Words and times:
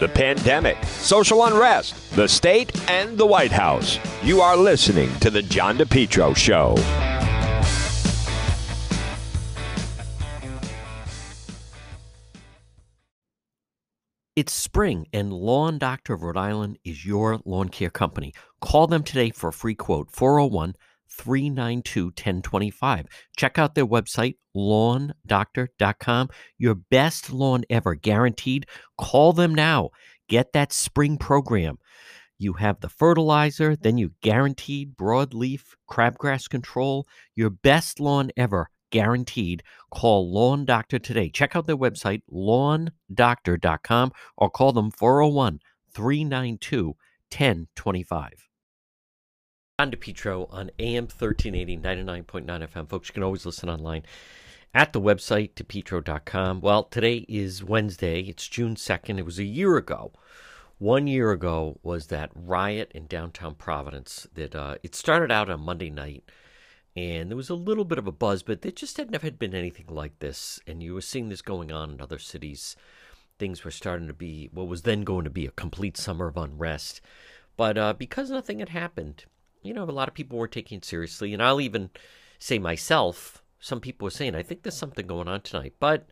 the 0.00 0.08
pandemic, 0.08 0.82
social 0.84 1.44
unrest, 1.44 2.16
the 2.16 2.26
state, 2.26 2.90
and 2.90 3.16
the 3.18 3.26
White 3.26 3.52
House. 3.52 3.98
You 4.22 4.40
are 4.40 4.56
listening 4.56 5.14
to 5.20 5.30
The 5.30 5.42
John 5.42 5.76
DePetro 5.76 6.34
Show. 6.34 6.74
It's 14.36 14.54
spring, 14.54 15.06
and 15.12 15.34
Lawn 15.34 15.76
Doctor 15.76 16.14
of 16.14 16.22
Rhode 16.22 16.38
Island 16.38 16.78
is 16.82 17.04
your 17.04 17.40
lawn 17.44 17.68
care 17.68 17.90
company. 17.90 18.32
Call 18.62 18.86
them 18.86 19.02
today 19.02 19.30
for 19.30 19.48
a 19.48 19.52
free 19.52 19.74
quote 19.74 20.10
401 20.10 20.76
392 21.10 22.06
1025. 22.06 23.06
Check 23.36 23.58
out 23.58 23.74
their 23.74 23.86
website, 23.86 24.36
lawndoctor.com. 24.56 26.28
Your 26.58 26.74
best 26.74 27.32
lawn 27.32 27.64
ever, 27.68 27.94
guaranteed. 27.94 28.66
Call 28.98 29.32
them 29.32 29.54
now. 29.54 29.90
Get 30.28 30.52
that 30.52 30.72
spring 30.72 31.18
program. 31.18 31.78
You 32.38 32.54
have 32.54 32.80
the 32.80 32.88
fertilizer, 32.88 33.76
then 33.76 33.98
you 33.98 34.12
guaranteed 34.22 34.96
broadleaf 34.96 35.74
crabgrass 35.90 36.48
control. 36.48 37.06
Your 37.34 37.50
best 37.50 38.00
lawn 38.00 38.30
ever, 38.36 38.70
guaranteed. 38.90 39.62
Call 39.90 40.32
Lawn 40.32 40.64
Doctor 40.64 40.98
today. 40.98 41.28
Check 41.28 41.54
out 41.54 41.66
their 41.66 41.76
website, 41.76 42.22
lawndoctor.com, 42.32 44.12
or 44.36 44.50
call 44.50 44.72
them 44.72 44.90
401 44.90 45.60
392 45.92 46.86
1025. 47.30 48.49
John 49.80 49.90
DePetro 49.90 50.46
on 50.52 50.70
AM 50.78 51.04
1380, 51.04 51.78
99.9 51.78 52.44
FM. 52.44 52.86
Folks, 52.86 53.08
you 53.08 53.14
can 53.14 53.22
always 53.22 53.46
listen 53.46 53.70
online 53.70 54.02
at 54.74 54.92
the 54.92 55.00
website, 55.00 55.54
depetro.com. 55.54 56.60
Well, 56.60 56.82
today 56.84 57.24
is 57.30 57.64
Wednesday. 57.64 58.20
It's 58.20 58.46
June 58.46 58.74
2nd. 58.74 59.18
It 59.18 59.24
was 59.24 59.38
a 59.38 59.44
year 59.44 59.78
ago. 59.78 60.12
One 60.76 61.06
year 61.06 61.30
ago 61.30 61.78
was 61.82 62.08
that 62.08 62.30
riot 62.34 62.92
in 62.94 63.06
downtown 63.06 63.54
Providence 63.54 64.26
that 64.34 64.54
uh, 64.54 64.74
it 64.82 64.94
started 64.94 65.32
out 65.32 65.48
on 65.48 65.62
Monday 65.62 65.88
night 65.88 66.24
and 66.94 67.30
there 67.30 67.36
was 67.38 67.48
a 67.48 67.54
little 67.54 67.86
bit 67.86 67.96
of 67.96 68.06
a 68.06 68.12
buzz, 68.12 68.42
but 68.42 68.60
there 68.60 68.72
just 68.72 68.98
had 68.98 69.10
never 69.10 69.26
had 69.26 69.38
been 69.38 69.54
anything 69.54 69.86
like 69.88 70.18
this. 70.18 70.60
And 70.66 70.82
you 70.82 70.92
were 70.92 71.00
seeing 71.00 71.30
this 71.30 71.40
going 71.40 71.72
on 71.72 71.92
in 71.92 72.02
other 72.02 72.18
cities. 72.18 72.76
Things 73.38 73.64
were 73.64 73.70
starting 73.70 74.08
to 74.08 74.12
be 74.12 74.50
what 74.52 74.68
was 74.68 74.82
then 74.82 75.04
going 75.04 75.24
to 75.24 75.30
be 75.30 75.46
a 75.46 75.52
complete 75.52 75.96
summer 75.96 76.26
of 76.26 76.36
unrest. 76.36 77.00
But 77.56 77.78
uh, 77.78 77.94
because 77.94 78.28
nothing 78.28 78.58
had 78.58 78.68
happened, 78.68 79.24
you 79.62 79.74
know, 79.74 79.84
a 79.84 79.90
lot 79.90 80.08
of 80.08 80.14
people 80.14 80.38
were 80.38 80.48
taking 80.48 80.78
it 80.78 80.84
seriously. 80.84 81.32
And 81.32 81.42
I'll 81.42 81.60
even 81.60 81.90
say 82.38 82.58
myself, 82.58 83.42
some 83.58 83.80
people 83.80 84.06
were 84.06 84.10
saying, 84.10 84.34
I 84.34 84.42
think 84.42 84.62
there's 84.62 84.76
something 84.76 85.06
going 85.06 85.28
on 85.28 85.42
tonight. 85.42 85.74
But 85.78 86.08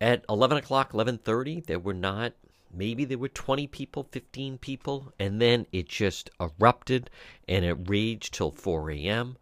at 0.00 0.24
11 0.28 0.58
o'clock, 0.58 0.92
11.30, 0.92 1.66
there 1.66 1.78
were 1.78 1.94
not, 1.94 2.32
maybe 2.72 3.04
there 3.04 3.18
were 3.18 3.28
20 3.28 3.66
people, 3.66 4.08
15 4.10 4.58
people. 4.58 5.12
And 5.18 5.40
then 5.40 5.66
it 5.72 5.88
just 5.88 6.30
erupted 6.40 7.10
and 7.48 7.64
it 7.64 7.88
raged 7.88 8.34
till 8.34 8.50
4 8.50 8.90
a.m. 8.92 9.36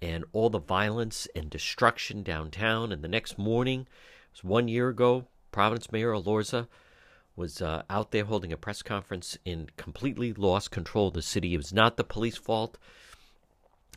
And 0.00 0.24
all 0.32 0.50
the 0.50 0.58
violence 0.58 1.28
and 1.34 1.50
destruction 1.50 2.22
downtown. 2.22 2.92
And 2.92 3.02
the 3.02 3.08
next 3.08 3.38
morning, 3.38 3.80
it 3.82 4.32
was 4.32 4.44
one 4.44 4.68
year 4.68 4.88
ago, 4.88 5.26
Providence 5.50 5.92
Mayor 5.92 6.12
Elorza 6.12 6.68
was 7.42 7.60
uh, 7.60 7.82
out 7.90 8.12
there 8.12 8.24
holding 8.24 8.52
a 8.52 8.56
press 8.56 8.82
conference 8.82 9.36
and 9.44 9.76
completely 9.76 10.32
lost 10.32 10.70
control 10.70 11.08
of 11.08 11.14
the 11.14 11.22
city. 11.22 11.54
It 11.54 11.56
was 11.56 11.72
not 11.72 11.96
the 11.96 12.04
police 12.04 12.36
fault. 12.36 12.78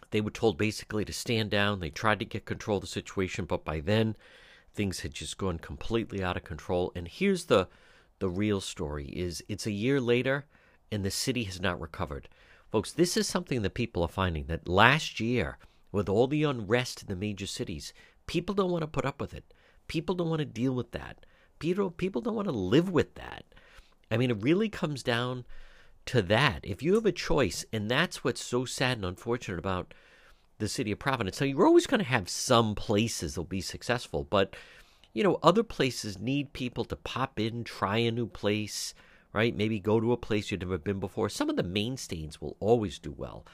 They 0.10 0.20
were 0.20 0.32
told 0.32 0.58
basically 0.58 1.06
to 1.06 1.14
stand 1.14 1.52
down. 1.52 1.80
They 1.80 1.92
tried 1.92 2.18
to 2.20 2.26
get 2.26 2.46
control 2.46 2.78
of 2.78 2.82
the 2.82 2.88
situation, 2.88 3.46
but 3.46 3.64
by 3.64 3.82
then 3.82 4.16
things 4.74 5.02
had 5.02 5.14
just 5.14 5.38
gone 5.38 5.60
completely 5.60 6.24
out 6.24 6.38
of 6.38 6.44
control. 6.44 6.92
And 6.96 7.08
here's 7.08 7.46
the 7.46 7.68
the 8.18 8.30
real 8.30 8.62
story 8.62 9.06
is 9.10 9.44
it's 9.48 9.68
a 9.68 9.72
year 9.72 10.02
later 10.02 10.46
and 10.92 11.06
the 11.06 11.12
city 11.12 11.44
has 11.44 11.62
not 11.62 11.80
recovered. 11.80 12.28
Folks, 12.72 12.92
this 12.92 13.16
is 13.16 13.28
something 13.28 13.62
that 13.62 13.76
people 13.76 14.02
are 14.02 14.08
finding 14.08 14.46
that 14.46 14.68
last 14.68 15.20
year 15.20 15.60
with 15.92 16.10
all 16.10 16.26
the 16.26 16.44
unrest 16.44 17.04
in 17.04 17.10
the 17.10 17.16
major 17.16 17.46
cities, 17.46 17.94
people 18.26 18.56
don't 18.56 18.72
want 18.72 18.82
to 18.82 18.88
put 18.88 19.06
up 19.06 19.22
with 19.22 19.36
it. 19.36 19.54
People 19.88 20.16
don't 20.16 20.30
want 20.30 20.40
to 20.40 20.46
deal 20.46 20.74
with 20.74 20.90
that 20.94 21.28
people 21.60 21.92
people 21.92 22.22
don't 22.22 22.36
want 22.36 22.48
to 22.48 22.54
live 22.54 22.90
with 22.90 23.16
that. 23.16 23.44
I 24.12 24.18
mean, 24.18 24.32
it 24.32 24.42
really 24.42 24.70
comes 24.70 25.04
down 25.04 25.46
to 26.08 26.22
that. 26.24 26.60
If 26.64 26.84
you 26.84 26.94
have 26.96 27.06
a 27.06 27.12
choice, 27.12 27.66
and 27.74 27.90
that's 27.90 28.24
what's 28.24 28.44
so 28.44 28.66
sad 28.66 28.98
and 28.98 29.06
unfortunate 29.06 29.60
about 29.60 29.94
the 30.58 30.68
city 30.70 30.92
of 30.92 31.00
Providence. 31.00 31.38
So 31.38 31.46
you're 31.46 31.66
always 31.66 31.88
going 31.88 32.00
to 32.00 32.06
have 32.06 32.30
some 32.30 32.76
places 32.76 33.34
that'll 33.34 33.46
be 33.46 33.62
successful, 33.62 34.26
but 34.30 34.56
you 35.14 35.24
know, 35.24 35.40
other 35.42 35.64
places 35.64 36.20
need 36.20 36.54
people 36.54 36.84
to 36.86 36.96
pop 36.96 37.40
in, 37.40 37.64
try 37.64 37.98
a 37.98 38.12
new 38.12 38.28
place, 38.28 38.94
right? 39.34 39.56
Maybe 39.56 39.80
go 39.80 40.00
to 40.00 40.12
a 40.12 40.18
place 40.18 40.52
you've 40.52 40.62
never 40.62 40.78
been 40.78 41.00
before. 41.00 41.30
Some 41.30 41.50
of 41.50 41.56
the 41.56 41.64
mainstays 41.64 42.42
will 42.42 42.58
always 42.60 43.00
do 43.00 43.14
well, 43.16 43.46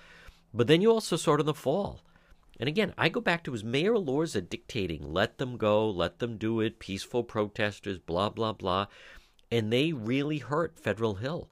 but 0.53 0.67
then 0.67 0.81
you 0.81 0.91
also 0.91 1.16
sort 1.16 1.40
of 1.40 1.45
the 1.45 1.53
fall. 1.53 2.01
And 2.61 2.67
again, 2.67 2.94
I 2.95 3.09
go 3.09 3.19
back 3.19 3.44
to 3.44 3.53
his 3.53 3.63
Mayor 3.63 3.94
Elorza 3.94 4.47
dictating, 4.47 5.11
let 5.11 5.39
them 5.39 5.57
go, 5.57 5.89
let 5.89 6.19
them 6.19 6.38
do 6.38 6.59
it, 6.59 6.77
peaceful 6.77 7.23
protesters, 7.23 7.97
blah, 7.97 8.29
blah, 8.29 8.53
blah. 8.53 8.85
And 9.51 9.73
they 9.73 9.94
really 9.94 10.38
hurt 10.38 10.79
Federal 10.79 11.16
Hill. 11.16 11.49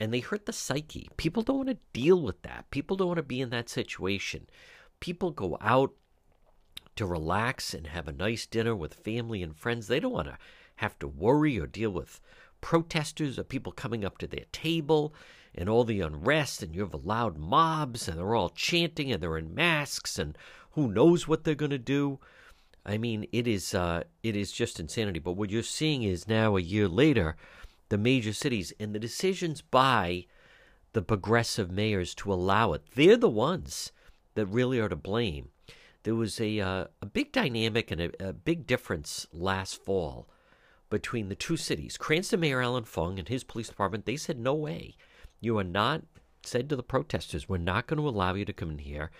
And 0.00 0.12
they 0.12 0.18
hurt 0.18 0.46
the 0.46 0.52
psyche. 0.52 1.08
People 1.16 1.44
don't 1.44 1.58
want 1.58 1.68
to 1.68 1.78
deal 1.92 2.20
with 2.20 2.42
that. 2.42 2.68
People 2.72 2.96
don't 2.96 3.06
want 3.06 3.18
to 3.18 3.22
be 3.22 3.40
in 3.40 3.50
that 3.50 3.68
situation. 3.68 4.48
People 4.98 5.30
go 5.30 5.56
out 5.60 5.92
to 6.96 7.06
relax 7.06 7.72
and 7.72 7.86
have 7.86 8.08
a 8.08 8.12
nice 8.12 8.44
dinner 8.44 8.74
with 8.74 8.94
family 8.94 9.44
and 9.44 9.56
friends. 9.56 9.86
They 9.86 10.00
don't 10.00 10.12
want 10.12 10.26
to 10.26 10.38
have 10.76 10.98
to 10.98 11.06
worry 11.06 11.56
or 11.60 11.68
deal 11.68 11.90
with 11.90 12.20
protesters 12.60 13.38
or 13.38 13.44
people 13.44 13.70
coming 13.70 14.04
up 14.04 14.18
to 14.18 14.26
their 14.26 14.46
table 14.50 15.14
and 15.54 15.68
all 15.68 15.84
the 15.84 16.00
unrest, 16.00 16.62
and 16.62 16.74
you 16.74 16.80
have 16.80 16.94
loud 17.04 17.36
mobs, 17.36 18.08
and 18.08 18.18
they're 18.18 18.34
all 18.34 18.48
chanting, 18.50 19.12
and 19.12 19.22
they're 19.22 19.38
in 19.38 19.54
masks, 19.54 20.18
and 20.18 20.36
who 20.72 20.88
knows 20.88 21.28
what 21.28 21.44
they're 21.44 21.54
going 21.54 21.70
to 21.70 21.78
do. 21.78 22.18
I 22.84 22.98
mean, 22.98 23.26
it 23.32 23.46
is 23.46 23.74
uh, 23.74 24.04
it 24.22 24.34
is 24.34 24.50
just 24.50 24.80
insanity. 24.80 25.20
But 25.20 25.32
what 25.32 25.50
you're 25.50 25.62
seeing 25.62 26.02
is 26.02 26.26
now 26.26 26.56
a 26.56 26.60
year 26.60 26.88
later, 26.88 27.36
the 27.90 27.98
major 27.98 28.32
cities 28.32 28.72
and 28.80 28.94
the 28.94 28.98
decisions 28.98 29.60
by 29.60 30.26
the 30.92 31.02
progressive 31.02 31.70
mayors 31.70 32.14
to 32.16 32.32
allow 32.32 32.72
it. 32.72 32.82
They're 32.94 33.16
the 33.16 33.28
ones 33.28 33.92
that 34.34 34.46
really 34.46 34.78
are 34.78 34.88
to 34.88 34.96
blame. 34.96 35.50
There 36.02 36.14
was 36.14 36.40
a 36.40 36.58
uh, 36.58 36.84
a 37.00 37.06
big 37.06 37.32
dynamic 37.32 37.90
and 37.90 38.00
a, 38.00 38.28
a 38.28 38.32
big 38.32 38.66
difference 38.66 39.26
last 39.32 39.84
fall 39.84 40.28
between 40.90 41.28
the 41.28 41.34
two 41.34 41.56
cities. 41.56 41.96
Cranston 41.96 42.40
Mayor 42.40 42.60
Allan 42.60 42.84
Fung 42.84 43.18
and 43.18 43.28
his 43.28 43.44
police 43.44 43.68
department, 43.68 44.04
they 44.04 44.16
said 44.16 44.38
no 44.38 44.54
way. 44.54 44.96
You 45.42 45.58
are 45.58 45.64
not, 45.64 46.02
said 46.44 46.68
to 46.68 46.76
the 46.76 46.84
protesters, 46.84 47.48
we're 47.48 47.58
not 47.58 47.88
going 47.88 47.98
to 47.98 48.08
allow 48.08 48.32
you 48.34 48.44
to 48.44 48.52
come 48.52 48.70
in 48.70 48.78
here 48.78 49.10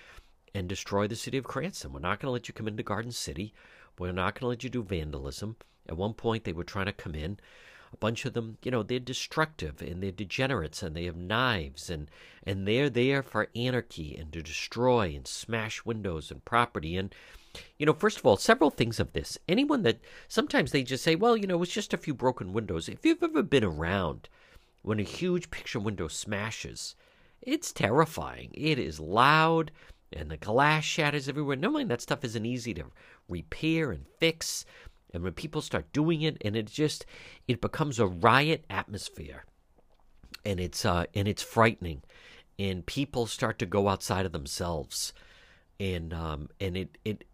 and 0.54 0.68
destroy 0.68 1.08
the 1.08 1.16
city 1.16 1.36
of 1.36 1.42
Cranston. 1.42 1.92
We're 1.92 1.98
not 1.98 2.20
going 2.20 2.28
to 2.28 2.32
let 2.32 2.46
you 2.46 2.54
come 2.54 2.68
into 2.68 2.84
Garden 2.84 3.10
City. 3.10 3.52
We're 3.98 4.12
not 4.12 4.34
going 4.34 4.42
to 4.42 4.46
let 4.46 4.62
you 4.62 4.70
do 4.70 4.84
vandalism. 4.84 5.56
At 5.88 5.96
one 5.96 6.14
point, 6.14 6.44
they 6.44 6.52
were 6.52 6.62
trying 6.62 6.86
to 6.86 6.92
come 6.92 7.16
in. 7.16 7.40
A 7.92 7.96
bunch 7.96 8.24
of 8.24 8.34
them, 8.34 8.56
you 8.62 8.70
know, 8.70 8.84
they're 8.84 9.00
destructive 9.00 9.82
and 9.82 10.00
they're 10.00 10.12
degenerates 10.12 10.80
and 10.80 10.94
they 10.94 11.06
have 11.06 11.16
knives 11.16 11.90
and 11.90 12.08
and 12.44 12.68
they're 12.68 12.88
there 12.88 13.24
for 13.24 13.50
anarchy 13.56 14.16
and 14.16 14.32
to 14.32 14.42
destroy 14.42 15.12
and 15.16 15.26
smash 15.26 15.84
windows 15.84 16.30
and 16.30 16.44
property. 16.44 16.96
And 16.96 17.12
you 17.78 17.84
know, 17.84 17.94
first 17.94 18.18
of 18.18 18.24
all, 18.24 18.36
several 18.36 18.70
things 18.70 19.00
of 19.00 19.12
this. 19.12 19.38
Anyone 19.48 19.82
that 19.82 19.98
sometimes 20.28 20.70
they 20.70 20.84
just 20.84 21.02
say, 21.02 21.16
well, 21.16 21.36
you 21.36 21.48
know, 21.48 21.60
it's 21.64 21.72
just 21.72 21.92
a 21.92 21.98
few 21.98 22.14
broken 22.14 22.52
windows. 22.52 22.88
If 22.88 23.04
you've 23.04 23.24
ever 23.24 23.42
been 23.42 23.64
around 23.64 24.28
when 24.82 24.98
a 25.00 25.04
huge 25.04 25.50
picture 25.50 25.80
window 25.80 26.08
smashes. 26.08 26.94
It's 27.40 27.72
terrifying. 27.72 28.50
It 28.54 28.78
is 28.78 29.00
loud 29.00 29.72
and 30.12 30.30
the 30.30 30.36
glass 30.36 30.84
shatters 30.84 31.28
everywhere. 31.28 31.56
Normally, 31.56 31.84
that 31.84 32.00
stuff 32.00 32.24
isn't 32.24 32.46
easy 32.46 32.74
to 32.74 32.84
repair 33.28 33.90
and 33.90 34.06
fix. 34.18 34.64
And 35.12 35.22
when 35.22 35.32
people 35.32 35.60
start 35.60 35.92
doing 35.92 36.22
it, 36.22 36.36
and 36.44 36.56
it 36.56 36.66
just 36.66 37.04
it 37.48 37.60
becomes 37.60 37.98
a 37.98 38.06
riot 38.06 38.64
atmosphere, 38.70 39.44
and 40.44 40.58
it's 40.58 40.84
uh, 40.84 41.04
and 41.14 41.28
it's 41.28 41.42
frightening, 41.42 42.02
and 42.58 42.86
people 42.86 43.26
start 43.26 43.58
to 43.58 43.66
go 43.66 43.88
outside 43.88 44.24
of 44.24 44.32
themselves, 44.32 45.12
and 45.78 46.14
um, 46.14 46.48
and 46.60 46.76
it 46.76 46.98
it 47.04 47.24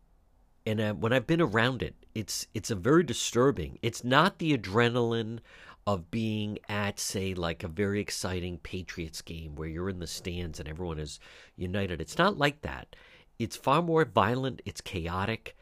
and 0.67 0.81
uh, 0.81 0.95
when 0.95 1.13
I've 1.13 1.27
been 1.27 1.41
around 1.41 1.83
it, 1.83 1.95
it's 2.15 2.49
it's 2.53 2.71
a 2.71 2.75
very 2.75 3.05
disturbing. 3.05 3.79
It's 3.81 4.03
not 4.03 4.39
the 4.39 4.57
adrenaline 4.59 5.39
of 5.89 6.11
being 6.11 6.59
at, 6.69 7.01
say, 7.01 7.33
like 7.33 7.65
a 7.65 7.69
very 7.69 7.99
exciting 7.99 8.59
Patriots 8.59 9.23
game 9.23 9.55
where 9.55 9.71
you're 9.71 9.89
in 9.89 10.01
the 10.01 10.07
stands 10.07 10.61
and 10.61 10.69
everyone 10.69 10.99
is 10.99 11.19
united. 11.57 11.99
It's 11.99 12.19
not 12.19 12.37
like 12.37 12.61
that. 12.61 12.95
It's 13.39 13.57
far 13.57 13.81
more 13.81 14.05
violent, 14.05 14.61
it's 14.67 14.83
chaotic, 14.83 15.57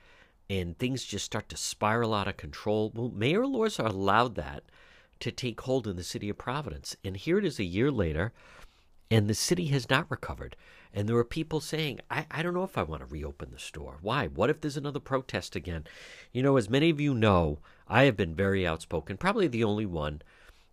and 0.50 0.76
things 0.76 1.04
just 1.04 1.24
start 1.24 1.48
to 1.50 1.56
spiral 1.56 2.12
out 2.12 2.26
of 2.26 2.36
control. 2.36 2.90
Well, 2.92 3.12
Mayor 3.14 3.42
Elorza 3.42 3.88
allowed 3.88 4.34
that 4.34 4.64
to 5.20 5.30
take 5.30 5.60
hold 5.60 5.86
in 5.86 5.94
the 5.94 6.02
city 6.02 6.28
of 6.28 6.38
Providence. 6.38 6.96
And 7.04 7.16
here 7.16 7.38
it 7.38 7.44
is 7.44 7.60
a 7.60 7.64
year 7.64 7.92
later, 7.92 8.32
and 9.08 9.30
the 9.30 9.34
city 9.34 9.66
has 9.66 9.88
not 9.88 10.10
recovered. 10.10 10.56
And 10.96 11.06
there 11.06 11.18
are 11.18 11.24
people 11.24 11.60
saying, 11.60 12.00
I, 12.10 12.24
I 12.30 12.42
don't 12.42 12.54
know 12.54 12.64
if 12.64 12.78
I 12.78 12.82
want 12.82 13.02
to 13.02 13.06
reopen 13.06 13.50
the 13.50 13.58
store. 13.58 13.98
Why? 14.00 14.28
What 14.28 14.48
if 14.48 14.62
there's 14.62 14.78
another 14.78 14.98
protest 14.98 15.54
again? 15.54 15.84
You 16.32 16.42
know, 16.42 16.56
as 16.56 16.70
many 16.70 16.88
of 16.88 16.98
you 16.98 17.12
know, 17.12 17.58
I 17.86 18.04
have 18.04 18.16
been 18.16 18.34
very 18.34 18.66
outspoken, 18.66 19.18
probably 19.18 19.46
the 19.46 19.62
only 19.62 19.84
one, 19.84 20.22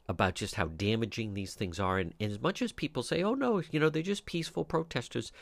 about 0.08 0.36
just 0.36 0.56
how 0.56 0.68
damaging 0.68 1.34
these 1.34 1.56
things 1.56 1.78
are. 1.78 2.00
And, 2.00 2.14
and 2.22 2.32
as 2.32 2.40
much 2.40 2.62
as 2.62 2.72
people 2.72 3.04
say, 3.04 3.22
oh, 3.22 3.34
no, 3.34 3.62
you 3.70 3.82
know, 3.82 3.90
they're 3.90 4.02
just 4.02 4.26
peaceful 4.26 4.64
protesters, 4.64 5.34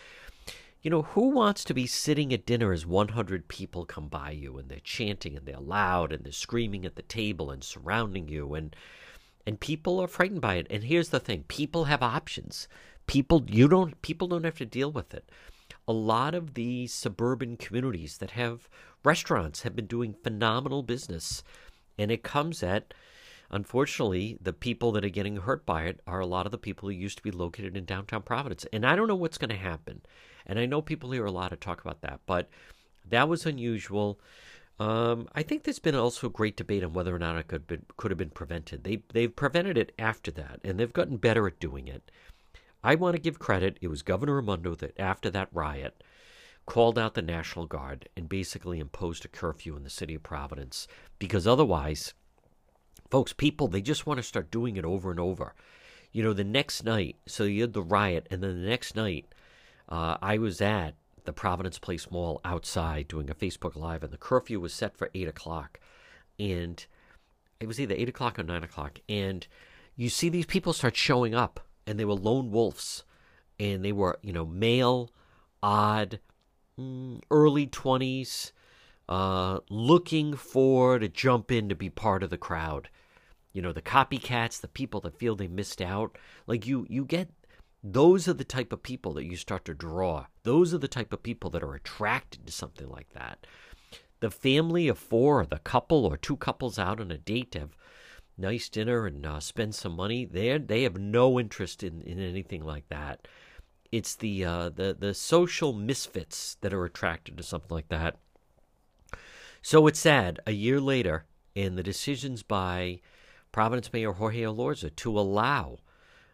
you 0.81 0.89
know, 0.89 1.03
who 1.03 1.29
wants 1.29 1.63
to 1.65 1.75
be 1.75 1.85
sitting 1.85 2.33
at 2.33 2.47
dinner 2.47 2.71
as 2.71 2.83
100 2.83 3.47
people 3.47 3.85
come 3.85 4.07
by 4.07 4.31
you 4.31 4.57
and 4.57 4.67
they're 4.67 4.79
chanting 4.79 5.37
and 5.37 5.45
they're 5.45 5.59
loud 5.59 6.11
and 6.11 6.23
they're 6.23 6.31
screaming 6.31 6.87
at 6.87 6.95
the 6.95 7.03
table 7.03 7.51
and 7.51 7.63
surrounding 7.63 8.27
you 8.27 8.55
and 8.55 8.75
and 9.45 9.59
people 9.59 9.99
are 9.99 10.07
frightened 10.07 10.41
by 10.41 10.55
it. 10.55 10.67
And 10.69 10.83
here's 10.83 11.09
the 11.09 11.19
thing, 11.19 11.45
people 11.47 11.85
have 11.85 12.03
options. 12.03 12.67
People 13.07 13.45
you 13.47 13.67
don't 13.67 14.01
people 14.01 14.27
don't 14.27 14.43
have 14.43 14.57
to 14.57 14.65
deal 14.65 14.91
with 14.91 15.13
it. 15.13 15.29
A 15.87 15.93
lot 15.93 16.35
of 16.35 16.53
these 16.53 16.93
suburban 16.93 17.57
communities 17.57 18.17
that 18.19 18.31
have 18.31 18.69
restaurants 19.03 19.63
have 19.63 19.75
been 19.75 19.87
doing 19.87 20.13
phenomenal 20.13 20.83
business 20.83 21.43
and 21.97 22.11
it 22.11 22.23
comes 22.23 22.63
at 22.63 22.93
unfortunately, 23.51 24.37
the 24.41 24.53
people 24.53 24.91
that 24.93 25.05
are 25.05 25.09
getting 25.09 25.37
hurt 25.37 25.65
by 25.65 25.83
it 25.83 25.99
are 26.07 26.21
a 26.21 26.25
lot 26.25 26.45
of 26.45 26.51
the 26.51 26.57
people 26.57 26.89
who 26.89 26.95
used 26.95 27.17
to 27.17 27.23
be 27.23 27.31
located 27.31 27.77
in 27.77 27.85
downtown 27.85 28.21
Providence. 28.23 28.65
And 28.73 28.85
I 28.85 28.95
don't 28.95 29.07
know 29.07 29.15
what's 29.15 29.37
going 29.37 29.49
to 29.49 29.55
happen. 29.55 30.01
And 30.47 30.57
I 30.57 30.65
know 30.65 30.81
people 30.81 31.11
hear 31.11 31.25
a 31.25 31.31
lot 31.31 31.51
of 31.51 31.59
talk 31.59 31.81
about 31.81 32.01
that, 32.01 32.21
but 32.25 32.49
that 33.07 33.29
was 33.29 33.45
unusual. 33.45 34.19
Um, 34.79 35.27
I 35.35 35.43
think 35.43 35.63
there's 35.63 35.79
been 35.79 35.95
also 35.95 36.27
a 36.27 36.31
great 36.31 36.57
debate 36.57 36.83
on 36.83 36.93
whether 36.93 37.13
or 37.15 37.19
not 37.19 37.37
it 37.37 37.47
could 37.47 37.67
been, 37.67 37.85
could 37.97 38.09
have 38.09 38.17
been 38.17 38.31
prevented. 38.31 38.83
They 38.83 39.03
they've 39.13 39.35
prevented 39.35 39.77
it 39.77 39.91
after 39.99 40.31
that, 40.31 40.59
and 40.63 40.79
they've 40.79 40.91
gotten 40.91 41.17
better 41.17 41.45
at 41.45 41.59
doing 41.59 41.87
it. 41.87 42.09
I 42.83 42.95
want 42.95 43.15
to 43.15 43.21
give 43.21 43.39
credit. 43.39 43.77
It 43.81 43.87
was 43.87 44.01
Governor 44.01 44.35
Raimondo 44.35 44.75
that 44.75 44.99
after 44.99 45.29
that 45.29 45.49
riot 45.51 46.03
called 46.65 46.97
out 46.97 47.15
the 47.15 47.21
National 47.21 47.65
Guard 47.65 48.07
and 48.15 48.29
basically 48.29 48.79
imposed 48.79 49.25
a 49.25 49.27
curfew 49.27 49.75
in 49.75 49.83
the 49.83 49.89
city 49.89 50.15
of 50.15 50.23
Providence 50.23 50.87
because 51.19 51.47
otherwise 51.47 52.13
Folks, 53.11 53.33
people, 53.33 53.67
they 53.67 53.81
just 53.81 54.07
want 54.07 54.17
to 54.17 54.23
start 54.23 54.49
doing 54.49 54.77
it 54.77 54.85
over 54.85 55.11
and 55.11 55.19
over. 55.19 55.53
You 56.13 56.23
know, 56.23 56.31
the 56.31 56.45
next 56.45 56.85
night, 56.85 57.17
so 57.27 57.43
you 57.43 57.61
had 57.61 57.73
the 57.73 57.81
riot, 57.81 58.25
and 58.31 58.41
then 58.41 58.63
the 58.63 58.69
next 58.69 58.95
night, 58.95 59.25
uh, 59.89 60.17
I 60.21 60.37
was 60.37 60.61
at 60.61 60.95
the 61.25 61.33
Providence 61.33 61.77
Place 61.77 62.09
Mall 62.09 62.39
outside 62.45 63.09
doing 63.09 63.29
a 63.29 63.35
Facebook 63.35 63.75
Live, 63.75 64.01
and 64.01 64.13
the 64.13 64.17
curfew 64.17 64.61
was 64.61 64.73
set 64.73 64.97
for 64.97 65.09
8 65.13 65.27
o'clock. 65.27 65.81
And 66.39 66.83
it 67.59 67.67
was 67.67 67.81
either 67.81 67.95
8 67.95 68.07
o'clock 68.07 68.39
or 68.39 68.43
9 68.43 68.63
o'clock. 68.63 68.99
And 69.09 69.45
you 69.97 70.07
see 70.07 70.29
these 70.29 70.45
people 70.45 70.71
start 70.71 70.95
showing 70.95 71.35
up, 71.35 71.59
and 71.85 71.99
they 71.99 72.05
were 72.05 72.13
lone 72.13 72.51
wolves. 72.51 73.03
And 73.59 73.85
they 73.85 73.91
were, 73.91 74.17
you 74.23 74.33
know, 74.33 74.45
male, 74.45 75.11
odd, 75.61 76.19
mm, 76.79 77.21
early 77.29 77.67
20s, 77.67 78.51
uh, 79.07 79.59
looking 79.69 80.35
for 80.35 80.97
to 80.97 81.07
jump 81.07 81.51
in 81.51 81.69
to 81.69 81.75
be 81.75 81.89
part 81.89 82.23
of 82.23 82.29
the 82.29 82.37
crowd. 82.37 82.89
You 83.53 83.61
know 83.61 83.73
the 83.73 83.81
copycats 83.81 84.61
the 84.61 84.69
people 84.69 85.01
that 85.01 85.17
feel 85.17 85.35
they 85.35 85.47
missed 85.47 85.81
out. 85.81 86.17
Like 86.47 86.65
you 86.65 86.85
you 86.89 87.03
get 87.03 87.29
those 87.83 88.27
are 88.27 88.33
the 88.33 88.45
type 88.45 88.71
of 88.71 88.83
people 88.83 89.13
that 89.13 89.25
you 89.25 89.35
start 89.35 89.65
to 89.65 89.73
draw. 89.73 90.27
Those 90.43 90.73
are 90.73 90.77
the 90.77 90.87
type 90.87 91.11
of 91.11 91.23
people 91.23 91.49
that 91.49 91.63
are 91.63 91.75
attracted 91.75 92.45
to 92.45 92.53
something 92.53 92.87
like 92.87 93.09
that. 93.13 93.45
The 94.21 94.31
family 94.31 94.87
of 94.87 94.97
four 94.97 95.45
the 95.45 95.59
couple 95.59 96.05
or 96.05 96.15
two 96.15 96.37
couples 96.37 96.79
out 96.79 97.01
on 97.01 97.11
a 97.11 97.17
date 97.17 97.55
have 97.55 97.75
nice 98.41 98.69
dinner 98.69 99.05
and 99.05 99.25
uh, 99.25 99.39
spend 99.39 99.75
some 99.75 99.95
money 99.95 100.25
they 100.25 100.57
they 100.57 100.83
have 100.83 100.97
no 100.97 101.39
interest 101.39 101.83
in, 101.83 102.01
in 102.01 102.19
anything 102.19 102.63
like 102.63 102.87
that. 102.89 103.27
It's 103.91 104.15
the 104.15 104.43
uh, 104.45 104.69
the 104.69 104.95
the 104.97 105.13
social 105.13 105.73
misfits 105.73 106.57
that 106.61 106.73
are 106.73 106.85
attracted 106.85 107.37
to 107.37 107.43
something 107.43 107.73
like 107.73 107.89
that. 107.89 108.17
So 109.61 109.87
it's 109.87 109.99
sad. 109.99 110.39
A 110.47 110.51
year 110.51 110.79
later 110.79 111.25
and 111.55 111.77
the 111.77 111.83
decisions 111.83 112.43
by 112.43 112.99
Providence 113.51 113.91
Mayor 113.91 114.13
Jorge 114.13 114.41
Elorza 114.41 114.95
to 114.95 115.19
allow 115.19 115.77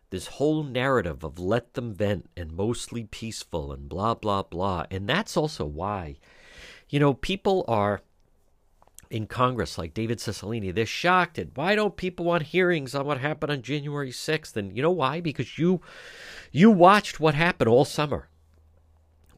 this 0.10 0.28
whole 0.28 0.64
narrative 0.64 1.24
of 1.24 1.40
let 1.40 1.74
them 1.74 1.94
vent 1.94 2.30
and 2.38 2.54
mostly 2.54 3.04
peaceful 3.04 3.74
and 3.74 3.90
blah, 3.90 4.14
blah, 4.14 4.44
blah. 4.44 4.86
And 4.90 5.08
that's 5.10 5.36
also 5.36 5.66
why, 5.66 6.18
you 6.90 7.00
know, 7.00 7.14
people 7.14 7.66
are 7.68 8.02
in 9.10 9.28
Congress, 9.28 9.78
like 9.78 9.94
David 9.94 10.20
Cicilline, 10.20 10.74
they're 10.74 10.86
shocked 10.86 11.40
at 11.40 11.56
why 11.56 11.76
don't 11.76 11.96
people 11.96 12.26
want 12.26 12.44
hearings 12.44 12.94
on 12.94 13.06
what 13.06 13.20
happened 13.20 13.52
on 13.52 13.62
January 13.62 14.12
6th? 14.12 14.56
And 14.56 14.76
you 14.76 14.82
know 14.82 14.92
why? 14.92 15.22
Because 15.22 15.58
you 15.58 15.82
you 16.52 16.72
watched 16.72 17.20
what 17.20 17.36
happened 17.36 17.70
all 17.70 17.86
summer. 17.86 18.30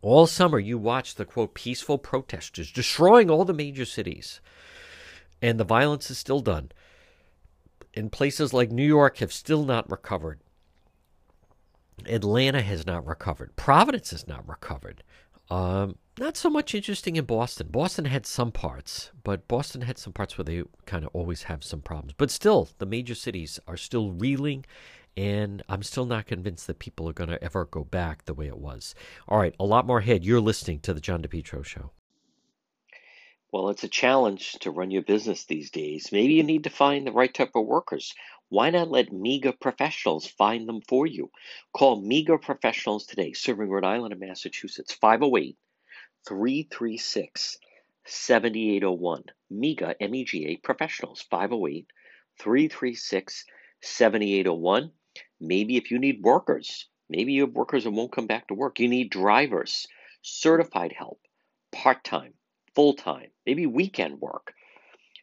All 0.02 0.28
summer 0.28 0.60
you 0.60 0.78
watched 0.78 1.18
the 1.18 1.26
quote 1.26 1.54
peaceful 1.54 1.98
protesters 1.98 2.72
destroying 2.72 3.30
all 3.30 3.46
the 3.46 3.54
major 3.54 3.86
cities. 3.86 4.42
And 5.42 5.60
the 5.60 5.64
violence 5.66 6.10
is 6.10 6.18
still 6.18 6.42
done 6.42 6.72
and 7.96 8.12
places 8.12 8.54
like 8.54 8.72
New 8.72 8.86
York 8.86 9.18
have 9.18 9.34
still 9.34 9.66
not 9.66 9.90
recovered. 9.90 10.40
Atlanta 12.06 12.62
has 12.62 12.86
not 12.86 13.06
recovered. 13.06 13.56
Providence 13.56 14.12
has 14.12 14.28
not 14.28 14.48
recovered. 14.48 15.04
Um, 15.50 15.98
not 16.20 16.36
so 16.36 16.50
much 16.50 16.76
interesting 16.76 17.16
in 17.16 17.24
Boston. 17.24 17.68
Boston 17.72 18.06
had 18.06 18.26
some 18.26 18.52
parts, 18.52 19.12
but 19.24 19.48
Boston 19.48 19.82
had 19.82 19.98
some 19.98 20.12
parts 20.12 20.38
where 20.38 20.44
they 20.44 20.64
kind 20.86 21.06
of 21.06 21.12
always 21.14 21.44
have 21.44 21.64
some 21.64 21.82
problems. 21.82 22.14
But 22.18 22.30
still, 22.30 22.68
the 22.78 22.86
major 22.86 23.16
cities 23.16 23.60
are 23.68 23.78
still 23.78 24.12
reeling, 24.12 24.66
and 25.16 25.64
I'm 25.70 25.82
still 25.82 26.06
not 26.06 26.26
convinced 26.26 26.68
that 26.68 26.80
people 26.80 27.08
are 27.08 27.14
going 27.14 27.30
to 27.30 27.42
ever 27.42 27.64
go 27.64 27.86
back 27.86 28.26
the 28.26 28.34
way 28.34 28.48
it 28.48 28.58
was. 28.58 28.96
All 29.30 29.40
right, 29.40 29.56
a 29.60 29.66
lot 29.66 29.88
more 29.88 30.00
ahead. 30.00 30.26
You're 30.26 30.42
listening 30.42 30.80
to 30.82 30.94
The 30.94 31.00
John 31.00 31.22
DePetro 31.22 31.64
Show. 31.64 31.92
Well, 33.52 33.70
it's 33.70 33.86
a 33.86 33.88
challenge 33.88 34.54
to 34.60 34.72
run 34.72 34.92
your 34.92 35.02
business 35.02 35.46
these 35.46 35.72
days. 35.72 36.12
Maybe 36.12 36.34
you 36.34 36.44
need 36.44 36.66
to 36.66 36.70
find 36.70 37.08
the 37.08 37.14
right 37.14 37.34
type 37.34 37.56
of 37.56 37.66
workers. 37.66 38.14
Why 38.50 38.72
not 38.72 38.92
let 38.92 39.14
MEGA 39.14 39.54
professionals 39.54 40.28
find 40.28 40.68
them 40.68 40.82
for 40.88 41.08
you? 41.08 41.32
Call 41.74 42.02
MEGA 42.02 42.40
professionals 42.40 43.06
today, 43.06 43.32
serving 43.32 43.70
Rhode 43.70 43.86
Island 43.86 44.12
and 44.12 44.20
Massachusetts, 44.20 44.94
508 44.94 45.58
336 46.28 47.58
7801. 48.06 49.24
MEGA, 49.50 49.96
M 50.02 50.16
E 50.16 50.24
G 50.26 50.46
A 50.48 50.58
professionals, 50.58 51.22
508 51.30 51.88
336 52.40 53.46
7801. 53.82 54.92
Maybe 55.40 55.78
if 55.78 55.92
you 55.92 56.00
need 56.00 56.22
workers, 56.22 56.88
maybe 57.10 57.34
you 57.34 57.42
have 57.46 57.56
workers 57.56 57.84
that 57.84 57.92
won't 57.92 58.12
come 58.12 58.28
back 58.28 58.48
to 58.48 58.54
work, 58.54 58.80
you 58.80 58.88
need 58.88 59.10
drivers, 59.10 59.88
certified 60.22 60.94
help, 60.94 61.20
part 61.72 62.04
time 62.04 62.34
full 62.80 62.94
time, 62.94 63.30
maybe 63.46 63.66
weekend 63.66 64.22
work. 64.22 64.54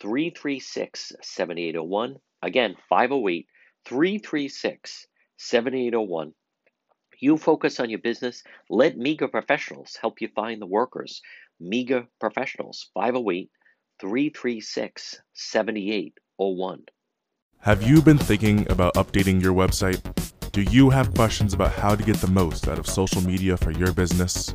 336 0.00 1.12
7801. 1.22 2.16
Again, 2.42 2.76
508 2.88 3.46
336 3.84 5.06
7801. 5.36 6.32
You 7.20 7.36
focus 7.36 7.80
on 7.80 7.90
your 7.90 7.98
business. 7.98 8.42
Let 8.70 8.96
MEGA 8.96 9.28
professionals 9.28 9.98
help 10.00 10.20
you 10.20 10.28
find 10.34 10.60
the 10.60 10.66
workers. 10.66 11.20
MEGA 11.60 12.06
professionals, 12.18 12.90
508 12.94 13.50
336 14.00 15.20
7801. 15.34 16.84
Have 17.60 17.82
you 17.82 18.00
been 18.00 18.16
thinking 18.16 18.70
about 18.70 18.94
updating 18.94 19.42
your 19.42 19.52
website? 19.52 20.00
Do 20.52 20.62
you 20.62 20.88
have 20.88 21.14
questions 21.14 21.52
about 21.52 21.72
how 21.72 21.94
to 21.94 22.02
get 22.02 22.16
the 22.16 22.26
most 22.26 22.66
out 22.66 22.78
of 22.78 22.86
social 22.86 23.20
media 23.20 23.58
for 23.58 23.70
your 23.70 23.92
business? 23.92 24.54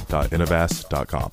www.innovast.com. 0.11 1.31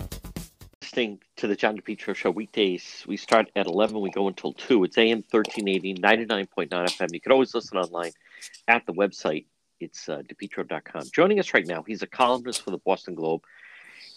Listening 0.81 1.19
to 1.37 1.47
the 1.49 1.57
John 1.57 1.77
DePetro 1.77 2.15
Show 2.15 2.31
weekdays, 2.31 3.05
we 3.09 3.17
start 3.17 3.51
at 3.57 3.67
11, 3.67 4.01
we 4.01 4.11
go 4.11 4.29
until 4.29 4.53
2. 4.53 4.85
It's 4.85 4.97
AM 4.97 5.25
1380, 5.31 5.95
99.9 5.95 6.69
FM. 6.69 7.13
You 7.13 7.21
can 7.21 7.33
always 7.33 7.55
listen 7.55 7.77
online 7.77 8.13
at 8.69 8.87
the 8.87 8.93
website, 8.93 9.47
It's 9.81 10.09
uh, 10.09 10.23
depetro.com. 10.23 11.03
Joining 11.13 11.41
us 11.41 11.53
right 11.53 11.67
now, 11.67 11.83
he's 11.83 12.03
a 12.03 12.07
columnist 12.07 12.63
for 12.63 12.71
the 12.71 12.79
Boston 12.79 13.15
Globe. 13.15 13.43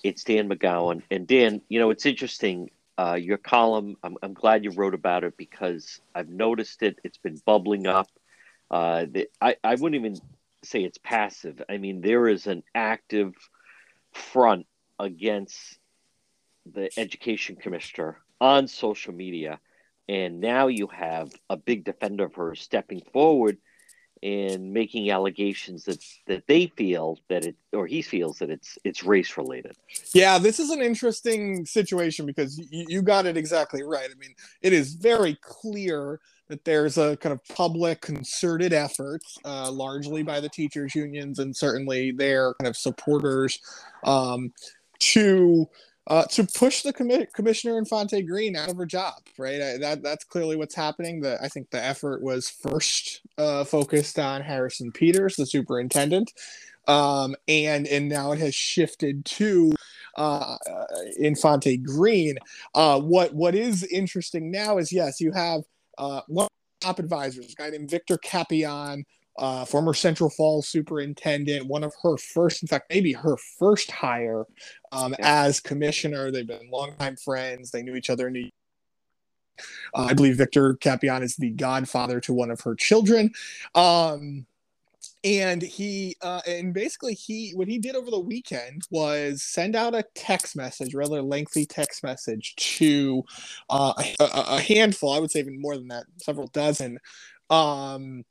It's 0.03 0.23
Dan 0.23 0.47
McGowan. 0.47 1.01
And 1.09 1.27
Dan, 1.27 1.61
you 1.67 1.79
know, 1.79 1.89
it's 1.89 2.05
interesting. 2.05 2.69
Uh, 2.97 3.17
your 3.19 3.37
column, 3.37 3.97
I'm, 4.03 4.15
I'm 4.21 4.33
glad 4.33 4.63
you 4.63 4.71
wrote 4.71 4.93
about 4.93 5.23
it 5.23 5.35
because 5.37 6.01
I've 6.13 6.29
noticed 6.29 6.83
it. 6.83 6.99
It's 7.03 7.17
been 7.17 7.41
bubbling 7.45 7.87
up. 7.87 8.07
Uh, 8.69 9.05
the, 9.09 9.27
I, 9.41 9.55
I 9.63 9.75
wouldn't 9.75 9.99
even 9.99 10.17
say 10.63 10.83
it's 10.83 10.99
passive. 10.99 11.61
I 11.67 11.77
mean, 11.77 12.01
there 12.01 12.27
is 12.27 12.45
an 12.45 12.63
active 12.75 13.33
front 14.13 14.65
against 14.99 15.79
the 16.71 16.89
education 16.97 17.55
commissioner 17.55 18.17
on 18.39 18.67
social 18.67 19.13
media. 19.13 19.59
And 20.07 20.39
now 20.39 20.67
you 20.67 20.87
have 20.87 21.31
a 21.49 21.57
big 21.57 21.83
defender 21.83 22.25
of 22.25 22.35
her 22.35 22.55
stepping 22.55 23.01
forward 23.13 23.57
and 24.23 24.71
making 24.71 25.09
allegations 25.09 25.85
that 25.85 26.03
that 26.27 26.45
they 26.47 26.67
feel 26.67 27.17
that 27.27 27.43
it 27.43 27.55
or 27.73 27.87
he 27.87 28.01
feels 28.01 28.37
that 28.39 28.51
it's 28.51 28.77
it's 28.83 29.03
race 29.03 29.35
related. 29.37 29.75
Yeah, 30.13 30.37
this 30.37 30.59
is 30.59 30.69
an 30.69 30.81
interesting 30.81 31.65
situation 31.65 32.25
because 32.25 32.57
you, 32.57 32.85
you 32.87 33.01
got 33.01 33.25
it 33.25 33.35
exactly 33.35 33.81
right. 33.81 34.09
I 34.11 34.15
mean, 34.19 34.35
it 34.61 34.73
is 34.73 34.93
very 34.93 35.37
clear 35.41 36.19
that 36.51 36.65
there's 36.65 36.97
a 36.97 37.17
kind 37.17 37.33
of 37.33 37.43
public 37.55 38.01
concerted 38.01 38.73
effort, 38.73 39.21
uh, 39.45 39.71
largely 39.71 40.21
by 40.21 40.39
the 40.39 40.49
teachers 40.49 40.93
unions 40.93 41.39
and 41.39 41.55
certainly 41.55 42.11
their 42.11 42.53
kind 42.55 42.67
of 42.67 42.77
supporters, 42.77 43.59
um, 44.03 44.51
to 44.99 45.67
uh, 46.07 46.25
to 46.25 46.43
push 46.43 46.81
the 46.81 46.91
commi- 46.91 47.31
commissioner 47.33 47.77
Infante 47.77 48.21
Green 48.21 48.55
out 48.55 48.69
of 48.69 48.77
her 48.77 48.85
job. 48.85 49.13
Right, 49.37 49.61
I, 49.61 49.77
that 49.77 50.03
that's 50.03 50.25
clearly 50.25 50.57
what's 50.57 50.75
happening. 50.75 51.21
The 51.21 51.41
I 51.41 51.47
think 51.47 51.69
the 51.71 51.83
effort 51.83 52.21
was 52.21 52.49
first 52.49 53.21
uh, 53.37 53.63
focused 53.63 54.19
on 54.19 54.41
Harrison 54.41 54.91
Peters, 54.91 55.35
the 55.37 55.45
superintendent, 55.45 56.31
um, 56.87 57.35
and 57.47 57.87
and 57.87 58.09
now 58.09 58.33
it 58.33 58.39
has 58.39 58.53
shifted 58.53 59.25
to 59.25 59.73
uh, 60.17 60.57
Infante 61.17 61.77
Green. 61.77 62.37
Uh, 62.75 62.99
what 62.99 63.33
what 63.33 63.55
is 63.55 63.83
interesting 63.85 64.51
now 64.51 64.77
is 64.77 64.91
yes, 64.91 65.21
you 65.21 65.31
have 65.31 65.61
uh, 66.01 66.21
one 66.27 66.47
top 66.81 66.99
advisors, 66.99 67.53
a 67.53 67.55
guy 67.55 67.69
named 67.69 67.89
Victor 67.89 68.17
Capellan, 68.17 69.03
uh, 69.37 69.63
former 69.63 69.93
Central 69.93 70.29
Falls 70.29 70.67
superintendent, 70.67 71.65
one 71.67 71.83
of 71.83 71.93
her 72.01 72.17
first, 72.17 72.63
in 72.63 72.67
fact, 72.67 72.87
maybe 72.89 73.13
her 73.13 73.37
first 73.59 73.89
hire 73.91 74.43
um, 74.91 75.15
yeah. 75.17 75.45
as 75.45 75.59
commissioner. 75.59 76.31
They've 76.31 76.45
been 76.45 76.69
longtime 76.69 77.15
friends. 77.17 77.71
They 77.71 77.83
knew 77.83 77.95
each 77.95 78.09
other 78.09 78.27
in 78.27 78.33
New 78.33 78.49
uh, 79.93 80.05
I 80.09 80.13
believe 80.13 80.37
Victor 80.37 80.75
Capellan 80.75 81.21
is 81.21 81.35
the 81.35 81.51
godfather 81.51 82.19
to 82.21 82.33
one 82.33 82.49
of 82.49 82.61
her 82.61 82.75
children. 82.75 83.31
Um, 83.75 84.47
and 85.23 85.61
he 85.61 86.15
uh, 86.21 86.41
and 86.47 86.73
basically 86.73 87.13
he 87.13 87.51
what 87.51 87.67
he 87.67 87.77
did 87.77 87.95
over 87.95 88.09
the 88.09 88.19
weekend 88.19 88.81
was 88.89 89.43
send 89.43 89.75
out 89.75 89.93
a 89.93 90.03
text 90.15 90.55
message 90.55 90.93
rather 90.93 91.21
lengthy 91.21 91.65
text 91.65 92.03
message 92.03 92.55
to 92.55 93.23
uh, 93.69 93.93
a, 94.19 94.25
a, 94.25 94.59
handful 94.59 95.11
i 95.13 95.19
would 95.19 95.31
say 95.31 95.39
even 95.39 95.61
more 95.61 95.77
than 95.77 95.87
that 95.87 96.05
several 96.17 96.47
dozen 96.47 96.97
um, 97.49 98.23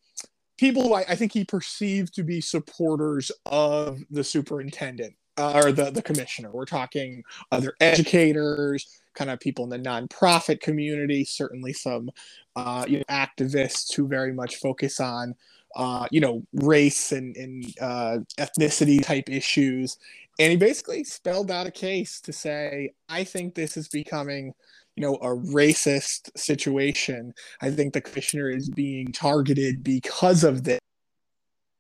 people 0.59 0.83
who 0.83 0.95
I, 0.95 1.05
I, 1.09 1.15
think 1.15 1.33
he 1.33 1.45
perceived 1.45 2.15
to 2.15 2.23
be 2.23 2.41
supporters 2.41 3.31
of 3.45 4.01
the 4.11 4.25
superintendent 4.25 5.15
uh, 5.37 5.63
or 5.63 5.73
the, 5.73 5.91
the 5.91 6.03
commissioner. 6.03 6.51
We're 6.51 6.65
talking 6.65 7.23
other 7.53 7.75
educators 7.81 9.01
kind 9.15 9.31
of 9.31 9.41
people 9.41 9.65
in 9.65 9.71
the 9.71 9.79
nonprofit 9.79 10.61
community 10.61 11.25
certainly 11.25 11.73
some 11.73 12.11
uh, 12.57 12.85
you 12.89 12.99
know, 12.99 13.05
activists 13.11 13.95
who 13.95 14.07
very 14.07 14.33
much 14.33 14.57
focus 14.57 15.01
on 15.01 15.35
uh, 15.77 16.07
you 16.11 16.21
know, 16.21 16.43
race 16.53 17.13
and, 17.13 17.37
and 17.37 17.65
uh, 17.81 18.19
ethnicity 18.39 19.03
type 19.03 19.29
issues. 19.29 19.97
And 20.39 20.51
he 20.51 20.57
basically 20.57 21.05
spelled 21.05 21.51
out 21.51 21.67
a 21.67 21.71
case 21.71 22.21
to 22.23 22.33
say, 22.33 22.93
I 23.09 23.25
think 23.25 23.55
this 23.55 23.77
is 23.77 23.89
becoming, 23.89 24.55
you 24.97 25.03
know, 25.03 25.15
a 25.17 25.29
racist 25.29 26.31
situation. 26.37 27.35
I 27.61 27.71
think 27.71 27.93
the 27.93 28.01
commissioner 28.01 28.49
is 28.49 28.69
being 28.71 29.13
targeted 29.13 29.83
because 29.85 30.45
of 30.45 30.65
this. 30.65 30.81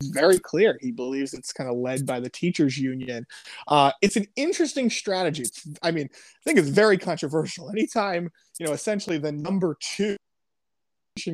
Very 0.02 0.38
clear. 0.38 0.78
He 0.80 0.92
believes 0.92 1.34
it's 1.34 1.52
kind 1.52 1.68
of 1.68 1.76
led 1.76 2.06
by 2.06 2.20
the 2.20 2.30
teachers 2.30 2.78
union. 2.78 3.26
Uh, 3.68 3.92
it's 4.00 4.16
an 4.16 4.26
interesting 4.34 4.88
strategy. 4.88 5.42
It's, 5.42 5.66
I 5.82 5.90
mean, 5.90 6.08
I 6.12 6.42
think 6.44 6.58
it's 6.58 6.70
very 6.70 6.96
controversial. 6.96 7.68
Anytime, 7.68 8.30
you 8.58 8.66
know, 8.66 8.72
essentially 8.72 9.18
the 9.18 9.32
number 9.32 9.76
two 9.80 10.16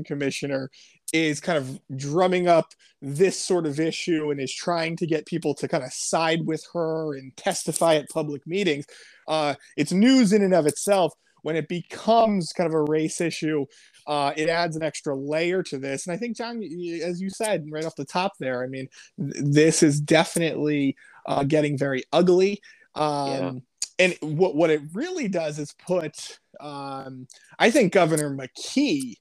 commissioner 0.04 0.70
is 1.12 1.40
kind 1.40 1.58
of 1.58 1.80
drumming 1.96 2.48
up 2.48 2.72
this 3.00 3.38
sort 3.38 3.66
of 3.66 3.78
issue 3.78 4.30
and 4.30 4.40
is 4.40 4.52
trying 4.52 4.96
to 4.96 5.06
get 5.06 5.26
people 5.26 5.54
to 5.54 5.68
kind 5.68 5.84
of 5.84 5.92
side 5.92 6.46
with 6.46 6.66
her 6.72 7.16
and 7.16 7.36
testify 7.36 7.94
at 7.94 8.08
public 8.08 8.46
meetings. 8.46 8.86
Uh, 9.28 9.54
it's 9.76 9.92
news 9.92 10.32
in 10.32 10.42
and 10.42 10.54
of 10.54 10.66
itself. 10.66 11.12
When 11.42 11.54
it 11.54 11.68
becomes 11.68 12.52
kind 12.52 12.66
of 12.66 12.75
a 12.75 12.82
race 12.82 13.20
issue, 13.20 13.66
uh, 14.08 14.32
it 14.36 14.48
adds 14.48 14.75
an 14.75 14.82
extra 14.82 15.14
layer 15.14 15.62
to 15.64 15.78
this. 15.78 16.06
And 16.06 16.12
I 16.12 16.18
think, 16.18 16.36
John, 16.36 16.60
as 17.04 17.20
you 17.20 17.30
said 17.30 17.66
right 17.70 17.84
off 17.84 17.94
the 17.94 18.04
top 18.04 18.32
there, 18.40 18.64
I 18.64 18.66
mean, 18.66 18.88
th- 19.16 19.44
this 19.44 19.82
is 19.84 20.00
definitely 20.00 20.96
uh, 21.26 21.44
getting 21.44 21.78
very 21.78 22.02
ugly. 22.12 22.60
Um, 22.96 23.28
yeah. 23.30 23.52
And 23.98 24.38
what, 24.38 24.56
what 24.56 24.70
it 24.70 24.82
really 24.92 25.28
does 25.28 25.60
is 25.60 25.72
put, 25.86 26.40
um, 26.58 27.28
I 27.60 27.70
think, 27.70 27.92
Governor 27.92 28.36
McKee 28.36 29.14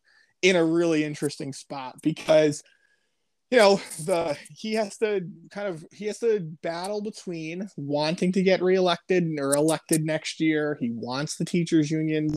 in 0.46 0.56
a 0.56 0.64
really 0.64 1.04
interesting 1.04 1.52
spot 1.52 1.96
because 2.04 2.62
you 3.50 3.58
know 3.58 3.82
the 4.04 4.38
he 4.50 4.74
has 4.74 4.96
to 4.98 5.28
kind 5.50 5.68
of 5.68 5.84
he 5.92 6.06
has 6.06 6.20
to 6.20 6.40
battle 6.62 7.02
between 7.02 7.68
wanting 7.78 8.32
to 8.32 8.44
get 8.44 8.62
reelected 8.62 9.28
or 9.40 9.56
elected 9.56 10.06
next 10.06 10.40
year 10.40 10.78
he 10.80 10.92
wants 10.92 11.38
the 11.38 11.46
teachers 11.46 11.90
union 11.90 12.30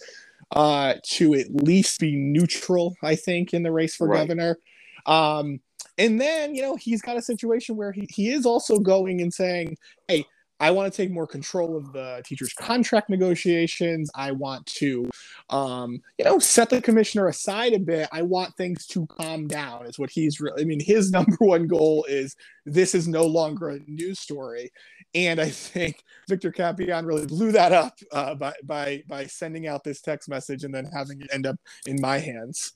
uh 0.53 0.95
to 1.05 1.35
at 1.35 1.55
least 1.55 2.01
be 2.01 2.17
neutral 2.17 2.95
i 3.03 3.15
think 3.15 3.53
in 3.53 3.63
the 3.63 3.71
race 3.71 3.95
for 3.95 4.09
right. 4.09 4.21
governor 4.21 4.57
um 5.05 5.61
and 5.99 6.19
then 6.19 6.55
you 6.55 6.63
know 6.63 6.77
he's 6.77 7.03
got 7.03 7.19
a 7.19 7.23
situation 7.23 7.77
where 7.77 7.93
he, 7.93 8.07
he 8.09 8.31
is 8.31 8.47
also 8.47 8.79
going 8.79 9.21
and 9.21 9.35
saying 9.35 9.77
hey 10.09 10.25
I 10.61 10.71
want 10.73 10.93
to 10.93 10.97
take 10.97 11.11
more 11.11 11.27
control 11.27 11.77
of 11.77 11.93
the 11.93 12.23
teachers' 12.25 12.53
contract 12.53 13.09
negotiations. 13.11 14.11
I 14.15 14.33
want 14.33 14.67
to, 14.67 15.09
um, 15.51 16.01
you 16.19 16.25
know, 16.25 16.39
set 16.39 16.71
the 16.71 16.83
commissioner 16.83 17.29
aside 17.29 17.75
a 17.75 17.79
bit. 17.79 18.09
I 18.13 18.23
want 18.23 18.57
things 18.57 18.87
to 18.89 19.07
calm 19.07 19.47
down. 19.47 19.87
Is 19.87 19.99
what 19.99 20.11
he's 20.11 20.41
really. 20.41 20.63
I 20.63 20.65
mean, 20.65 20.81
his 20.81 21.11
number 21.13 21.37
one 21.39 21.67
goal 21.67 22.05
is 22.09 22.35
this 22.67 22.95
is 22.95 23.07
no 23.07 23.25
longer 23.25 23.71
a 23.71 23.81
news 23.87 24.19
story, 24.19 24.71
and 25.15 25.41
I 25.41 25.49
think 25.49 26.03
Victor 26.29 26.51
Capellan 26.51 27.07
really 27.07 27.27
blew 27.27 27.53
that 27.53 27.73
up 27.73 27.97
uh, 28.13 28.35
by 28.35 28.55
by 28.65 29.03
by 29.07 29.27
sending 29.27 29.69
out 29.69 29.85
this 29.85 30.01
text 30.01 30.29
message 30.29 30.65
and 30.65 30.75
then 30.75 30.87
having 30.87 31.21
it 31.21 31.29
end 31.33 31.47
up 31.47 31.57
in 31.87 32.01
my 32.01 32.19
hands. 32.19 32.73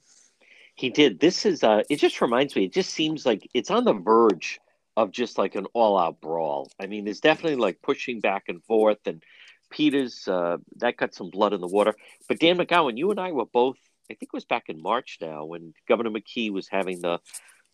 He 0.74 0.88
did. 0.88 1.20
This 1.20 1.44
is. 1.44 1.62
Uh, 1.64 1.82
it 1.90 1.96
just 1.96 2.20
reminds 2.20 2.54
me. 2.54 2.64
It 2.64 2.72
just 2.72 2.90
seems 2.90 3.26
like 3.26 3.48
it's 3.54 3.70
on 3.70 3.84
the 3.84 3.92
verge 3.92 4.60
of 4.96 5.10
just 5.10 5.38
like 5.38 5.54
an 5.54 5.66
all 5.72 5.98
out 5.98 6.20
brawl. 6.20 6.70
I 6.78 6.86
mean, 6.86 7.04
there's 7.04 7.20
definitely 7.20 7.56
like 7.56 7.82
pushing 7.82 8.20
back 8.20 8.44
and 8.48 8.62
forth, 8.64 9.06
and 9.06 9.22
Peters 9.70 10.28
uh, 10.28 10.58
that 10.76 10.96
got 10.96 11.14
some 11.14 11.30
blood 11.30 11.52
in 11.52 11.60
the 11.60 11.66
water. 11.66 11.94
But 12.28 12.38
Dan 12.38 12.58
McGowan, 12.58 12.98
you 12.98 13.10
and 13.10 13.20
I 13.20 13.32
were 13.32 13.46
both, 13.46 13.78
I 14.10 14.14
think 14.14 14.24
it 14.24 14.34
was 14.34 14.44
back 14.44 14.68
in 14.68 14.82
March 14.82 15.18
now, 15.20 15.44
when 15.44 15.72
Governor 15.88 16.10
McKee 16.10 16.50
was 16.50 16.68
having 16.68 17.00
the 17.00 17.20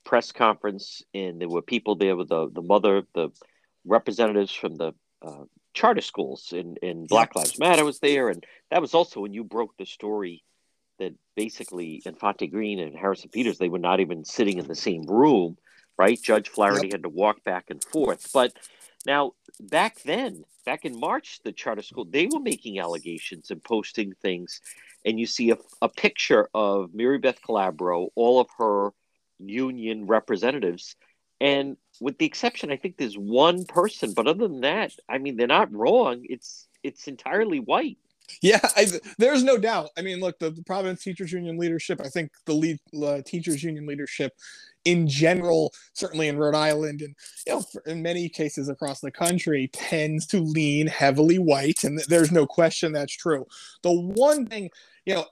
press 0.04 0.32
conference, 0.32 1.02
and 1.12 1.40
there 1.40 1.48
were 1.48 1.62
people 1.62 1.96
there 1.96 2.16
with 2.16 2.28
the 2.28 2.50
the 2.50 2.62
mother, 2.62 3.02
the 3.14 3.30
representatives 3.84 4.52
from 4.52 4.76
the 4.76 4.92
uh, 5.22 5.44
charter 5.74 6.00
schools, 6.00 6.52
and, 6.52 6.78
and 6.82 7.08
Black 7.08 7.34
Lives 7.34 7.58
Matter 7.58 7.84
was 7.84 7.98
there, 7.98 8.28
and 8.28 8.44
that 8.70 8.80
was 8.80 8.94
also 8.94 9.20
when 9.20 9.32
you 9.32 9.44
broke 9.44 9.76
the 9.76 9.86
story 9.86 10.44
that 10.98 11.14
basically 11.36 12.02
Infante 12.04 12.46
Green 12.46 12.78
and 12.80 12.96
Harrison 12.96 13.30
Peters 13.30 13.58
they 13.58 13.68
were 13.68 13.78
not 13.78 14.00
even 14.00 14.24
sitting 14.24 14.58
in 14.58 14.66
the 14.66 14.74
same 14.74 15.02
room 15.02 15.56
right? 15.98 16.20
Judge 16.20 16.48
Flaherty 16.48 16.86
yep. 16.86 16.94
had 16.94 17.02
to 17.02 17.08
walk 17.08 17.42
back 17.44 17.66
and 17.68 17.82
forth. 17.82 18.30
But 18.32 18.52
now, 19.04 19.32
back 19.60 20.02
then, 20.02 20.44
back 20.64 20.84
in 20.84 20.98
March, 20.98 21.40
the 21.44 21.52
charter 21.52 21.82
school, 21.82 22.04
they 22.04 22.26
were 22.26 22.40
making 22.40 22.78
allegations 22.78 23.50
and 23.50 23.62
posting 23.62 24.14
things. 24.22 24.60
And 25.04 25.18
you 25.18 25.26
see 25.26 25.50
a, 25.50 25.58
a 25.82 25.88
picture 25.88 26.48
of 26.54 26.90
Maribeth 26.90 27.40
Calabro, 27.40 28.08
all 28.14 28.40
of 28.40 28.48
her 28.58 28.90
union 29.38 30.06
representatives. 30.06 30.96
And 31.40 31.76
with 32.00 32.18
the 32.18 32.26
exception, 32.26 32.72
I 32.72 32.76
think 32.76 32.96
there's 32.96 33.16
one 33.16 33.64
person, 33.64 34.12
but 34.14 34.26
other 34.26 34.48
than 34.48 34.62
that, 34.62 34.92
I 35.08 35.18
mean, 35.18 35.36
they're 35.36 35.46
not 35.46 35.72
wrong. 35.72 36.24
It's 36.24 36.66
it's 36.82 37.08
entirely 37.08 37.60
white. 37.60 37.98
Yeah, 38.42 38.60
I, 38.76 38.86
there's 39.18 39.42
no 39.42 39.56
doubt. 39.58 39.90
I 39.96 40.02
mean, 40.02 40.20
look, 40.20 40.38
the, 40.38 40.50
the 40.50 40.62
Providence 40.62 41.02
Teachers 41.02 41.32
Union 41.32 41.58
leadership, 41.58 42.00
I 42.02 42.08
think 42.08 42.30
the 42.46 42.52
lead 42.52 42.78
uh, 43.02 43.22
teachers 43.24 43.62
union 43.62 43.86
leadership 43.86 44.32
in 44.84 45.08
general, 45.08 45.72
certainly 45.92 46.28
in 46.28 46.38
Rhode 46.38 46.54
Island 46.54 47.02
and 47.02 47.14
you 47.46 47.54
know 47.54 47.64
in 47.86 48.02
many 48.02 48.28
cases 48.28 48.68
across 48.68 49.00
the 49.00 49.10
country, 49.10 49.68
tends 49.72 50.26
to 50.28 50.40
lean 50.40 50.86
heavily 50.86 51.38
white, 51.38 51.84
and 51.84 52.00
there's 52.08 52.32
no 52.32 52.46
question 52.46 52.92
that's 52.92 53.16
true. 53.16 53.46
The 53.82 53.92
one 53.92 54.46
thing 54.46 54.70
you 55.04 55.14
know, 55.14 55.24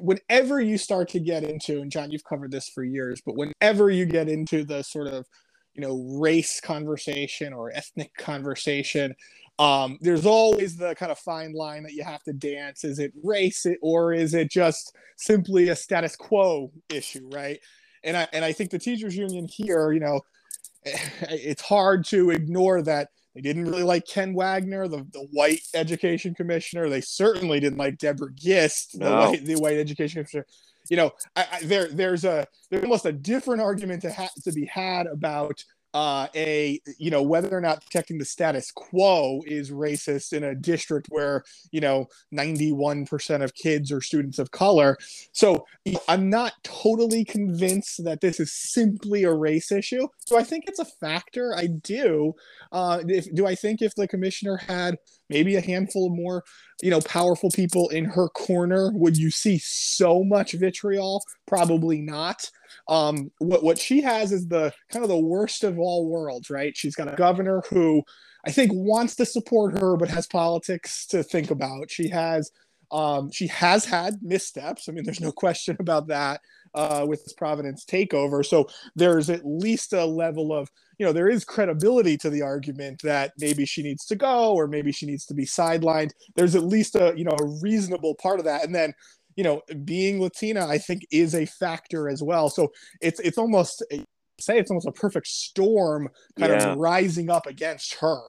whenever 0.00 0.60
you 0.60 0.78
start 0.78 1.10
to 1.10 1.20
get 1.20 1.44
into, 1.44 1.82
and 1.82 1.90
John, 1.90 2.10
you've 2.10 2.24
covered 2.24 2.50
this 2.50 2.70
for 2.70 2.82
years, 2.82 3.20
but 3.20 3.36
whenever 3.36 3.90
you 3.90 4.06
get 4.06 4.30
into 4.30 4.64
the 4.64 4.82
sort 4.82 5.08
of 5.08 5.26
you 5.74 5.82
know 5.82 6.18
race 6.20 6.60
conversation 6.60 7.52
or 7.52 7.70
ethnic 7.74 8.14
conversation 8.16 9.14
um, 9.58 9.98
there's 10.00 10.26
always 10.26 10.76
the 10.76 10.94
kind 10.96 11.12
of 11.12 11.18
fine 11.18 11.52
line 11.52 11.84
that 11.84 11.92
you 11.92 12.02
have 12.04 12.22
to 12.24 12.32
dance 12.32 12.84
is 12.84 12.98
it 12.98 13.12
race 13.22 13.66
or 13.82 14.12
is 14.12 14.34
it 14.34 14.50
just 14.50 14.96
simply 15.16 15.68
a 15.68 15.76
status 15.76 16.16
quo 16.16 16.72
issue 16.92 17.28
right 17.32 17.60
and 18.02 18.16
i 18.16 18.26
and 18.32 18.44
i 18.44 18.52
think 18.52 18.70
the 18.70 18.78
teachers 18.78 19.16
union 19.16 19.46
here 19.48 19.92
you 19.92 20.00
know 20.00 20.20
it's 20.84 21.62
hard 21.62 22.04
to 22.04 22.30
ignore 22.30 22.82
that 22.82 23.08
they 23.34 23.40
didn't 23.40 23.64
really 23.64 23.82
like 23.82 24.06
Ken 24.06 24.32
Wagner, 24.32 24.86
the, 24.86 25.04
the 25.12 25.26
white 25.32 25.60
education 25.74 26.34
commissioner. 26.34 26.88
They 26.88 27.00
certainly 27.00 27.58
didn't 27.58 27.78
like 27.78 27.98
Deborah 27.98 28.32
Gist, 28.32 28.92
the, 28.98 29.10
No. 29.10 29.30
white, 29.30 29.44
the 29.44 29.56
white 29.56 29.76
education 29.76 30.22
commissioner. 30.22 30.46
You 30.88 30.98
know, 30.98 31.10
I, 31.34 31.46
I, 31.52 31.64
there 31.64 31.88
there's 31.88 32.24
a 32.24 32.46
there's 32.70 32.84
almost 32.84 33.06
a 33.06 33.12
different 33.12 33.62
argument 33.62 34.02
to 34.02 34.12
ha- 34.12 34.28
to 34.44 34.52
be 34.52 34.66
had 34.66 35.06
about 35.06 35.64
uh, 35.94 36.26
a 36.34 36.80
you 36.98 37.10
know 37.10 37.22
whether 37.22 37.56
or 37.56 37.60
not 37.60 37.82
protecting 37.82 38.18
the 38.18 38.24
status 38.24 38.72
quo 38.72 39.40
is 39.46 39.70
racist 39.70 40.32
in 40.32 40.42
a 40.42 40.54
district 40.54 41.06
where 41.08 41.44
you 41.70 41.80
know 41.80 42.06
91% 42.34 43.42
of 43.42 43.54
kids 43.54 43.92
are 43.92 44.00
students 44.00 44.40
of 44.40 44.50
color. 44.50 44.98
So 45.32 45.66
I'm 46.08 46.28
not 46.28 46.52
totally 46.64 47.24
convinced 47.24 48.04
that 48.04 48.20
this 48.20 48.40
is 48.40 48.52
simply 48.52 49.22
a 49.22 49.32
race 49.32 49.70
issue. 49.70 50.08
so 50.26 50.36
I 50.36 50.42
think 50.42 50.64
it's 50.66 50.80
a 50.80 50.84
factor? 50.84 51.54
I 51.56 51.68
do. 51.68 52.34
Uh, 52.72 53.02
if, 53.06 53.32
do 53.32 53.46
I 53.46 53.54
think 53.54 53.80
if 53.80 53.94
the 53.94 54.08
commissioner 54.08 54.56
had 54.56 54.98
maybe 55.30 55.56
a 55.56 55.60
handful 55.60 56.06
of 56.06 56.12
more, 56.12 56.42
you 56.82 56.90
know, 56.90 57.00
powerful 57.02 57.50
people 57.50 57.88
in 57.90 58.04
her 58.04 58.28
corner, 58.30 58.90
would 58.94 59.16
you 59.16 59.30
see 59.30 59.58
so 59.62 60.24
much 60.24 60.52
vitriol? 60.52 61.22
Probably 61.46 62.00
not. 62.00 62.50
Um, 62.86 63.30
what 63.38 63.62
what 63.62 63.78
she 63.78 64.02
has 64.02 64.32
is 64.32 64.46
the 64.48 64.72
kind 64.90 65.04
of 65.04 65.08
the 65.08 65.16
worst 65.16 65.64
of 65.64 65.78
all 65.78 66.08
worlds, 66.10 66.50
right? 66.50 66.76
She's 66.76 66.94
got 66.94 67.12
a 67.12 67.16
governor 67.16 67.62
who 67.70 68.02
I 68.46 68.50
think 68.50 68.72
wants 68.74 69.16
to 69.16 69.26
support 69.26 69.78
her, 69.78 69.96
but 69.96 70.10
has 70.10 70.26
politics 70.26 71.06
to 71.06 71.22
think 71.22 71.50
about. 71.50 71.90
She 71.90 72.08
has 72.08 72.50
um, 72.90 73.30
she 73.32 73.46
has 73.48 73.84
had 73.84 74.22
missteps. 74.22 74.88
I 74.88 74.92
mean, 74.92 75.04
there's 75.04 75.20
no 75.20 75.32
question 75.44 75.76
about 75.80 76.06
that 76.08 76.40
uh, 76.74 77.04
with 77.08 77.24
this 77.24 77.32
Providence 77.32 77.84
takeover. 77.84 78.44
So 78.44 78.68
there's 78.94 79.30
at 79.30 79.44
least 79.44 79.92
a 79.92 80.04
level 80.04 80.52
of, 80.52 80.70
you 80.98 81.06
know, 81.06 81.12
there 81.12 81.28
is 81.28 81.44
credibility 81.44 82.16
to 82.18 82.30
the 82.30 82.42
argument 82.42 83.00
that 83.02 83.32
maybe 83.38 83.66
she 83.66 83.82
needs 83.82 84.04
to 84.06 84.16
go 84.16 84.54
or 84.54 84.66
maybe 84.66 84.92
she 84.92 85.06
needs 85.06 85.26
to 85.26 85.34
be 85.34 85.44
sidelined. 85.44 86.12
There's 86.36 86.54
at 86.54 86.64
least 86.64 86.94
a, 86.94 87.14
you 87.16 87.24
know, 87.24 87.36
a 87.40 87.58
reasonable 87.62 88.14
part 88.14 88.38
of 88.38 88.44
that. 88.44 88.64
And 88.64 88.74
then, 88.74 88.94
you 89.36 89.44
know, 89.44 89.62
being 89.84 90.20
Latina, 90.20 90.66
I 90.66 90.78
think, 90.78 91.06
is 91.10 91.34
a 91.34 91.46
factor 91.46 92.08
as 92.08 92.22
well. 92.22 92.48
So 92.50 92.72
it's 93.00 93.20
it's 93.20 93.38
almost 93.38 93.84
say 94.40 94.58
it's 94.58 94.70
almost 94.70 94.88
a 94.88 94.92
perfect 94.92 95.26
storm 95.28 96.08
kind 96.38 96.52
Yeah. 96.52 96.72
of 96.72 96.78
rising 96.78 97.30
up 97.30 97.46
against 97.46 97.94
her. 98.00 98.20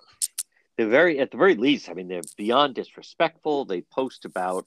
they're 0.78 0.88
very 0.88 1.20
at 1.20 1.32
the 1.32 1.38
very 1.38 1.56
least 1.56 1.90
i 1.90 1.94
mean 1.94 2.08
they're 2.08 2.22
beyond 2.38 2.76
disrespectful 2.76 3.66
they 3.66 3.82
post 3.82 4.26
about 4.26 4.66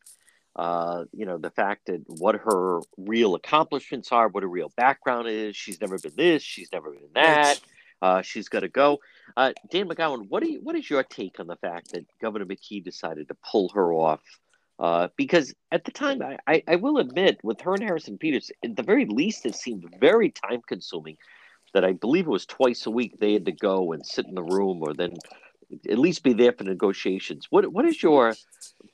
uh, 0.57 1.05
you 1.13 1.25
know 1.27 1.39
the 1.39 1.51
fact 1.51 1.87
that 1.87 2.03
what 2.09 2.35
her 2.35 2.81
real 2.97 3.35
accomplishments 3.37 4.11
are 4.11 4.27
what 4.29 4.43
her 4.43 4.49
real 4.49 4.73
background 4.77 5.29
is 5.29 5.55
she's 5.55 5.81
never 5.81 5.99
been 5.99 6.17
this 6.17 6.43
she's 6.43 6.71
never 6.73 6.91
been 6.91 7.11
that 7.15 7.61
uh, 8.03 8.23
she's 8.23 8.49
got 8.49 8.61
to 8.61 8.69
go 8.69 8.99
uh, 9.37 9.53
dan 9.71 9.87
mcgowan 9.89 10.27
what 10.29 10.43
do 10.43 10.51
you 10.51 10.61
what 10.63 10.75
is 10.75 10.89
your 10.91 11.05
take 11.05 11.39
on 11.39 11.47
the 11.47 11.57
fact 11.57 11.93
that 11.93 12.05
governor 12.21 12.47
mckee 12.47 12.83
decided 12.83 13.29
to 13.29 13.37
pull 13.53 13.69
her 13.69 13.93
off 13.93 14.21
uh, 14.79 15.09
because 15.17 15.55
at 15.73 15.85
the 15.85 15.91
time 15.91 16.23
I, 16.23 16.39
I, 16.47 16.63
I 16.69 16.77
will 16.77 16.99
admit 16.99 17.39
with 17.43 17.61
her 17.63 17.75
and 17.75 17.83
harrison 17.83 18.19
peters 18.19 18.51
at 18.65 18.77
the 18.77 18.83
very 18.83 19.07
least 19.07 19.47
it 19.47 19.55
seemed 19.55 19.85
very 20.01 20.31
time 20.31 20.61
consuming 20.67 21.17
that 21.75 21.85
i 21.85 21.93
believe 21.93 22.27
it 22.27 22.31
was 22.31 22.47
twice 22.47 22.87
a 22.87 22.91
week 22.91 23.19
they 23.19 23.33
had 23.33 23.47
to 23.47 23.53
go 23.53 23.93
and 23.93 24.05
sit 24.05 24.27
in 24.27 24.35
the 24.35 24.43
room 24.43 24.81
or 24.83 24.95
then 24.95 25.15
at 25.89 25.99
least 25.99 26.23
be 26.23 26.33
there 26.33 26.53
for 26.53 26.65
negotiations. 26.65 27.47
What 27.51 27.73
what 27.73 27.85
is 27.85 28.03
your 28.03 28.35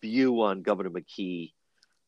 view 0.01 0.43
on 0.43 0.63
Governor 0.63 0.91
McKee 0.91 1.53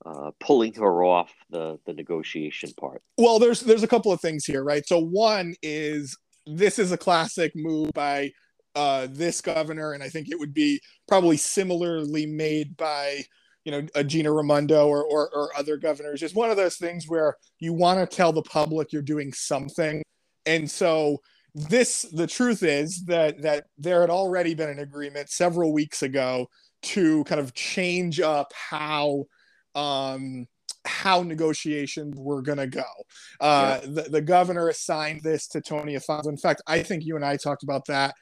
uh, 0.04 0.30
pulling 0.40 0.74
her 0.74 1.04
off 1.04 1.32
the 1.50 1.78
the 1.86 1.92
negotiation 1.92 2.70
part? 2.78 3.02
Well, 3.18 3.38
there's 3.38 3.60
there's 3.60 3.82
a 3.82 3.88
couple 3.88 4.12
of 4.12 4.20
things 4.20 4.44
here, 4.44 4.64
right? 4.64 4.86
So 4.86 4.98
one 4.98 5.54
is 5.62 6.16
this 6.46 6.78
is 6.78 6.92
a 6.92 6.98
classic 6.98 7.52
move 7.54 7.92
by 7.92 8.32
uh, 8.74 9.08
this 9.10 9.40
governor, 9.40 9.92
and 9.92 10.02
I 10.02 10.08
think 10.08 10.28
it 10.30 10.38
would 10.38 10.54
be 10.54 10.80
probably 11.08 11.36
similarly 11.36 12.26
made 12.26 12.76
by 12.76 13.24
you 13.66 13.72
know 13.72 13.86
a 13.96 14.04
Gina 14.04 14.32
Raimondo 14.32 14.86
or, 14.86 15.04
or 15.04 15.28
or 15.34 15.50
other 15.58 15.76
governors. 15.76 16.22
It's 16.22 16.34
one 16.34 16.50
of 16.50 16.56
those 16.56 16.76
things 16.76 17.06
where 17.08 17.36
you 17.58 17.72
want 17.74 17.98
to 17.98 18.16
tell 18.16 18.32
the 18.32 18.42
public 18.42 18.92
you're 18.92 19.02
doing 19.02 19.32
something, 19.32 20.02
and 20.46 20.70
so 20.70 21.18
this 21.54 22.02
the 22.12 22.26
truth 22.26 22.62
is 22.62 23.04
that 23.06 23.42
that 23.42 23.66
there 23.76 24.00
had 24.02 24.10
already 24.10 24.54
been 24.54 24.70
an 24.70 24.78
agreement 24.78 25.28
several 25.30 25.72
weeks 25.72 26.02
ago 26.02 26.46
to 26.82 27.24
kind 27.24 27.40
of 27.40 27.54
change 27.54 28.20
up 28.20 28.52
how 28.54 29.24
um 29.74 30.46
how 30.84 31.22
negotiations 31.22 32.14
were 32.16 32.42
going 32.42 32.58
to 32.58 32.68
go. 32.68 32.84
Uh, 33.40 33.80
the, 33.80 34.06
the 34.08 34.20
governor 34.20 34.68
assigned 34.68 35.20
this 35.24 35.48
to 35.48 35.60
Tony 35.60 35.96
Afonso. 35.96 36.28
In 36.28 36.36
fact, 36.36 36.62
I 36.68 36.82
think 36.84 37.04
you 37.04 37.16
and 37.16 37.24
I 37.24 37.36
talked 37.36 37.64
about 37.64 37.86
that 37.86 38.14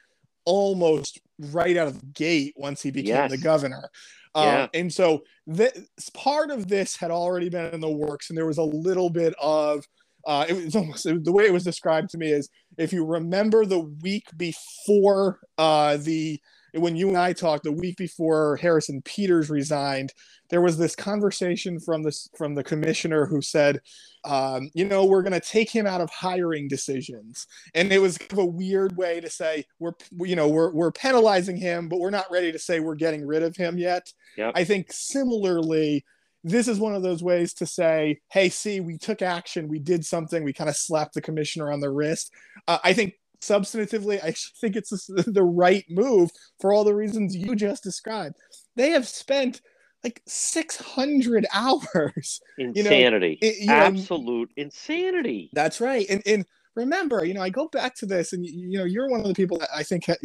almost 0.45 1.19
right 1.39 1.77
out 1.77 1.87
of 1.87 1.99
the 1.99 2.05
gate 2.07 2.53
once 2.57 2.81
he 2.81 2.89
became 2.91 3.15
Yes. 3.15 3.31
the 3.31 3.37
governor. 3.37 3.89
Yeah. 4.35 4.63
Um, 4.63 4.69
and 4.73 4.93
so 4.93 5.23
this 5.47 6.09
part 6.13 6.51
of 6.51 6.67
this 6.67 6.97
had 6.97 7.11
already 7.11 7.49
been 7.49 7.73
in 7.73 7.79
the 7.79 7.89
works, 7.89 8.29
and 8.29 8.37
there 8.37 8.45
was 8.45 8.57
a 8.57 8.63
little 8.63 9.09
bit 9.09 9.33
of 9.41 9.85
uh, 10.25 10.45
it 10.47 10.53
was 10.53 10.75
almost 10.75 11.03
the 11.05 11.31
way 11.31 11.45
it 11.45 11.53
was 11.53 11.63
described 11.63 12.09
to 12.09 12.17
me 12.17 12.31
is 12.31 12.49
if 12.77 12.91
you 12.91 13.05
remember 13.05 13.65
the 13.65 13.79
week 14.01 14.25
before 14.37 15.39
uh, 15.57 15.97
the 15.97 16.39
when 16.75 16.95
you 16.95 17.07
and 17.07 17.17
I 17.17 17.33
talked 17.33 17.63
the 17.63 17.71
week 17.71 17.97
before 17.97 18.57
Harrison 18.57 19.01
Peters 19.01 19.49
resigned, 19.49 20.13
there 20.49 20.61
was 20.61 20.77
this 20.77 20.95
conversation 20.95 21.79
from 21.79 22.03
this 22.03 22.29
from 22.37 22.55
the 22.55 22.63
commissioner 22.63 23.25
who 23.25 23.41
said, 23.41 23.81
um, 24.23 24.69
you 24.73 24.85
know, 24.85 25.05
we're 25.05 25.21
going 25.21 25.33
to 25.33 25.39
take 25.39 25.69
him 25.69 25.87
out 25.87 26.01
of 26.01 26.09
hiring 26.09 26.67
decisions, 26.67 27.47
and 27.73 27.91
it 27.91 27.99
was 27.99 28.17
kind 28.17 28.33
of 28.33 28.39
a 28.39 28.45
weird 28.45 28.95
way 28.97 29.19
to 29.19 29.29
say 29.29 29.65
we're 29.79 29.93
you 30.19 30.35
know 30.35 30.47
we're 30.47 30.71
we're 30.71 30.91
penalizing 30.91 31.57
him, 31.57 31.89
but 31.89 31.99
we're 31.99 32.09
not 32.09 32.29
ready 32.31 32.51
to 32.51 32.59
say 32.59 32.79
we're 32.79 32.95
getting 32.95 33.25
rid 33.25 33.43
of 33.43 33.55
him 33.55 33.77
yet. 33.77 34.11
Yep. 34.37 34.53
I 34.55 34.63
think 34.63 34.91
similarly. 34.91 36.05
This 36.47 36.67
is 36.67 36.77
one 36.77 36.93
of 36.93 37.01
those 37.01 37.23
ways 37.23 37.55
to 37.55 37.65
say, 37.65 38.19
"Hey, 38.29 38.49
see, 38.49 38.79
we 38.79 38.99
took 38.99 39.23
action. 39.23 39.67
We 39.67 39.79
did 39.79 40.05
something. 40.05 40.43
We 40.43 40.53
kind 40.53 40.69
of 40.69 40.75
slapped 40.75 41.15
the 41.15 41.21
commissioner 41.21 41.71
on 41.71 41.79
the 41.79 41.89
wrist." 41.89 42.31
Uh, 42.67 42.77
I 42.83 42.93
think 42.93 43.15
substantively, 43.47 44.23
I 44.23 44.31
think 44.61 44.75
it's 44.75 44.89
the 45.07 45.43
right 45.43 45.85
move 45.89 46.31
for 46.59 46.73
all 46.73 46.83
the 46.83 46.95
reasons 46.95 47.35
you 47.35 47.55
just 47.55 47.83
described. 47.83 48.35
They 48.75 48.89
have 48.91 49.07
spent 49.07 49.61
like 50.03 50.21
600 50.27 51.45
hours. 51.53 52.41
know, 52.57 52.65
Insanity, 52.75 53.37
it- 53.41 53.57
you 53.61 53.67
know- 53.67 53.73
absolute 53.73 54.51
insanity. 54.55 55.49
That's 55.53 55.81
right. 55.81 56.05
And, 56.09 56.21
and 56.25 56.45
remember, 56.75 57.25
you 57.25 57.33
know, 57.33 57.41
I 57.41 57.49
go 57.49 57.67
back 57.69 57.95
to 57.97 58.05
this, 58.05 58.33
and 58.33 58.45
you, 58.45 58.69
you 58.71 58.77
know, 58.77 58.83
you're 58.85 59.09
one 59.09 59.21
of 59.21 59.27
the 59.27 59.33
people 59.33 59.57
that 59.59 59.69
I 59.73 59.81
think 59.83 60.07
uh, 60.09 60.15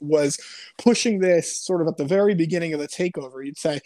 was 0.00 0.38
pushing 0.78 1.20
this 1.20 1.64
sort 1.64 1.82
of 1.82 1.88
at 1.88 1.96
the 1.98 2.04
very 2.04 2.34
beginning 2.34 2.72
of 2.74 2.80
the 2.80 2.88
takeover. 2.88 3.44
You'd 3.44 3.58
say, 3.58 3.80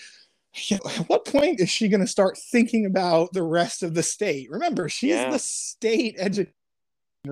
you 0.55 0.79
at 0.89 1.09
what 1.09 1.25
point 1.27 1.61
is 1.61 1.69
she 1.71 1.89
going 1.89 2.01
to 2.01 2.07
start 2.07 2.39
thinking 2.51 2.87
about 2.87 3.33
the 3.33 3.43
rest 3.43 3.83
of 3.83 3.95
the 3.95 4.03
state? 4.03 4.49
Remember, 4.51 4.89
she's 4.89 5.11
Yeah. 5.11 5.31
the 5.31 5.39
state 5.39 6.17
educator. 6.19 6.55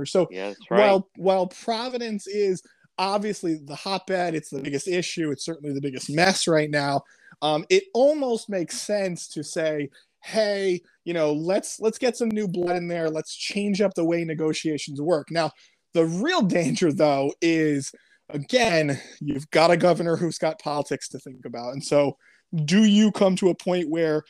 So 0.04 0.28
Yeah, 0.30 0.54
right. 0.70 0.80
while 0.80 1.08
while 1.16 1.46
Providence 1.46 2.26
is 2.26 2.62
obviously 2.98 3.56
the 3.56 3.74
hotbed, 3.74 4.34
it's 4.34 4.50
the 4.50 4.60
biggest 4.60 4.88
issue. 4.88 5.30
It's 5.30 5.44
certainly 5.44 5.74
the 5.74 5.80
biggest 5.80 6.10
mess 6.10 6.46
right 6.46 6.70
now. 6.70 7.02
Um, 7.42 7.64
it 7.70 7.84
almost 7.94 8.48
makes 8.48 8.80
sense 8.80 9.28
to 9.28 9.42
say, 9.44 9.88
"Hey, 10.22 10.82
you 11.04 11.14
know, 11.14 11.32
let's 11.32 11.80
let's 11.80 11.98
get 11.98 12.16
some 12.16 12.28
new 12.28 12.48
blood 12.48 12.76
in 12.76 12.88
there. 12.88 13.08
Let's 13.08 13.34
change 13.34 13.80
up 13.80 13.94
the 13.94 14.04
way 14.04 14.24
negotiations 14.24 15.00
work." 15.00 15.30
Now, 15.30 15.52
the 15.94 16.04
real 16.04 16.42
danger, 16.42 16.92
though, 16.92 17.32
is 17.40 17.92
again, 18.28 19.00
you've 19.20 19.50
got 19.50 19.70
a 19.70 19.76
governor 19.76 20.16
who's 20.16 20.38
got 20.38 20.58
politics 20.60 21.08
to 21.10 21.18
think 21.18 21.44
about, 21.46 21.72
and 21.72 21.84
so 21.84 22.16
do 22.64 22.84
you 22.84 23.12
come 23.12 23.36
to 23.36 23.50
a 23.50 23.54
point 23.54 23.90
where 23.90 24.24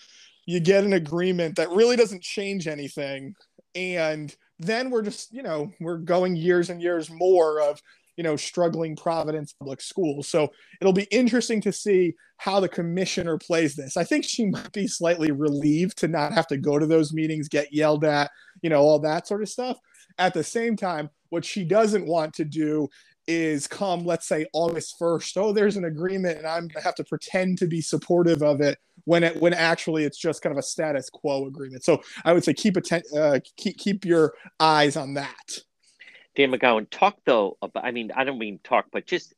you 0.46 0.60
get 0.60 0.84
an 0.84 0.92
agreement 0.92 1.56
that 1.56 1.70
really 1.70 1.96
doesn't 1.96 2.22
change 2.22 2.66
anything 2.66 3.34
and 3.74 4.34
then 4.58 4.90
we're 4.90 5.02
just 5.02 5.32
you 5.32 5.42
know 5.42 5.70
we're 5.80 5.98
going 5.98 6.36
years 6.36 6.70
and 6.70 6.82
years 6.82 7.10
more 7.10 7.60
of 7.60 7.80
you 8.16 8.24
know 8.24 8.36
struggling 8.36 8.96
providence 8.96 9.52
public 9.52 9.80
schools. 9.80 10.28
So 10.28 10.48
it'll 10.80 10.92
be 10.92 11.08
interesting 11.10 11.60
to 11.62 11.72
see 11.72 12.14
how 12.36 12.60
the 12.60 12.68
commissioner 12.68 13.38
plays 13.38 13.74
this. 13.74 13.96
I 13.96 14.04
think 14.04 14.24
she 14.24 14.46
might 14.46 14.72
be 14.72 14.86
slightly 14.86 15.30
relieved 15.30 15.98
to 15.98 16.08
not 16.08 16.32
have 16.32 16.46
to 16.48 16.56
go 16.56 16.78
to 16.78 16.86
those 16.86 17.12
meetings 17.12 17.48
get 17.48 17.72
yelled 17.72 18.04
at 18.04 18.30
you 18.62 18.70
know 18.70 18.80
all 18.80 18.98
that 19.00 19.26
sort 19.26 19.42
of 19.42 19.48
stuff. 19.48 19.78
At 20.18 20.34
the 20.34 20.44
same 20.44 20.76
time 20.76 21.10
what 21.30 21.44
she 21.44 21.64
doesn't 21.64 22.06
want 22.06 22.34
to 22.34 22.44
do 22.44 22.88
is 23.26 23.66
come 23.66 24.04
let's 24.04 24.26
say 24.26 24.46
august 24.54 24.96
1st 24.98 25.36
oh 25.36 25.52
there's 25.52 25.76
an 25.76 25.84
agreement 25.84 26.38
and 26.38 26.46
i'm 26.46 26.62
going 26.62 26.80
to 26.80 26.80
have 26.80 26.94
to 26.94 27.04
pretend 27.04 27.58
to 27.58 27.66
be 27.66 27.80
supportive 27.80 28.42
of 28.42 28.62
it 28.62 28.78
when 29.08 29.24
it 29.24 29.40
when 29.40 29.54
actually 29.54 30.04
it's 30.04 30.18
just 30.18 30.42
kind 30.42 30.52
of 30.52 30.58
a 30.58 30.62
status 30.62 31.08
quo 31.10 31.46
agreement 31.46 31.82
so 31.82 32.00
i 32.24 32.32
would 32.32 32.44
say 32.44 32.52
keep 32.52 32.76
atten- 32.76 33.02
uh, 33.16 33.38
keep 33.56 33.76
keep 33.78 34.04
your 34.04 34.34
eyes 34.60 34.96
on 34.96 35.14
that 35.14 35.60
Dan 36.38 36.52
McGowan, 36.52 36.88
talk 36.88 37.18
though 37.26 37.58
about, 37.60 37.84
I 37.84 37.90
mean, 37.90 38.12
I 38.14 38.22
don't 38.22 38.38
mean 38.38 38.60
talk, 38.62 38.86
but 38.92 39.06
just 39.06 39.34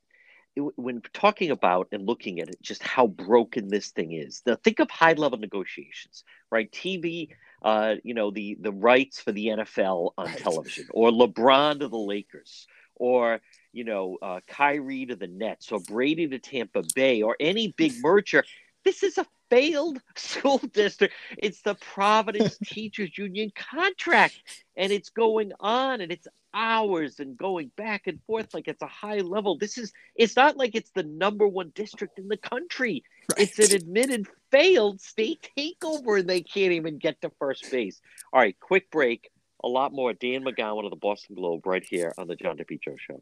when 0.75 1.01
talking 1.13 1.49
about 1.49 1.87
and 1.91 2.05
looking 2.05 2.39
at 2.39 2.49
it, 2.49 2.61
just 2.61 2.83
how 2.83 3.07
broken 3.07 3.69
this 3.69 3.89
thing 3.89 4.11
is. 4.11 4.43
Now, 4.45 4.55
think 4.55 4.79
of 4.79 4.91
high 4.91 5.13
level 5.13 5.39
negotiations, 5.39 6.23
right? 6.51 6.71
TV, 6.71 7.29
uh, 7.63 7.95
you 8.03 8.13
know, 8.13 8.29
the, 8.29 8.55
the 8.61 8.71
rights 8.71 9.19
for 9.19 9.31
the 9.31 9.47
NFL 9.47 10.11
on 10.15 10.27
right. 10.27 10.37
television, 10.37 10.85
or 10.91 11.09
LeBron 11.09 11.79
to 11.79 11.87
the 11.87 11.97
Lakers, 11.97 12.67
or, 12.95 13.41
you 13.73 13.83
know, 13.83 14.19
uh, 14.21 14.41
Kyrie 14.47 15.07
to 15.07 15.15
the 15.15 15.27
Nets, 15.27 15.71
or 15.71 15.79
Brady 15.79 16.27
to 16.27 16.37
Tampa 16.37 16.83
Bay, 16.93 17.23
or 17.23 17.35
any 17.39 17.73
big 17.77 17.93
merger. 18.03 18.43
This 18.85 19.01
is 19.01 19.17
a 19.17 19.25
failed 19.51 20.01
school 20.15 20.57
district. 20.57 21.13
It's 21.37 21.61
the 21.61 21.75
Providence 21.75 22.57
Teachers 22.65 23.15
Union 23.15 23.51
contract, 23.55 24.41
and 24.75 24.91
it's 24.91 25.09
going 25.09 25.51
on, 25.59 26.01
and 26.01 26.11
it's 26.11 26.27
hours 26.53 27.19
and 27.19 27.37
going 27.37 27.71
back 27.77 28.07
and 28.07 28.19
forth 28.23 28.53
like 28.53 28.67
it's 28.67 28.81
a 28.81 28.87
high 28.87 29.19
level. 29.19 29.57
This 29.57 29.77
is 29.77 29.93
it's 30.15 30.35
not 30.35 30.57
like 30.57 30.75
it's 30.75 30.91
the 30.91 31.03
number 31.03 31.47
one 31.47 31.71
district 31.75 32.19
in 32.19 32.27
the 32.27 32.37
country. 32.37 33.03
Right. 33.31 33.47
It's 33.47 33.59
an 33.59 33.75
admitted 33.75 34.27
failed 34.51 35.01
state 35.01 35.49
takeover 35.57 36.19
and 36.19 36.29
they 36.29 36.41
can't 36.41 36.73
even 36.73 36.97
get 36.97 37.21
to 37.21 37.31
first 37.39 37.69
base. 37.71 38.01
All 38.33 38.41
right, 38.41 38.59
quick 38.59 38.91
break. 38.91 39.29
A 39.63 39.67
lot 39.67 39.93
more. 39.93 40.13
Dan 40.13 40.43
McGowan 40.43 40.85
of 40.85 40.89
the 40.89 40.97
Boston 40.97 41.35
Globe 41.35 41.65
right 41.65 41.85
here 41.87 42.13
on 42.17 42.27
the 42.27 42.35
John 42.35 42.57
DePetro 42.57 42.97
show. 42.97 43.21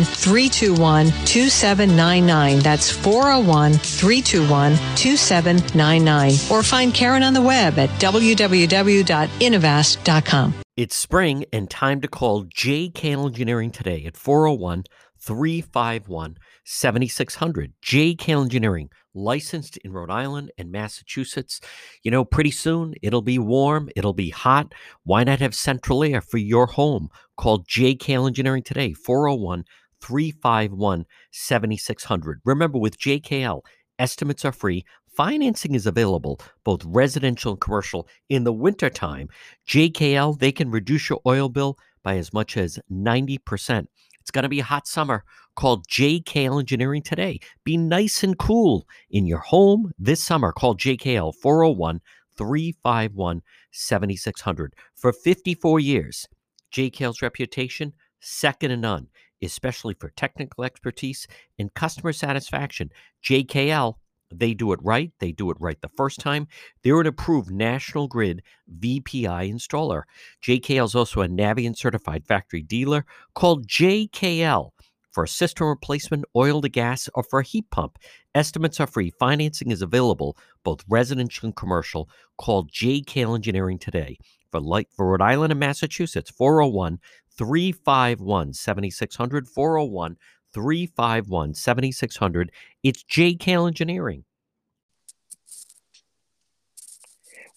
321 0.03 1.07
2799. 1.25 2.59
That's 2.59 2.91
401 2.91 3.73
321 3.73 4.75
2799. 4.95 6.31
Or 6.49 6.63
find 6.63 6.93
Karen 6.93 7.23
on 7.23 7.33
the 7.33 7.41
web 7.41 7.77
at 7.79 7.89
www.innovast.com. 7.99 10.53
It's 10.77 10.95
spring 10.95 11.43
and 11.51 11.69
time 11.69 11.99
to 12.01 12.07
call 12.07 12.45
JK 12.45 13.03
Engineering 13.03 13.71
today 13.71 14.05
at 14.05 14.15
401 14.17 14.85
351 15.19 16.37
7600. 16.63 17.73
JK 17.83 18.29
Engineering, 18.29 18.89
licensed 19.13 19.77
in 19.77 19.93
Rhode 19.93 20.09
Island 20.09 20.51
and 20.57 20.71
Massachusetts. 20.71 21.59
You 22.03 22.11
know, 22.11 22.23
pretty 22.23 22.51
soon 22.51 22.93
it'll 23.01 23.21
be 23.21 23.37
warm, 23.37 23.89
it'll 23.95 24.13
be 24.13 24.29
hot. 24.29 24.73
Why 25.03 25.23
not 25.23 25.39
have 25.39 25.53
central 25.53 26.03
air 26.03 26.21
for 26.21 26.37
your 26.37 26.67
home? 26.67 27.09
Call 27.37 27.63
JK 27.63 28.25
Engineering 28.25 28.63
today, 28.63 28.93
401 28.93 29.65
351 30.01 31.05
7600. 31.31 32.41
Remember, 32.45 32.77
with 32.77 32.99
JKL, 32.99 33.61
estimates 33.99 34.45
are 34.45 34.51
free. 34.51 34.85
Financing 35.15 35.75
is 35.75 35.85
available, 35.85 36.39
both 36.63 36.83
residential 36.85 37.51
and 37.51 37.61
commercial. 37.61 38.07
In 38.29 38.43
the 38.43 38.53
wintertime, 38.53 39.27
JKL, 39.67 40.39
they 40.39 40.51
can 40.51 40.71
reduce 40.71 41.09
your 41.09 41.19
oil 41.27 41.49
bill 41.49 41.77
by 42.03 42.17
as 42.17 42.33
much 42.33 42.57
as 42.57 42.79
90%. 42.91 43.87
It's 44.19 44.31
going 44.31 44.43
to 44.43 44.49
be 44.49 44.59
a 44.59 44.63
hot 44.63 44.87
summer. 44.87 45.23
Call 45.55 45.83
JKL 45.83 46.59
Engineering 46.59 47.01
today. 47.01 47.39
Be 47.65 47.75
nice 47.75 48.23
and 48.23 48.37
cool 48.37 48.87
in 49.09 49.25
your 49.25 49.39
home 49.39 49.91
this 49.99 50.23
summer. 50.23 50.51
Call 50.53 50.75
JKL 50.75 51.33
401 51.35 51.99
351 52.37 53.41
7600. 53.71 54.73
For 54.95 55.11
54 55.11 55.79
years, 55.79 56.27
JKL's 56.71 57.21
reputation, 57.21 57.93
second 58.21 58.69
to 58.69 58.77
none 58.77 59.07
especially 59.41 59.93
for 59.93 60.09
technical 60.09 60.63
expertise 60.63 61.27
and 61.57 61.73
customer 61.73 62.13
satisfaction. 62.13 62.89
JKL, 63.23 63.95
they 64.33 64.53
do 64.53 64.71
it 64.71 64.79
right. 64.81 65.11
They 65.19 65.31
do 65.31 65.51
it 65.51 65.57
right 65.59 65.79
the 65.81 65.89
first 65.89 66.19
time. 66.19 66.47
They're 66.83 67.01
an 67.01 67.07
approved 67.07 67.51
National 67.51 68.07
Grid 68.07 68.41
VPI 68.79 69.51
installer. 69.51 70.03
JKL 70.43 70.85
is 70.85 70.95
also 70.95 71.21
a 71.21 71.27
Navien 71.27 71.75
certified 71.75 72.25
factory 72.25 72.61
dealer 72.61 73.05
called 73.35 73.67
JKL 73.67 74.71
for 75.11 75.25
a 75.25 75.27
system 75.27 75.67
replacement, 75.67 76.25
oil 76.35 76.61
to 76.61 76.69
gas, 76.69 77.09
or 77.13 77.23
for 77.23 77.39
a 77.39 77.45
heat 77.45 77.69
pump. 77.69 77.97
Estimates 78.33 78.79
are 78.79 78.87
free. 78.87 79.11
Financing 79.19 79.71
is 79.71 79.81
available, 79.81 80.37
both 80.63 80.85
residential 80.87 81.47
and 81.47 81.55
commercial. 81.55 82.09
Call 82.37 82.65
JKL 82.67 83.35
Engineering 83.35 83.77
today 83.77 84.17
for 84.51 84.61
light 84.61 84.87
for 84.95 85.09
Rhode 85.09 85.21
Island 85.21 85.51
and 85.51 85.59
Massachusetts, 85.59 86.29
401 86.31 86.99
351 87.41 88.53
7600 88.53 89.47
401 89.47 90.15
351 90.53 91.53
7600. 91.55 92.51
It's 92.83 93.03
JKL 93.03 93.67
Engineering. 93.67 94.25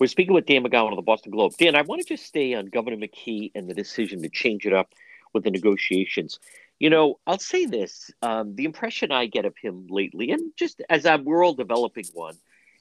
We're 0.01 0.07
speaking 0.07 0.33
with 0.33 0.47
Dan 0.47 0.65
McGowan 0.65 0.93
of 0.93 0.97
the 0.97 1.03
Boston 1.03 1.33
Globe. 1.33 1.53
Dan, 1.59 1.77
I 1.77 1.83
want 1.83 2.01
to 2.01 2.09
just 2.09 2.25
stay 2.25 2.55
on 2.55 2.65
Governor 2.67 2.97
McKee 2.97 3.53
and 3.55 3.69
the 3.69 3.75
decision 3.75 4.23
to 4.23 4.31
change 4.31 4.65
it 4.65 4.73
up 4.73 4.95
with 5.35 5.45
the 5.45 5.51
negotiations. 5.51 6.41
You 6.79 6.89
know, 6.89 7.21
I'll 7.27 7.39
say 7.39 7.67
this: 7.67 8.11
um, 8.23 8.55
the 8.55 8.65
impression 8.65 9.13
I 9.13 9.27
get 9.27 9.45
of 9.45 9.55
him 9.61 9.87
lately, 9.91 10.31
and 10.31 10.51
just 10.57 10.81
as 10.89 11.05
I'm, 11.05 11.25
we're 11.25 11.45
all 11.45 11.53
developing 11.53 12.07
one, 12.15 12.39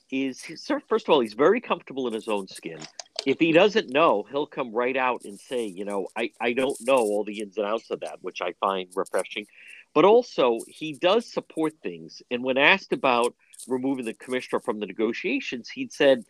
is 0.10 0.42
first 0.88 1.10
of 1.10 1.14
all, 1.14 1.20
he's 1.20 1.34
very 1.34 1.60
comfortable 1.60 2.08
in 2.08 2.14
his 2.14 2.30
own 2.30 2.48
skin. 2.48 2.80
If 3.26 3.40
he 3.40 3.52
doesn't 3.52 3.90
know, 3.90 4.26
he'll 4.30 4.48
come 4.48 4.74
right 4.74 4.98
out 4.98 5.22
and 5.24 5.40
say, 5.40 5.66
you 5.66 5.86
know, 5.86 6.08
I, 6.16 6.32
I 6.42 6.54
don't 6.54 6.78
know 6.82 6.98
all 6.98 7.24
the 7.24 7.40
ins 7.40 7.58
and 7.58 7.66
outs 7.66 7.90
of 7.90 8.02
that, 8.02 8.18
which 8.22 8.42
I 8.42 8.54
find 8.60 8.90
refreshing. 8.96 9.46
But 9.94 10.06
also, 10.06 10.60
he 10.68 10.94
does 10.94 11.32
support 11.32 11.74
things. 11.82 12.22
And 12.32 12.44
when 12.44 12.58
asked 12.58 12.92
about 12.92 13.36
removing 13.68 14.06
the 14.06 14.14
commissioner 14.14 14.60
from 14.60 14.80
the 14.80 14.88
negotiations, 14.88 15.70
he'd 15.70 15.94
said, 15.94 16.24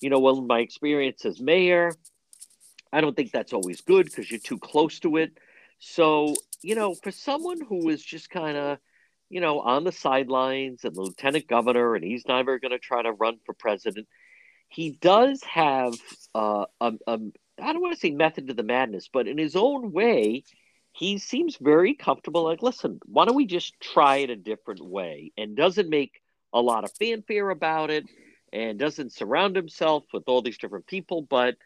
you 0.00 0.10
know, 0.10 0.18
well, 0.18 0.38
in 0.38 0.46
my 0.46 0.60
experience 0.60 1.24
as 1.24 1.40
mayor, 1.40 1.92
I 2.92 3.00
don't 3.00 3.14
think 3.14 3.30
that's 3.30 3.52
always 3.52 3.82
good 3.82 4.06
because 4.06 4.30
you're 4.30 4.40
too 4.40 4.58
close 4.58 4.98
to 5.00 5.18
it. 5.18 5.38
So, 5.78 6.34
you 6.62 6.74
know, 6.74 6.94
for 6.94 7.10
someone 7.10 7.60
who 7.60 7.88
is 7.90 8.02
just 8.02 8.30
kind 8.30 8.56
of 8.56 8.78
you 9.30 9.40
know, 9.40 9.60
on 9.60 9.84
the 9.84 9.92
sidelines 9.92 10.84
and 10.84 10.94
the 10.94 11.00
lieutenant 11.00 11.46
governor, 11.46 11.94
and 11.94 12.04
he's 12.04 12.26
never 12.26 12.58
going 12.58 12.72
to 12.72 12.78
try 12.78 13.00
to 13.00 13.12
run 13.12 13.38
for 13.46 13.54
president. 13.54 14.08
He 14.70 14.92
does 14.92 15.42
have 15.42 15.94
uh, 16.34 16.64
a, 16.80 16.92
a, 17.06 17.18
I 17.60 17.72
don't 17.72 17.82
want 17.82 17.94
to 17.94 18.00
say 18.00 18.12
method 18.12 18.48
to 18.48 18.54
the 18.54 18.62
madness, 18.62 19.10
but 19.12 19.28
in 19.28 19.36
his 19.36 19.56
own 19.56 19.92
way, 19.92 20.44
he 20.92 21.18
seems 21.18 21.56
very 21.60 21.94
comfortable. 21.94 22.44
Like, 22.44 22.62
listen, 22.62 23.00
why 23.04 23.24
don't 23.24 23.36
we 23.36 23.46
just 23.46 23.78
try 23.80 24.16
it 24.18 24.30
a 24.30 24.36
different 24.36 24.80
way? 24.80 25.32
And 25.36 25.56
doesn't 25.56 25.88
make 25.88 26.22
a 26.52 26.60
lot 26.60 26.84
of 26.84 26.92
fanfare 26.98 27.50
about 27.50 27.90
it 27.90 28.04
and 28.52 28.78
doesn't 28.78 29.12
surround 29.12 29.56
himself 29.56 30.04
with 30.12 30.24
all 30.26 30.42
these 30.42 30.58
different 30.58 30.86
people. 30.86 31.22
But 31.22 31.56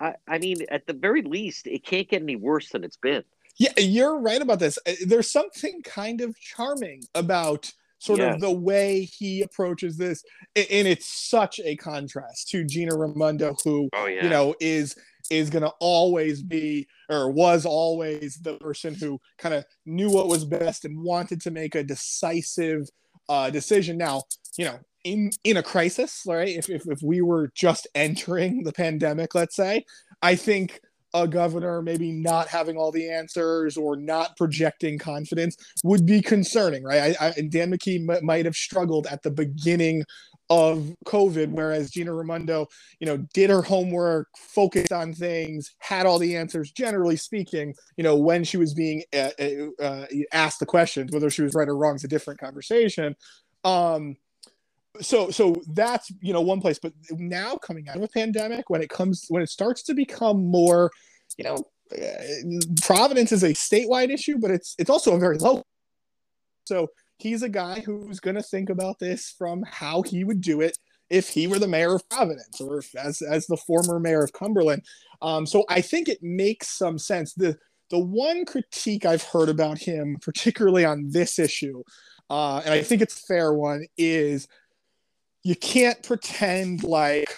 I, 0.00 0.14
I 0.26 0.38
mean, 0.38 0.58
at 0.70 0.86
the 0.86 0.94
very 0.94 1.22
least, 1.22 1.66
it 1.66 1.84
can't 1.84 2.08
get 2.08 2.22
any 2.22 2.36
worse 2.36 2.70
than 2.70 2.84
it's 2.84 2.96
been. 2.96 3.24
Yeah, 3.58 3.72
you're 3.76 4.18
right 4.18 4.40
about 4.40 4.58
this. 4.58 4.78
Uh, 4.86 4.92
there's 5.06 5.30
something 5.30 5.82
kind 5.82 6.20
of 6.20 6.38
charming 6.38 7.02
about 7.14 7.72
sort 8.02 8.18
Yes. 8.18 8.34
of 8.34 8.40
the 8.40 8.50
way 8.50 9.02
he 9.04 9.42
approaches 9.42 9.96
this, 9.96 10.24
and 10.56 10.88
it's 10.88 11.06
such 11.06 11.60
a 11.64 11.76
contrast 11.76 12.48
to 12.50 12.64
Gina 12.64 12.96
Raimondo, 12.96 13.54
who 13.64 13.88
Oh 13.92 14.06
yeah. 14.06 14.24
you 14.24 14.30
know 14.30 14.54
is 14.60 14.96
is 15.30 15.50
going 15.50 15.62
to 15.62 15.72
always 15.78 16.42
be 16.42 16.86
or 17.08 17.30
was 17.30 17.64
always 17.64 18.38
the 18.42 18.56
person 18.58 18.92
who 18.94 19.20
kind 19.38 19.54
of 19.54 19.64
knew 19.86 20.10
what 20.10 20.28
was 20.28 20.44
best 20.44 20.84
and 20.84 21.00
wanted 21.00 21.40
to 21.42 21.50
make 21.50 21.74
a 21.76 21.84
decisive 21.84 22.88
uh, 23.28 23.48
decision. 23.48 23.96
Now, 23.96 24.22
you 24.58 24.64
know, 24.64 24.78
in 25.04 25.30
in 25.44 25.56
a 25.56 25.62
crisis, 25.62 26.22
right? 26.26 26.48
If, 26.48 26.68
if 26.68 26.86
if 26.88 27.00
we 27.02 27.22
were 27.22 27.50
just 27.54 27.86
entering 27.94 28.64
the 28.64 28.72
pandemic, 28.72 29.34
let's 29.34 29.54
say, 29.56 29.84
I 30.22 30.34
think 30.34 30.80
a 31.14 31.28
governor 31.28 31.82
maybe 31.82 32.10
not 32.10 32.48
having 32.48 32.76
all 32.76 32.90
the 32.90 33.10
answers 33.10 33.76
or 33.76 33.96
not 33.96 34.36
projecting 34.36 34.98
confidence 34.98 35.56
would 35.84 36.06
be 36.06 36.20
concerning, 36.20 36.82
right? 36.82 37.16
I, 37.20 37.26
I, 37.26 37.30
and 37.36 37.50
Dan 37.50 37.70
McKee 37.70 38.08
m- 38.08 38.24
might 38.24 38.44
have 38.44 38.56
struggled 38.56 39.06
at 39.06 39.22
the 39.22 39.30
beginning 39.30 40.04
of 40.50 40.94
COVID, 41.06 41.50
whereas 41.50 41.90
Gina 41.90 42.12
Raimondo, 42.12 42.66
you 43.00 43.06
know, 43.06 43.18
did 43.32 43.48
her 43.48 43.62
homework, 43.62 44.28
focused 44.36 44.92
on 44.92 45.14
things, 45.14 45.74
had 45.78 46.04
all 46.04 46.18
the 46.18 46.36
answers. 46.36 46.70
Generally 46.70 47.16
speaking, 47.16 47.74
you 47.96 48.04
know, 48.04 48.16
when 48.16 48.44
she 48.44 48.58
was 48.58 48.74
being 48.74 49.02
uh, 49.14 49.30
uh, 49.38 49.82
uh, 49.82 50.06
asked 50.32 50.60
the 50.60 50.66
questions, 50.66 51.10
whether 51.12 51.30
she 51.30 51.42
was 51.42 51.54
right 51.54 51.68
or 51.68 51.76
wrong 51.76 51.96
is 51.96 52.04
a 52.04 52.08
different 52.08 52.38
conversation. 52.38 53.16
Um, 53.64 54.16
so 55.00 55.30
so 55.30 55.54
that's 55.72 56.12
you 56.20 56.32
know 56.32 56.40
one 56.40 56.60
place 56.60 56.78
but 56.78 56.92
now 57.12 57.56
coming 57.56 57.88
out 57.88 57.96
of 57.96 58.02
a 58.02 58.08
pandemic 58.08 58.68
when 58.68 58.82
it 58.82 58.90
comes 58.90 59.24
when 59.28 59.42
it 59.42 59.48
starts 59.48 59.82
to 59.82 59.94
become 59.94 60.44
more 60.44 60.90
you 61.38 61.44
know 61.44 61.56
uh, 61.92 62.60
providence 62.82 63.32
is 63.32 63.42
a 63.42 63.50
statewide 63.50 64.10
issue 64.10 64.38
but 64.38 64.50
it's 64.50 64.74
it's 64.78 64.90
also 64.90 65.16
a 65.16 65.18
very 65.18 65.38
low. 65.38 65.62
So 66.64 66.88
he's 67.18 67.42
a 67.42 67.48
guy 67.48 67.80
who's 67.80 68.20
going 68.20 68.36
to 68.36 68.42
think 68.42 68.70
about 68.70 68.98
this 68.98 69.34
from 69.36 69.64
how 69.68 70.02
he 70.02 70.24
would 70.24 70.40
do 70.40 70.60
it 70.60 70.78
if 71.10 71.28
he 71.28 71.46
were 71.46 71.58
the 71.58 71.68
mayor 71.68 71.94
of 71.94 72.08
providence 72.08 72.60
or 72.60 72.78
if, 72.78 72.94
as 72.94 73.20
as 73.22 73.46
the 73.46 73.56
former 73.56 73.98
mayor 73.98 74.22
of 74.22 74.32
cumberland. 74.32 74.82
Um, 75.20 75.46
so 75.46 75.64
i 75.68 75.80
think 75.80 76.08
it 76.08 76.22
makes 76.22 76.68
some 76.68 76.98
sense. 76.98 77.34
The 77.34 77.56
the 77.90 77.98
one 77.98 78.46
critique 78.46 79.04
i've 79.04 79.22
heard 79.22 79.50
about 79.50 79.78
him 79.78 80.16
particularly 80.22 80.82
on 80.82 81.10
this 81.10 81.38
issue 81.38 81.82
uh, 82.30 82.62
and 82.64 82.72
i 82.72 82.82
think 82.82 83.02
it's 83.02 83.20
a 83.20 83.26
fair 83.26 83.52
one 83.52 83.84
is 83.98 84.48
you 85.42 85.56
can't 85.56 86.02
pretend 86.02 86.84
like 86.84 87.36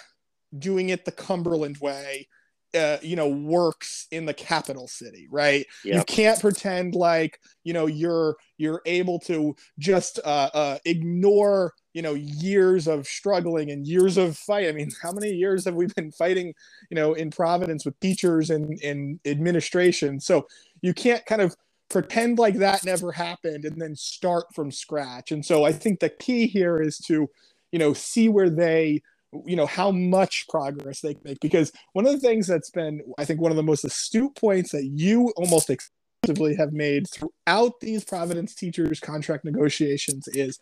doing 0.57 0.89
it 0.89 1.05
the 1.05 1.11
Cumberland 1.11 1.77
way, 1.79 2.27
uh, 2.75 2.97
you 3.01 3.15
know, 3.15 3.27
works 3.29 4.07
in 4.11 4.25
the 4.25 4.33
capital 4.33 4.87
city, 4.87 5.27
right? 5.31 5.65
You 5.97 6.03
can't 6.03 6.39
pretend 6.39 6.95
like 6.95 7.39
you 7.63 7.73
know 7.73 7.87
you're 7.87 8.35
you're 8.57 8.81
able 8.85 9.19
to 9.21 9.55
just 9.79 10.19
uh, 10.25 10.49
uh, 10.53 10.77
ignore 10.85 11.73
you 11.93 12.01
know 12.01 12.13
years 12.13 12.87
of 12.87 13.07
struggling 13.07 13.71
and 13.71 13.87
years 13.87 14.17
of 14.17 14.37
fight. 14.37 14.67
I 14.67 14.71
mean, 14.73 14.91
how 15.01 15.11
many 15.11 15.31
years 15.31 15.65
have 15.65 15.75
we 15.75 15.87
been 15.87 16.11
fighting, 16.11 16.53
you 16.89 16.95
know, 16.95 17.13
in 17.13 17.31
Providence 17.31 17.85
with 17.85 17.99
teachers 17.99 18.49
and 18.49 18.79
and 18.83 19.19
administration? 19.25 20.19
So 20.19 20.47
you 20.81 20.93
can't 20.93 21.25
kind 21.25 21.41
of 21.41 21.55
pretend 21.89 22.39
like 22.39 22.55
that 22.55 22.83
never 22.83 23.11
happened 23.11 23.65
and 23.65 23.81
then 23.81 23.95
start 23.95 24.45
from 24.53 24.71
scratch. 24.71 25.31
And 25.31 25.45
so 25.45 25.63
I 25.63 25.71
think 25.71 25.99
the 25.99 26.09
key 26.09 26.47
here 26.47 26.81
is 26.81 26.97
to 27.07 27.29
you 27.75 27.79
know 27.79 27.91
see 27.91 28.29
where 28.29 28.49
they 28.49 29.01
you 29.45 29.57
know 29.57 29.65
how 29.65 29.91
much 29.91 30.47
progress 30.47 31.01
they 31.01 31.13
make 31.25 31.37
because 31.41 31.73
one 31.91 32.07
of 32.07 32.13
the 32.13 32.25
things 32.25 32.47
that's 32.47 32.69
been 32.69 33.01
i 33.17 33.25
think 33.25 33.41
one 33.41 33.51
of 33.51 33.57
the 33.57 33.63
most 33.71 33.83
astute 33.83 34.33
points 34.35 34.71
that 34.71 34.85
you 34.85 35.33
almost 35.35 35.69
exclusively 35.69 36.55
have 36.55 36.71
made 36.71 37.05
throughout 37.09 37.73
these 37.81 38.05
providence 38.05 38.55
teachers 38.55 39.01
contract 39.01 39.43
negotiations 39.43 40.29
is 40.29 40.57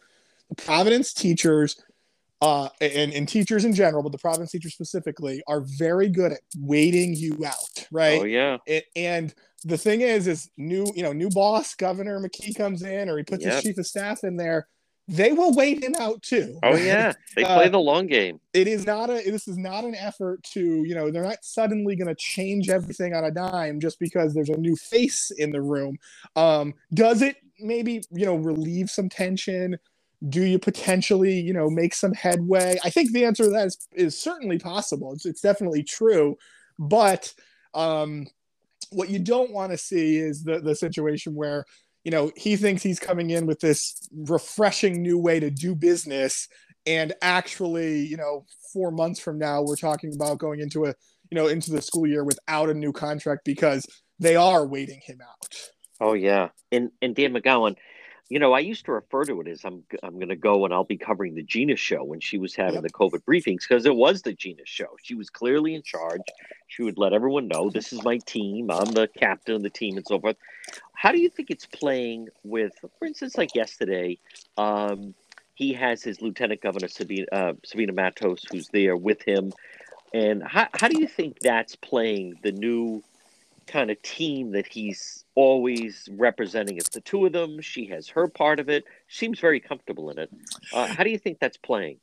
the 0.49 0.56
providence 0.56 1.13
teachers 1.13 1.80
uh, 2.41 2.67
and, 2.82 3.13
and 3.13 3.30
teachers 3.30 3.63
in 3.63 3.73
general 3.76 4.02
but 4.02 4.12
the 4.12 4.17
providence 4.17 4.52
teachers 4.52 4.73
specifically 4.73 5.43
are 5.47 5.62
very 5.62 6.10
good 6.10 6.32
at 6.32 6.39
waiting 6.58 7.13
you 7.15 7.38
out 7.45 7.88
right 7.91 8.21
Oh 8.21 8.26
yeah. 8.26 8.58
it, 8.65 8.86
and 8.95 9.36
the 9.63 9.78
thing 9.78 10.02
is 10.02 10.26
is 10.28 10.49
new 10.58 10.91
you 10.95 11.04
know 11.04 11.13
new 11.13 11.30
boss 11.30 11.76
governor 11.76 12.19
mckee 12.19 12.56
comes 12.58 12.82
in 12.82 13.08
or 13.08 13.17
he 13.17 13.23
puts 13.23 13.45
Yep. 13.45 13.54
his 13.54 13.63
chief 13.63 13.78
of 13.78 13.86
staff 13.86 14.23
in 14.23 14.36
there 14.36 14.67
they 15.08 15.34
will 15.34 15.54
wait 15.54 15.84
him 15.84 15.96
out 16.00 16.22
too 16.22 16.60
Oh 16.63 16.72
right? 16.72 16.84
yeah. 16.86 17.13
They 17.36 17.44
Uh, 17.44 17.56
play 17.56 17.70
the 17.70 17.80
long 17.80 18.08
game. 18.08 18.39
it 18.54 18.68
is 18.68 18.86
not 18.86 19.10
a 19.10 19.22
this 19.30 19.48
is 19.48 19.58
not 19.58 19.84
an 19.84 19.96
effort 19.96 20.42
to 20.44 20.84
you 20.86 20.96
know 20.96 21.12
they're 21.12 21.24
not 21.24 21.44
suddenly 21.44 21.96
going 21.96 22.08
to 22.08 22.16
change 22.16 22.70
everything 22.70 23.13
on 23.13 23.24
a 23.26 23.32
dime 23.32 23.80
just 23.80 24.00
because 24.00 24.34
there's 24.34 24.50
a 24.50 24.58
new 24.58 24.76
face 24.76 25.32
in 25.38 25.52
the 25.52 25.62
room 25.62 25.98
um 26.36 26.74
does 26.94 27.22
it 27.22 27.38
maybe 27.60 28.02
you 28.12 28.26
know 28.26 28.36
relieve 28.36 28.89
some 28.89 29.10
tension 29.10 29.78
do 30.30 30.44
you 30.44 30.58
potentially 30.58 31.34
you 31.39 31.54
know 31.54 31.70
make 31.70 31.94
some 31.94 32.13
headway 32.13 32.78
i 32.84 32.89
think 32.89 33.12
the 33.12 33.26
answer 33.26 33.44
to 33.44 33.50
that 33.50 33.68
is, 33.68 33.88
is 33.94 34.18
certainly 34.18 34.58
possible 34.58 35.13
it's, 35.13 35.26
it's 35.26 35.42
definitely 35.42 35.84
true 35.84 36.38
but 36.80 37.34
um 37.74 38.26
what 38.92 39.10
you 39.10 39.20
don't 39.20 39.52
want 39.52 39.72
to 39.72 39.78
see 39.78 40.18
is 40.18 40.44
the 40.44 40.60
the 40.60 40.76
situation 40.76 41.36
where 41.36 41.66
you 42.04 42.12
know 42.12 42.32
he 42.36 42.56
thinks 42.56 42.84
he's 42.84 43.00
coming 43.00 43.30
in 43.30 43.46
with 43.46 43.60
this 43.60 44.08
refreshing 44.12 45.02
new 45.02 45.18
way 45.18 45.39
to 45.39 45.50
do 45.50 45.76
business 45.76 46.48
and 46.86 47.13
actually 47.22 48.02
you 48.06 48.18
know 48.18 48.46
four 48.74 48.92
months 48.92 49.20
from 49.20 49.38
now 49.38 49.62
we're 49.62 49.76
talking 49.76 50.13
about 50.13 50.38
going 50.38 50.60
into 50.60 50.86
a 50.86 50.94
you 51.32 51.36
know 51.36 51.48
into 51.48 51.72
the 51.72 51.82
school 51.82 52.08
year 52.08 52.24
without 52.24 52.70
a 52.70 52.74
new 52.74 52.92
contract 52.92 53.42
because 53.46 53.86
they 54.20 54.36
are 54.36 54.66
waiting 54.66 55.02
him 55.06 55.20
out 55.22 55.72
Oh 56.04 56.13
yeah. 56.13 56.50
And 56.72 56.92
and 57.02 57.16
Dan 57.16 57.34
McGowan, 57.34 57.76
you 58.29 58.39
know, 58.39 58.53
I 58.53 58.59
used 58.59 58.86
to 58.86 58.93
refer 58.93 59.25
to 59.25 59.41
it 59.41 59.47
as 59.47 59.63
I'm 59.65 59.83
I'm 60.01 60.15
going 60.15 60.29
to 60.29 60.36
go 60.36 60.65
and 60.65 60.73
I'll 60.73 60.83
be 60.83 60.97
covering 60.97 61.36
the 61.36 61.43
Gina 61.43 61.75
show 61.75 62.03
when 62.03 62.19
she 62.19 62.38
was 62.38 62.55
having 62.55 62.75
Yep. 62.75 62.83
the 62.83 62.89
COVID 62.91 63.23
briefings 63.23 63.62
because 63.67 63.86
it 63.86 63.95
was 63.95 64.21
the 64.21 64.33
Gina 64.33 64.63
show. 64.65 64.88
She 65.03 65.15
was 65.15 65.29
clearly 65.29 65.75
in 65.75 65.83
charge. 65.83 66.21
She 66.67 66.83
would 66.83 66.97
let 66.97 67.13
everyone 67.13 67.47
know 67.47 67.69
this 67.69 67.93
is 67.93 68.03
my 68.03 68.17
team. 68.19 68.71
I'm 68.71 68.91
the 68.91 69.07
captain 69.07 69.55
of 69.55 69.63
the 69.63 69.69
team 69.69 69.97
and 69.97 70.07
so 70.07 70.19
forth. 70.19 70.38
How 70.95 71.12
do 71.12 71.19
you 71.19 71.29
think 71.29 71.51
it's 71.51 71.65
playing 71.65 72.29
with, 72.43 72.73
for 72.97 73.05
instance, 73.05 73.38
like 73.38 73.53
yesterday? 73.55 74.17
Um, 74.57 75.13
he 75.53 75.73
has 75.73 76.01
his 76.01 76.21
lieutenant 76.21 76.62
governor 76.62 76.88
Sabina, 76.88 77.27
uh, 77.31 77.53
Sabina 77.63 77.93
Matos, 77.93 78.43
who's 78.51 78.69
there 78.69 78.97
with 78.97 79.21
him. 79.21 79.51
And 80.13 80.43
how, 80.43 80.67
how 80.73 80.88
do 80.88 80.99
you 80.99 81.07
think 81.07 81.39
that's 81.39 81.75
playing 81.75 82.36
the 82.41 82.51
new 82.51 83.03
kind 83.67 83.91
of 83.91 84.02
team 84.02 84.52
that 84.52 84.67
he's 84.67 85.26
always 85.36 86.08
representing? 86.12 86.78
It's 86.78 86.89
the 86.89 87.02
two 87.02 87.26
of 87.26 87.34
them. 87.34 87.62
She 87.62 87.86
has 87.88 88.08
her 88.10 88.28
part 88.28 88.60
of 88.60 88.69
it. 88.69 88.84
Seems 89.08 89.39
very 89.39 89.60
comfortable 89.60 90.10
in 90.10 90.19
it. 90.19 90.30
Uh, 90.73 90.88
how 90.88 91.04
do 91.04 91.10
you 91.10 91.17
think 91.17 91.39
that's 91.39 91.58
playing? 91.58 91.97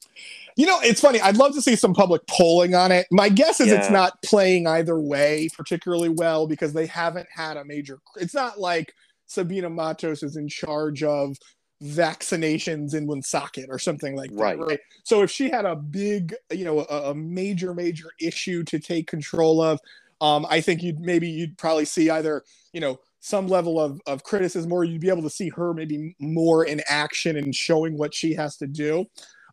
you 0.57 0.67
know 0.67 0.81
it's 0.83 1.01
funny 1.01 1.21
i'd 1.21 1.37
love 1.37 1.55
to 1.55 1.63
see 1.63 1.77
some 1.77 1.95
public 1.95 2.27
polling 2.27 2.75
on 2.75 2.91
it 2.91 3.07
my 3.13 3.29
guess 3.29 3.61
is 3.61 3.71
it's 3.71 3.89
not 3.89 4.21
playing 4.25 4.67
either 4.67 4.99
way 4.99 5.49
particularly 5.57 6.09
well 6.09 6.47
because 6.49 6.73
they 6.73 6.87
haven't 6.87 7.29
had 7.33 7.57
a 7.57 7.65
major 7.65 7.99
it's 8.17 8.35
not 8.35 8.59
like 8.59 8.93
sabina 9.27 9.71
matos 9.71 10.25
is 10.25 10.37
in 10.37 10.49
charge 10.49 11.05
of 11.05 11.37
vaccinations 11.83 12.95
in 12.95 13.07
Woonsocket 13.07 13.67
or 13.71 13.79
something 13.79 14.15
like 14.17 14.31
that, 14.31 14.37
Right. 14.43 14.59
right? 14.59 14.81
So 15.05 15.23
if 15.23 15.31
she 15.31 15.49
had 15.49 15.65
a 15.65 15.77
big, 15.77 16.35
you 16.53 16.65
know, 16.65 16.81
a, 16.81 17.11
a 17.11 17.15
major, 17.15 17.73
major 17.75 18.11
issue 18.21 18.63
to 18.65 18.79
take 18.79 19.07
control 19.07 19.63
of, 19.63 19.81
um, 20.21 20.47
I 20.49 20.61
think 20.61 20.83
you'd 20.83 21.01
maybe 21.01 21.29
you'd 21.29 21.59
probably 21.59 21.85
see 21.85 22.11
either, 22.11 22.43
you 22.73 22.81
know, 22.81 22.99
some 23.21 23.47
level 23.47 23.79
of, 23.81 24.01
of 24.07 24.23
criticism 24.25 24.73
or 24.73 24.85
you'd 24.85 25.01
be 25.01 25.11
able 25.11 25.23
to 25.23 25.31
see 25.31 25.51
her 25.51 25.75
maybe 25.75 26.15
more 26.19 26.65
in 26.65 26.81
action 26.89 27.37
and 27.37 27.55
showing 27.55 27.97
what 27.99 28.15
she 28.15 28.35
has 28.35 28.57
to 28.57 28.67
do. 28.67 29.05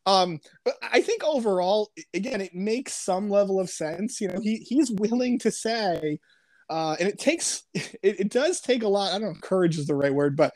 Um, 0.05 0.39
but 0.63 0.75
I 0.81 1.01
think 1.01 1.23
overall, 1.23 1.91
again, 2.13 2.39
it 2.39 2.55
makes 2.55 2.93
some 2.93 3.29
level 3.29 3.59
of 3.59 3.69
sense. 3.69 4.21
You 4.21 4.29
know, 4.29 4.39
he 4.41 4.57
he's 4.57 4.89
willing 4.91 5.37
to 5.39 5.51
say, 5.51 6.19
uh, 6.69 6.95
and 6.99 7.09
it 7.09 7.19
takes 7.19 7.63
it, 7.73 7.91
it 8.01 8.31
does 8.31 8.61
take 8.61 8.83
a 8.83 8.87
lot. 8.87 9.11
I 9.13 9.19
don't 9.19 9.33
know, 9.33 9.39
courage 9.41 9.77
is 9.77 9.87
the 9.87 9.95
right 9.95 10.13
word, 10.13 10.37
but 10.37 10.53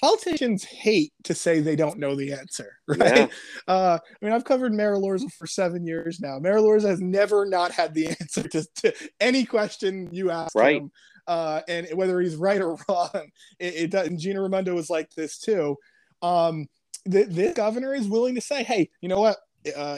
politicians 0.00 0.64
hate 0.64 1.12
to 1.24 1.34
say 1.34 1.60
they 1.60 1.76
don't 1.76 1.98
know 1.98 2.14
the 2.14 2.32
answer, 2.32 2.76
right? 2.88 3.00
Yeah. 3.16 3.26
Uh, 3.68 3.98
I 4.02 4.24
mean, 4.24 4.34
I've 4.34 4.44
covered 4.44 4.72
Mayor 4.72 4.94
Elorza 4.94 5.30
for 5.32 5.46
seven 5.46 5.86
years 5.86 6.20
now. 6.20 6.38
Mayor 6.38 6.56
Elorza 6.56 6.88
has 6.88 7.00
never 7.00 7.44
not 7.46 7.72
had 7.72 7.94
the 7.94 8.08
answer 8.20 8.42
to, 8.48 8.66
to 8.82 8.92
any 9.20 9.44
question 9.44 10.08
you 10.12 10.30
ask 10.30 10.54
Right. 10.54 10.76
him, 10.76 10.90
uh, 11.26 11.60
and 11.68 11.86
whether 11.94 12.20
he's 12.20 12.36
right 12.36 12.60
or 12.60 12.76
wrong. 12.88 13.10
It, 13.58 13.74
it 13.74 13.90
does. 13.90 14.08
And 14.08 14.18
Gina 14.18 14.40
Raimondo 14.42 14.74
was 14.74 14.90
like 14.90 15.10
this 15.10 15.38
too. 15.38 15.76
Um, 16.22 16.66
the, 17.04 17.24
this 17.24 17.54
governor 17.54 17.94
is 17.94 18.08
willing 18.08 18.34
to 18.36 18.40
say, 18.40 18.62
"Hey, 18.62 18.90
you 19.00 19.08
know 19.08 19.20
what? 19.20 19.36
Uh, 19.76 19.96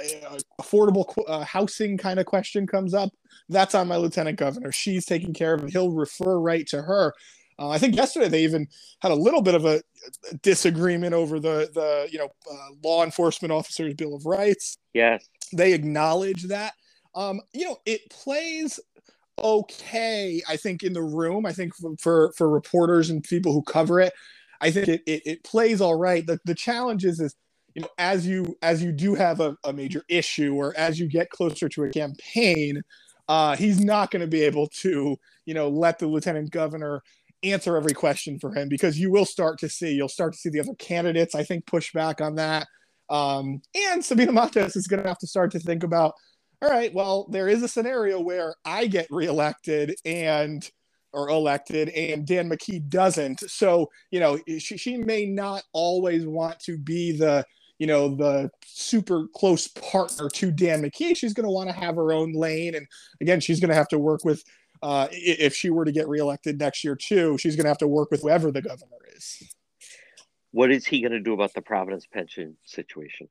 affordable 0.60 1.06
uh, 1.26 1.44
housing 1.44 1.96
kind 1.96 2.20
of 2.20 2.26
question 2.26 2.66
comes 2.66 2.92
up. 2.94 3.10
That's 3.48 3.74
on 3.74 3.88
my 3.88 3.96
lieutenant 3.96 4.38
governor. 4.38 4.72
She's 4.72 5.06
taking 5.06 5.32
care 5.32 5.54
of 5.54 5.64
it. 5.64 5.70
He'll 5.70 5.92
refer 5.92 6.38
right 6.38 6.66
to 6.68 6.82
her." 6.82 7.14
Uh, 7.58 7.68
I 7.68 7.78
think 7.78 7.94
yesterday 7.94 8.28
they 8.28 8.44
even 8.44 8.66
had 9.00 9.12
a 9.12 9.16
little 9.16 9.42
bit 9.42 9.54
of 9.54 9.64
a 9.64 9.82
disagreement 10.42 11.14
over 11.14 11.38
the 11.40 11.70
the 11.74 12.08
you 12.10 12.18
know 12.18 12.28
uh, 12.50 12.68
law 12.82 13.04
enforcement 13.04 13.52
officers 13.52 13.94
bill 13.94 14.14
of 14.14 14.26
rights 14.26 14.78
Yes. 14.92 15.28
they 15.52 15.72
acknowledge 15.72 16.44
that 16.44 16.74
um 17.14 17.40
you 17.52 17.64
know 17.64 17.78
it 17.86 18.10
plays 18.10 18.78
okay. 19.42 20.42
I 20.48 20.56
think 20.56 20.82
in 20.82 20.92
the 20.92 21.02
room, 21.02 21.46
I 21.46 21.52
think 21.52 21.74
for 21.74 21.96
for, 22.00 22.32
for 22.36 22.48
reporters 22.48 23.10
and 23.10 23.22
people 23.22 23.52
who 23.52 23.62
cover 23.62 24.00
it, 24.00 24.12
I 24.60 24.70
think 24.70 24.88
it, 24.88 25.02
it, 25.06 25.22
it 25.26 25.44
plays 25.44 25.80
all 25.80 25.96
right. 25.96 26.26
The 26.26 26.38
the 26.44 26.54
challenge 26.54 27.04
is 27.04 27.20
is 27.20 27.34
you 27.74 27.82
know 27.82 27.88
as 27.98 28.26
you 28.26 28.56
as 28.62 28.82
you 28.82 28.92
do 28.92 29.14
have 29.14 29.40
a, 29.40 29.56
a 29.64 29.72
major 29.72 30.04
issue 30.08 30.54
or 30.54 30.74
as 30.76 30.98
you 30.98 31.08
get 31.08 31.30
closer 31.30 31.68
to 31.70 31.84
a 31.84 31.90
campaign, 31.90 32.82
uh, 33.28 33.56
he's 33.56 33.80
not 33.82 34.10
going 34.10 34.20
to 34.22 34.28
be 34.28 34.42
able 34.42 34.68
to 34.68 35.16
you 35.46 35.54
know 35.54 35.68
let 35.68 35.98
the 35.98 36.06
lieutenant 36.06 36.50
governor 36.50 37.02
answer 37.44 37.76
every 37.76 37.92
question 37.92 38.38
for 38.38 38.54
him 38.54 38.68
because 38.68 38.98
you 38.98 39.10
will 39.10 39.24
start 39.24 39.58
to 39.58 39.68
see 39.68 39.92
you'll 39.92 40.08
start 40.08 40.32
to 40.32 40.38
see 40.38 40.50
the 40.50 40.60
other 40.60 40.74
candidates 40.78 41.34
I 41.34 41.44
think 41.44 41.66
push 41.66 41.92
back 41.92 42.20
on 42.20 42.36
that. 42.36 42.66
Um, 43.10 43.60
and 43.74 44.04
Sabina 44.04 44.32
Matos 44.32 44.76
is 44.76 44.86
going 44.86 45.02
to 45.02 45.08
have 45.08 45.18
to 45.18 45.26
start 45.26 45.50
to 45.52 45.58
think 45.58 45.82
about 45.82 46.14
all 46.62 46.70
right, 46.70 46.94
well, 46.94 47.26
there 47.30 47.48
is 47.48 47.62
a 47.62 47.68
scenario 47.68 48.20
where 48.20 48.54
I 48.64 48.86
get 48.86 49.06
reelected 49.10 49.96
and 50.06 50.66
or 51.12 51.28
elected 51.28 51.90
and 51.90 52.26
Dan 52.26 52.48
McKee 52.48 52.88
doesn't. 52.88 53.40
So, 53.50 53.90
you 54.10 54.18
know, 54.18 54.38
she, 54.58 54.76
she 54.76 54.96
may 54.96 55.26
not 55.26 55.62
always 55.72 56.26
want 56.26 56.58
to 56.60 56.78
be 56.78 57.12
the, 57.12 57.44
you 57.78 57.86
know, 57.86 58.14
the 58.14 58.50
super 58.64 59.26
close 59.34 59.68
partner 59.68 60.28
to 60.30 60.50
Dan 60.50 60.82
McKee. 60.82 61.16
She's 61.16 61.34
going 61.34 61.44
to 61.44 61.50
want 61.50 61.68
to 61.68 61.76
have 61.76 61.96
her 61.96 62.12
own 62.12 62.32
lane. 62.32 62.74
And 62.74 62.86
again, 63.20 63.40
she's 63.40 63.60
going 63.60 63.68
to 63.68 63.76
have 63.76 63.88
to 63.88 63.98
work 63.98 64.24
with, 64.24 64.42
uh, 64.84 65.08
if 65.10 65.54
she 65.54 65.70
were 65.70 65.86
to 65.86 65.92
get 65.92 66.06
reelected 66.08 66.58
next 66.58 66.84
year 66.84 66.94
too, 66.94 67.38
she's 67.38 67.56
going 67.56 67.64
to 67.64 67.70
have 67.70 67.78
to 67.78 67.88
work 67.88 68.10
with 68.10 68.20
whoever 68.20 68.52
the 68.52 68.60
governor 68.60 68.98
is. 69.16 69.42
What 70.50 70.70
is 70.70 70.84
he 70.84 71.00
going 71.00 71.12
to 71.12 71.20
do 71.20 71.32
about 71.32 71.54
the 71.54 71.62
Providence 71.62 72.06
pension 72.06 72.58
situation? 72.66 73.28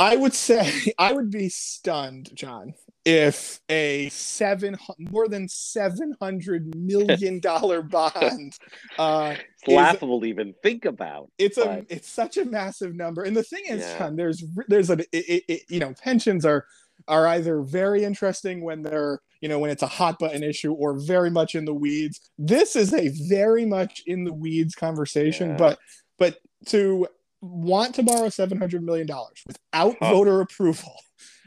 I 0.00 0.16
would 0.16 0.34
say 0.34 0.92
I 0.98 1.12
would 1.12 1.30
be 1.30 1.48
stunned, 1.48 2.30
John, 2.34 2.74
if 3.04 3.60
a 3.68 4.08
seven 4.08 4.76
more 4.98 5.28
than 5.28 5.48
seven 5.48 6.16
hundred 6.20 6.74
million 6.74 7.38
dollar 7.40 7.80
bond. 7.80 8.58
Uh, 8.98 9.36
it's 9.62 9.68
laughable 9.68 10.20
to 10.22 10.26
even 10.26 10.56
think 10.64 10.86
about. 10.86 11.30
It's 11.38 11.56
but... 11.56 11.68
a 11.68 11.86
it's 11.88 12.08
such 12.08 12.36
a 12.36 12.44
massive 12.44 12.96
number, 12.96 13.22
and 13.22 13.36
the 13.36 13.44
thing 13.44 13.62
is, 13.68 13.82
yeah. 13.82 13.98
John, 13.98 14.16
there's 14.16 14.44
there's 14.66 14.90
a 14.90 14.98
it, 15.12 15.44
it, 15.48 15.62
you 15.68 15.78
know 15.78 15.94
pensions 16.02 16.44
are 16.44 16.66
are 17.08 17.26
either 17.26 17.62
very 17.62 18.04
interesting 18.04 18.62
when 18.62 18.82
they're 18.82 19.20
you 19.40 19.48
know 19.48 19.58
when 19.58 19.70
it's 19.70 19.82
a 19.82 19.88
hot 19.88 20.18
button 20.18 20.42
issue 20.42 20.72
or 20.72 20.98
very 20.98 21.30
much 21.30 21.54
in 21.54 21.64
the 21.64 21.74
weeds. 21.74 22.30
This 22.38 22.76
is 22.76 22.92
a 22.92 23.08
very 23.28 23.64
much 23.66 24.02
in 24.06 24.24
the 24.24 24.32
weeds 24.32 24.74
conversation, 24.74 25.50
yeah. 25.50 25.56
but 25.56 25.78
but 26.18 26.38
to 26.66 27.06
want 27.40 27.94
to 27.94 28.02
borrow 28.02 28.28
$700 28.28 28.82
million 28.82 29.06
without 29.46 29.96
huh. 30.00 30.10
voter 30.12 30.40
approval, 30.40 30.94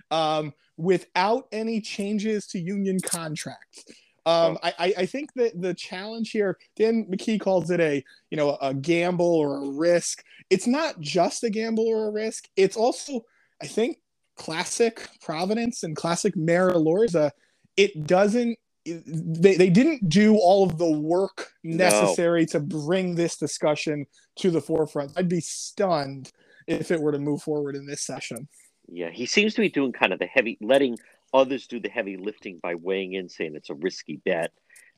um, 0.10 0.54
without 0.78 1.48
any 1.52 1.82
changes 1.82 2.48
to 2.48 2.60
union 2.60 3.00
contracts. 3.00 3.86
Um, 4.26 4.60
I, 4.62 4.94
I 5.00 5.06
think 5.08 5.34
that 5.34 5.60
the 5.60 5.74
challenge 5.74 6.30
here, 6.30 6.58
Dan 6.76 7.06
McKee 7.06 7.42
calls 7.42 7.72
it 7.72 7.80
a, 7.80 8.04
you 8.30 8.38
know, 8.38 8.56
a 8.62 8.72
gamble 8.72 9.26
or 9.26 9.58
a 9.58 9.70
risk. 9.72 10.24
It's 10.52 10.68
not 10.68 11.00
just 11.00 11.44
a 11.44 11.50
gamble 11.50 11.88
or 11.88 12.08
a 12.08 12.12
risk. 12.12 12.48
It's 12.56 12.78
also, 12.78 13.26
I 13.62 13.66
think, 13.66 13.98
classic 14.38 15.08
Providence 15.22 15.84
and 15.84 15.96
classic 15.96 16.36
Mayor 16.36 16.72
Elorza. 16.72 17.32
It 17.78 18.06
doesn't 18.06 18.58
they, 18.86 19.56
they 19.56 19.70
didn't 19.70 20.10
do 20.10 20.38
all 20.38 20.64
of 20.64 20.78
the 20.78 20.90
work 20.90 21.52
necessary 21.64 22.42
no. 22.42 22.46
to 22.48 22.60
bring 22.60 23.16
this 23.16 23.38
discussion 23.38 24.06
to 24.38 24.50
the 24.50 24.62
forefront. 24.62 25.12
I'd 25.16 25.30
be 25.30 25.42
stunned 25.42 26.32
if 26.68 26.90
it 26.92 27.00
were 27.00 27.12
to 27.12 27.20
move 27.20 27.44
forward 27.44 27.76
in 27.76 27.86
this 27.86 28.02
session. 28.02 28.48
Yeah, 28.88 29.10
he 29.12 29.26
seems 29.26 29.54
to 29.56 29.62
be 29.62 29.70
doing 29.70 29.92
kind 29.92 30.14
of 30.14 30.20
the 30.20 30.26
heavy, 30.26 30.58
letting 30.62 30.98
others 31.34 31.68
do 31.68 31.80
the 31.80 31.90
heavy 31.90 32.18
lifting 32.18 32.60
by 32.62 32.76
weighing 32.76 33.14
in, 33.14 33.30
saying 33.30 33.56
it's 33.56 33.70
a 33.70 33.76
risky 33.76 34.20
bet. 34.26 34.52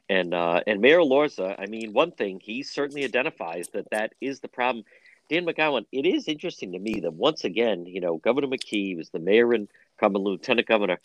And 0.09 0.33
uh, 0.33 0.61
and 0.67 0.81
Mayor 0.81 0.99
Elorza, 0.99 1.55
I 1.57 1.65
mean, 1.65 1.93
one 1.93 2.11
thing 2.11 2.39
he 2.41 2.63
certainly 2.63 3.03
identifies 3.03 3.67
that 3.73 3.89
that 3.91 4.13
is 4.21 4.39
the 4.39 4.47
problem. 4.47 4.83
Dan 5.29 5.45
McGowan, 5.45 5.85
it 5.91 6.05
is 6.05 6.27
interesting 6.27 6.73
to 6.73 6.79
me 6.79 6.99
that 7.01 7.13
once 7.13 7.43
again, 7.43 7.85
you 7.85 8.01
know, 8.01 8.17
Governor 8.17 8.47
McKee 8.47 8.97
was 8.97 9.09
the 9.09 9.19
mayor 9.19 9.53
and 9.53 9.67
Cumberland 9.99 10.27
Lieutenant 10.27 10.67
Governor 10.67 10.99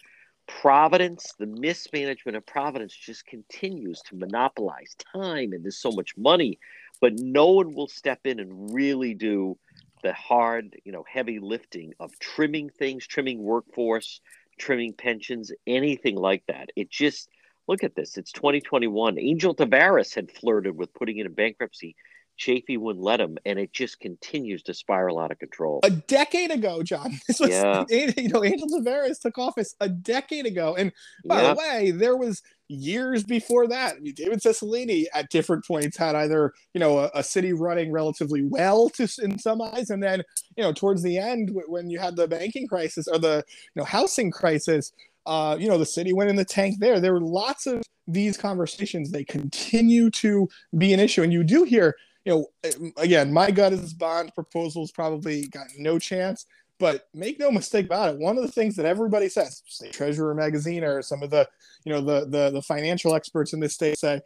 Providence, 0.48 1.34
the 1.38 1.46
mismanagement 1.46 2.36
of 2.36 2.44
Providence 2.44 2.94
just 2.94 3.26
continues 3.26 4.00
to 4.02 4.16
monopolize 4.16 4.96
time, 5.12 5.52
and 5.52 5.62
there's 5.62 5.78
so 5.78 5.92
much 5.92 6.16
money, 6.16 6.58
but 7.00 7.12
no 7.20 7.50
one 7.50 7.74
will 7.74 7.86
step 7.86 8.20
in 8.24 8.40
and 8.40 8.74
really 8.74 9.14
do 9.14 9.58
the 10.02 10.12
hard, 10.14 10.76
you 10.84 10.92
know, 10.92 11.04
heavy 11.06 11.38
lifting 11.38 11.92
of 12.00 12.18
trimming 12.18 12.70
things, 12.70 13.06
trimming 13.06 13.42
workforce, 13.42 14.20
trimming 14.58 14.94
pensions, 14.94 15.52
anything 15.66 16.16
like 16.16 16.42
that. 16.46 16.70
It 16.76 16.90
just 16.90 17.28
look 17.66 17.84
at 17.84 17.94
this. 17.94 18.16
It's 18.16 18.32
2021. 18.32 19.18
Angel 19.18 19.54
Tavares 19.54 20.14
had 20.14 20.30
flirted 20.30 20.76
with 20.76 20.94
putting 20.94 21.18
in 21.18 21.32
bankruptcy 21.32 21.94
Chafee 22.38 22.78
wouldn't 22.78 23.04
let 23.04 23.20
him, 23.20 23.38
and 23.44 23.58
it 23.58 23.72
just 23.72 24.00
continues 24.00 24.62
to 24.64 24.74
spiral 24.74 25.18
out 25.18 25.32
of 25.32 25.38
control. 25.38 25.80
A 25.82 25.90
decade 25.90 26.50
ago, 26.50 26.82
John, 26.82 27.18
this 27.28 27.40
was 27.40 27.50
yeah. 27.50 27.84
you 27.90 28.28
know 28.28 28.44
Angel 28.44 28.68
Tavares 28.68 29.20
took 29.20 29.38
office 29.38 29.74
a 29.80 29.88
decade 29.88 30.46
ago, 30.46 30.74
and 30.76 30.92
by 31.26 31.42
yeah. 31.42 31.54
the 31.54 31.58
way, 31.58 31.90
there 31.90 32.16
was 32.16 32.42
years 32.68 33.24
before 33.24 33.66
that. 33.66 33.96
I 33.96 34.00
mean, 34.00 34.14
David 34.14 34.40
Cicilline 34.40 35.06
at 35.14 35.30
different 35.30 35.66
points 35.66 35.96
had 35.96 36.14
either 36.14 36.52
you 36.74 36.80
know 36.80 36.98
a, 36.98 37.10
a, 37.14 37.22
city 37.22 37.52
running 37.52 37.90
relatively 37.90 38.42
well 38.42 38.88
to 38.90 39.08
in 39.22 39.38
some 39.38 39.60
eyes, 39.60 39.90
and 39.90 40.02
then 40.02 40.22
you 40.56 40.62
know 40.62 40.72
towards 40.72 41.02
the 41.02 41.18
end 41.18 41.50
when 41.66 41.90
you 41.90 41.98
had 41.98 42.16
the 42.16 42.28
banking 42.28 42.66
crisis 42.66 43.08
or 43.08 43.18
the 43.18 43.44
you 43.74 43.80
know 43.80 43.84
housing 43.84 44.30
crisis, 44.30 44.92
uh, 45.26 45.56
you 45.58 45.68
know 45.68 45.78
the 45.78 45.86
city 45.86 46.12
went 46.12 46.30
in 46.30 46.36
the 46.36 46.44
tank 46.44 46.76
there. 46.78 47.00
There 47.00 47.12
were 47.12 47.20
lots 47.20 47.66
of 47.66 47.82
these 48.06 48.36
conversations. 48.36 49.10
They 49.10 49.24
continue 49.24 50.10
to 50.10 50.48
be 50.76 50.92
an 50.92 51.00
issue, 51.00 51.22
and 51.22 51.32
you 51.32 51.44
do 51.44 51.64
hear 51.64 51.96
you 52.24 52.46
know, 52.64 52.92
again, 52.96 53.32
my 53.32 53.50
gut 53.50 53.72
is 53.72 53.94
bond 53.94 54.34
proposals 54.34 54.92
probably 54.92 55.46
got 55.48 55.66
no 55.78 55.98
chance. 55.98 56.46
But 56.78 57.08
make 57.12 57.40
no 57.40 57.50
mistake 57.50 57.86
about 57.86 58.14
it. 58.14 58.20
One 58.20 58.36
of 58.36 58.44
the 58.44 58.52
things 58.52 58.76
that 58.76 58.86
everybody 58.86 59.28
says, 59.28 59.62
say 59.66 59.90
Treasurer 59.90 60.32
Magaziner 60.34 60.98
or 60.98 61.02
some 61.02 61.24
of 61.24 61.30
the, 61.30 61.48
you 61.84 61.92
know, 61.92 62.00
the 62.00 62.24
the, 62.26 62.50
the 62.50 62.62
financial 62.62 63.16
experts 63.16 63.52
in 63.52 63.58
this 63.58 63.74
state 63.74 63.98
say, 63.98 64.20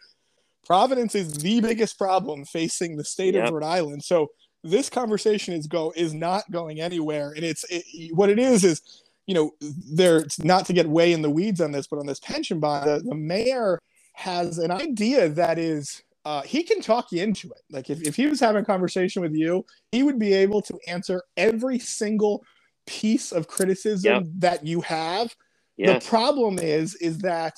Providence 0.66 1.14
is 1.14 1.32
the 1.32 1.60
biggest 1.60 1.98
problem 1.98 2.44
facing 2.44 2.96
the 2.96 3.04
state 3.04 3.34
yep. 3.34 3.46
of 3.46 3.54
Rhode 3.54 3.64
Island. 3.64 4.04
So 4.04 4.30
this 4.62 4.90
conversation 4.90 5.54
is 5.54 5.66
go 5.66 5.92
is 5.96 6.14
not 6.14 6.50
going 6.50 6.80
anywhere, 6.80 7.32
and 7.32 7.44
it's 7.44 7.64
it, 7.70 8.14
what 8.14 8.28
it 8.28 8.38
is 8.38 8.64
is, 8.64 9.02
you 9.26 9.34
know, 9.34 9.52
there 9.60 10.24
not 10.40 10.66
to 10.66 10.72
get 10.72 10.86
way 10.86 11.12
in 11.12 11.22
the 11.22 11.30
weeds 11.30 11.60
on 11.60 11.72
this, 11.72 11.86
but 11.86 11.98
on 11.98 12.06
this 12.06 12.20
pension 12.20 12.60
bond, 12.60 12.86
the, 12.86 13.00
the 13.00 13.14
mayor 13.14 13.80
has 14.12 14.58
an 14.58 14.70
idea 14.70 15.30
that 15.30 15.58
is 15.58 16.02
uh, 16.24 16.42
he 16.42 16.62
can 16.62 16.80
talk 16.80 17.10
you 17.12 17.22
into 17.22 17.48
it. 17.50 17.62
Like 17.70 17.90
if, 17.90 18.02
if 18.02 18.16
he 18.16 18.26
was 18.26 18.40
having 18.40 18.62
a 18.62 18.64
conversation 18.64 19.22
with 19.22 19.34
you, 19.34 19.64
he 19.90 20.02
would 20.02 20.18
be 20.18 20.32
able 20.32 20.62
to 20.62 20.78
answer 20.86 21.22
every 21.36 21.78
single 21.78 22.44
piece 22.86 23.32
of 23.32 23.48
criticism 23.48 24.12
yep. 24.12 24.24
that 24.38 24.66
you 24.66 24.80
have. 24.82 25.34
The 25.78 26.00
problem 26.06 26.58
is, 26.60 26.94
is 26.96 27.18
that 27.18 27.54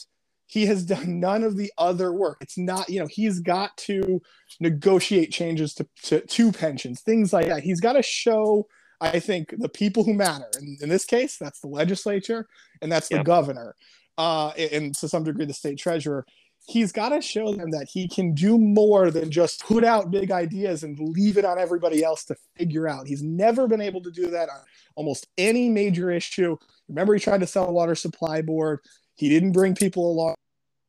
he 0.46 0.66
has 0.66 0.84
done 0.84 1.20
none 1.20 1.42
of 1.42 1.56
the 1.56 1.70
other 1.76 2.12
work. 2.12 2.38
It's 2.40 2.56
not, 2.56 2.88
you 2.88 3.00
know, 3.00 3.08
he's 3.10 3.40
got 3.40 3.76
to 3.78 4.22
negotiate 4.60 5.32
changes 5.32 5.74
to, 5.74 5.88
to, 6.04 6.20
to 6.20 6.52
pensions, 6.52 7.00
things 7.00 7.32
like 7.32 7.48
that. 7.48 7.62
He's 7.62 7.80
got 7.80 7.94
to 7.94 8.02
show, 8.02 8.66
I 9.00 9.20
think, 9.20 9.54
the 9.58 9.68
people 9.68 10.04
who 10.04 10.14
matter. 10.14 10.48
And 10.56 10.80
in 10.80 10.88
this 10.88 11.04
case, 11.04 11.36
that's 11.38 11.60
the 11.60 11.68
legislature 11.68 12.46
and 12.80 12.90
that's 12.90 13.10
yep. 13.10 13.20
the 13.20 13.24
governor. 13.24 13.74
Uh, 14.16 14.50
and 14.50 14.94
to 14.96 15.08
some 15.08 15.24
degree, 15.24 15.44
the 15.44 15.52
state 15.52 15.78
treasurer 15.78 16.24
he's 16.66 16.92
got 16.92 17.10
to 17.10 17.20
show 17.20 17.52
them 17.52 17.70
that 17.70 17.88
he 17.90 18.08
can 18.08 18.34
do 18.34 18.58
more 18.58 19.10
than 19.10 19.30
just 19.30 19.64
put 19.64 19.84
out 19.84 20.10
big 20.10 20.30
ideas 20.30 20.82
and 20.82 20.98
leave 20.98 21.36
it 21.36 21.44
on 21.44 21.58
everybody 21.58 22.02
else 22.02 22.24
to 22.24 22.36
figure 22.56 22.88
out. 22.88 23.06
He's 23.06 23.22
never 23.22 23.68
been 23.68 23.80
able 23.80 24.02
to 24.02 24.10
do 24.10 24.30
that 24.30 24.48
on 24.48 24.60
almost 24.96 25.26
any 25.36 25.68
major 25.68 26.10
issue. 26.10 26.56
Remember, 26.88 27.14
he 27.14 27.20
tried 27.20 27.40
to 27.40 27.46
sell 27.46 27.68
a 27.68 27.72
water 27.72 27.94
supply 27.94 28.40
board. 28.40 28.80
He 29.14 29.28
didn't 29.28 29.52
bring 29.52 29.74
people 29.74 30.10
along 30.10 30.34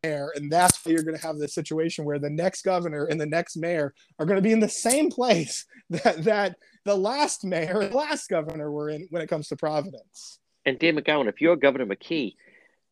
there, 0.02 0.32
and 0.36 0.52
that's 0.52 0.84
why 0.86 0.94
you're 0.94 1.04
going 1.04 1.18
to 1.18 1.26
have 1.26 1.38
this 1.38 1.54
situation 1.54 2.06
where 2.06 2.20
the 2.20 2.30
next 2.30 2.62
governor 2.62 3.06
and 3.06 3.20
the 3.20 3.26
next 3.26 3.58
mayor 3.58 3.94
are 4.20 4.26
going 4.26 4.38
to 4.38 4.42
be 4.42 4.54
in 4.54 4.60
the 4.60 4.70
same 4.70 5.10
place 5.10 5.66
that 5.90 6.24
that 6.24 6.56
the 6.86 6.96
last 6.96 7.44
mayor 7.44 7.82
and 7.82 7.94
last 7.94 8.30
governor 8.30 8.72
were 8.72 8.90
in 8.90 9.08
when 9.10 9.22
it 9.22 9.30
comes 9.30 9.48
to 9.50 9.56
Providence. 9.56 10.40
And 10.66 10.80
Dan 10.80 10.98
McGowan, 10.98 11.28
if 11.28 11.42
you're 11.42 11.56
Governor 11.56 11.86
McKee, 11.86 12.34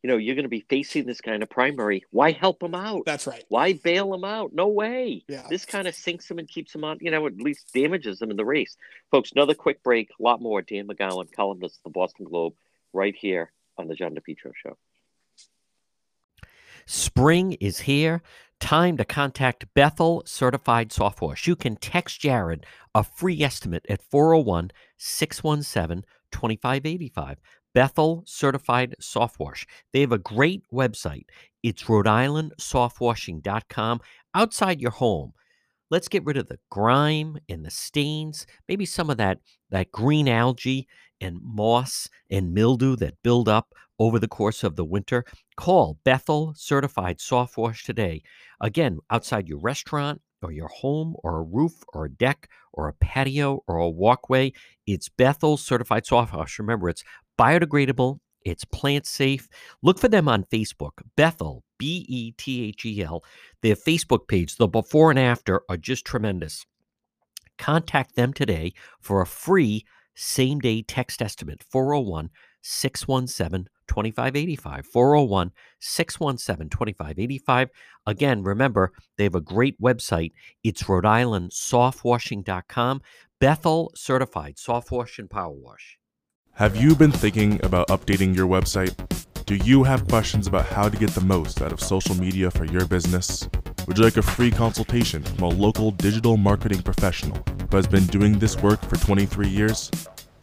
you 0.03 0.09
know, 0.09 0.17
you're 0.17 0.35
going 0.35 0.43
to 0.43 0.49
be 0.49 0.65
facing 0.69 1.05
this 1.05 1.21
kind 1.21 1.41
of 1.41 1.49
primary. 1.49 2.03
Why 2.11 2.31
help 2.31 2.59
them 2.59 2.75
out? 2.75 3.03
That's 3.05 3.25
right. 3.25 3.43
Why 3.47 3.73
bail 3.73 4.11
them 4.11 4.25
out? 4.25 4.51
No 4.53 4.67
way. 4.67 5.23
Yeah. 5.29 5.47
This 5.49 5.63
kind 5.65 5.87
of 5.87 5.95
sinks 5.95 6.27
them 6.27 6.39
and 6.39 6.47
keeps 6.47 6.73
them 6.73 6.83
on, 6.83 6.97
you 6.99 7.09
know, 7.09 7.25
at 7.25 7.37
least 7.37 7.73
damages 7.73 8.19
them 8.19 8.29
in 8.29 8.35
the 8.35 8.43
race. 8.43 8.75
Folks, 9.11 9.31
another 9.31 9.53
quick 9.53 9.81
break. 9.81 10.09
A 10.19 10.21
lot 10.21 10.41
more. 10.41 10.61
Dan 10.61 10.87
McGowan, 10.87 11.31
columnist 11.31 11.77
of 11.77 11.83
the 11.83 11.89
Boston 11.97 12.25
Globe, 12.25 12.53
right 12.91 13.15
here 13.17 13.53
on 13.77 13.87
the 13.87 13.95
John 13.95 14.13
DePetro 14.13 14.51
Show. 14.61 14.77
Spring 16.85 17.53
is 17.53 17.79
here. 17.81 18.21
Time 18.59 18.97
to 18.97 19.05
contact 19.05 19.73
Bethel 19.73 20.23
Certified 20.25 20.91
Softwash. 20.91 21.47
You 21.47 21.55
can 21.55 21.77
text 21.77 22.19
Jared 22.19 22.65
a 22.93 23.05
free 23.05 23.41
estimate 23.41 23.85
at 23.87 24.01
401 24.01 24.71
617 24.97 26.03
2585. 26.31 27.37
Bethel 27.73 28.23
Certified 28.25 28.95
Soft 28.99 29.39
Wash. 29.39 29.65
They 29.91 30.01
have 30.01 30.11
a 30.11 30.17
great 30.17 30.63
website. 30.71 31.25
It's 31.63 31.87
Rhode 31.89 32.07
Island 32.07 32.53
softwashing.com 32.59 34.01
outside 34.35 34.81
your 34.81 34.91
home. 34.91 35.33
Let's 35.89 36.07
get 36.07 36.25
rid 36.25 36.37
of 36.37 36.47
the 36.47 36.59
grime 36.71 37.37
and 37.49 37.65
the 37.65 37.69
stains, 37.69 38.47
maybe 38.67 38.85
some 38.85 39.09
of 39.09 39.17
that, 39.17 39.39
that 39.69 39.91
green 39.91 40.27
algae 40.27 40.87
and 41.21 41.39
moss 41.41 42.09
and 42.29 42.53
mildew 42.53 42.95
that 42.97 43.21
build 43.23 43.47
up 43.47 43.73
over 43.99 44.19
the 44.19 44.27
course 44.27 44.63
of 44.63 44.75
the 44.75 44.85
winter. 44.85 45.23
Call 45.55 45.99
Bethel 46.03 46.53
Certified 46.55 47.21
Soft 47.21 47.57
Wash 47.57 47.83
today. 47.83 48.23
Again, 48.59 48.99
outside 49.11 49.47
your 49.47 49.59
restaurant 49.59 50.21
or 50.43 50.51
your 50.51 50.67
home 50.67 51.15
or 51.23 51.37
a 51.37 51.43
roof 51.43 51.83
or 51.93 52.05
a 52.05 52.11
deck 52.11 52.49
or 52.73 52.87
a 52.87 52.93
patio 52.93 53.63
or 53.67 53.77
a 53.77 53.89
walkway, 53.89 54.51
it's 54.85 55.09
Bethel 55.09 55.57
Certified 55.57 56.05
Soft 56.05 56.33
Wash. 56.33 56.59
Remember, 56.59 56.89
it's 56.89 57.03
biodegradable, 57.39 58.19
it's 58.43 58.65
plant 58.65 59.05
safe. 59.05 59.47
Look 59.81 59.99
for 59.99 60.07
them 60.07 60.27
on 60.27 60.43
Facebook, 60.45 61.01
Bethel, 61.15 61.63
B 61.77 62.05
E 62.07 62.31
T 62.31 62.65
H 62.65 62.85
E 62.85 63.01
L. 63.01 63.23
Their 63.61 63.75
Facebook 63.75 64.27
page, 64.27 64.57
the 64.57 64.67
before 64.67 65.09
and 65.09 65.19
after 65.19 65.61
are 65.69 65.77
just 65.77 66.05
tremendous. 66.05 66.65
Contact 67.57 68.15
them 68.15 68.33
today 68.33 68.73
for 68.99 69.21
a 69.21 69.25
free 69.25 69.85
same 70.15 70.59
day 70.59 70.81
text 70.81 71.21
estimate 71.21 71.63
401 71.71 72.29
617 72.63 73.67
2585. 73.87 74.85
401 74.85 75.51
617 75.79 76.69
2585. 76.69 77.69
Again, 78.07 78.43
remember, 78.43 78.91
they 79.17 79.25
have 79.25 79.35
a 79.35 79.41
great 79.41 79.79
website. 79.79 80.31
It's 80.63 80.87
Rhode 80.87 81.05
Island 81.05 81.51
softwashing.com. 81.51 83.01
Bethel 83.39 83.91
certified 83.95 84.57
soft 84.57 84.89
wash 84.91 85.19
and 85.19 85.29
power 85.29 85.53
wash. 85.53 85.99
Have 86.53 86.75
you 86.75 86.95
been 86.95 87.11
thinking 87.11 87.63
about 87.65 87.87
updating 87.89 88.35
your 88.35 88.47
website? 88.47 88.95
Do 89.45 89.55
you 89.55 89.83
have 89.83 90.07
questions 90.07 90.47
about 90.47 90.65
how 90.67 90.87
to 90.87 90.97
get 90.97 91.09
the 91.09 91.21
most 91.21 91.61
out 91.61 91.73
of 91.73 91.81
social 91.81 92.15
media 92.15 92.49
for 92.49 92.63
your 92.63 92.85
business? 92.85 93.49
Would 93.87 93.97
you 93.97 94.05
like 94.05 94.15
a 94.15 94.21
free 94.21 94.51
consultation 94.51 95.21
from 95.21 95.43
a 95.43 95.49
local 95.49 95.91
digital 95.91 96.37
marketing 96.37 96.81
professional 96.81 97.43
who 97.69 97.75
has 97.75 97.87
been 97.87 98.05
doing 98.05 98.39
this 98.39 98.55
work 98.61 98.81
for 98.85 98.95
23 98.95 99.49
years? 99.49 99.91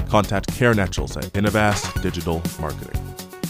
Contact 0.09 0.53
Karen 0.55 0.79
Etchels 0.79 1.17
at 1.17 1.25
Innovast 1.33 2.01
Digital 2.03 2.43
Marketing. 2.61 3.01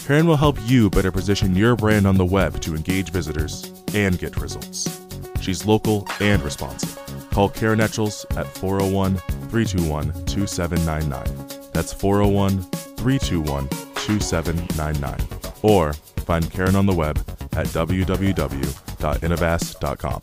Karen 0.05 0.27
will 0.27 0.35
help 0.35 0.57
you 0.63 0.89
better 0.89 1.11
position 1.11 1.55
your 1.55 1.75
brand 1.75 2.05
on 2.05 2.17
the 2.17 2.25
web 2.25 2.59
to 2.61 2.75
engage 2.75 3.11
visitors 3.11 3.71
and 3.93 4.19
get 4.19 4.37
results. 4.37 5.01
She's 5.41 5.65
local 5.65 6.07
and 6.19 6.41
responsive. 6.43 6.97
Call 7.31 7.49
Karen 7.49 7.79
Etchels 7.79 8.25
at 8.37 8.47
401 8.47 9.15
321 9.49 10.25
2799. 10.25 11.71
That's 11.71 11.93
401 11.93 12.61
321 12.61 13.67
2799. 13.67 15.27
Or 15.61 15.93
find 15.93 16.51
Karen 16.51 16.75
on 16.75 16.85
the 16.85 16.93
web 16.93 17.17
at 17.53 17.67
www.innovast.com. 17.67 20.21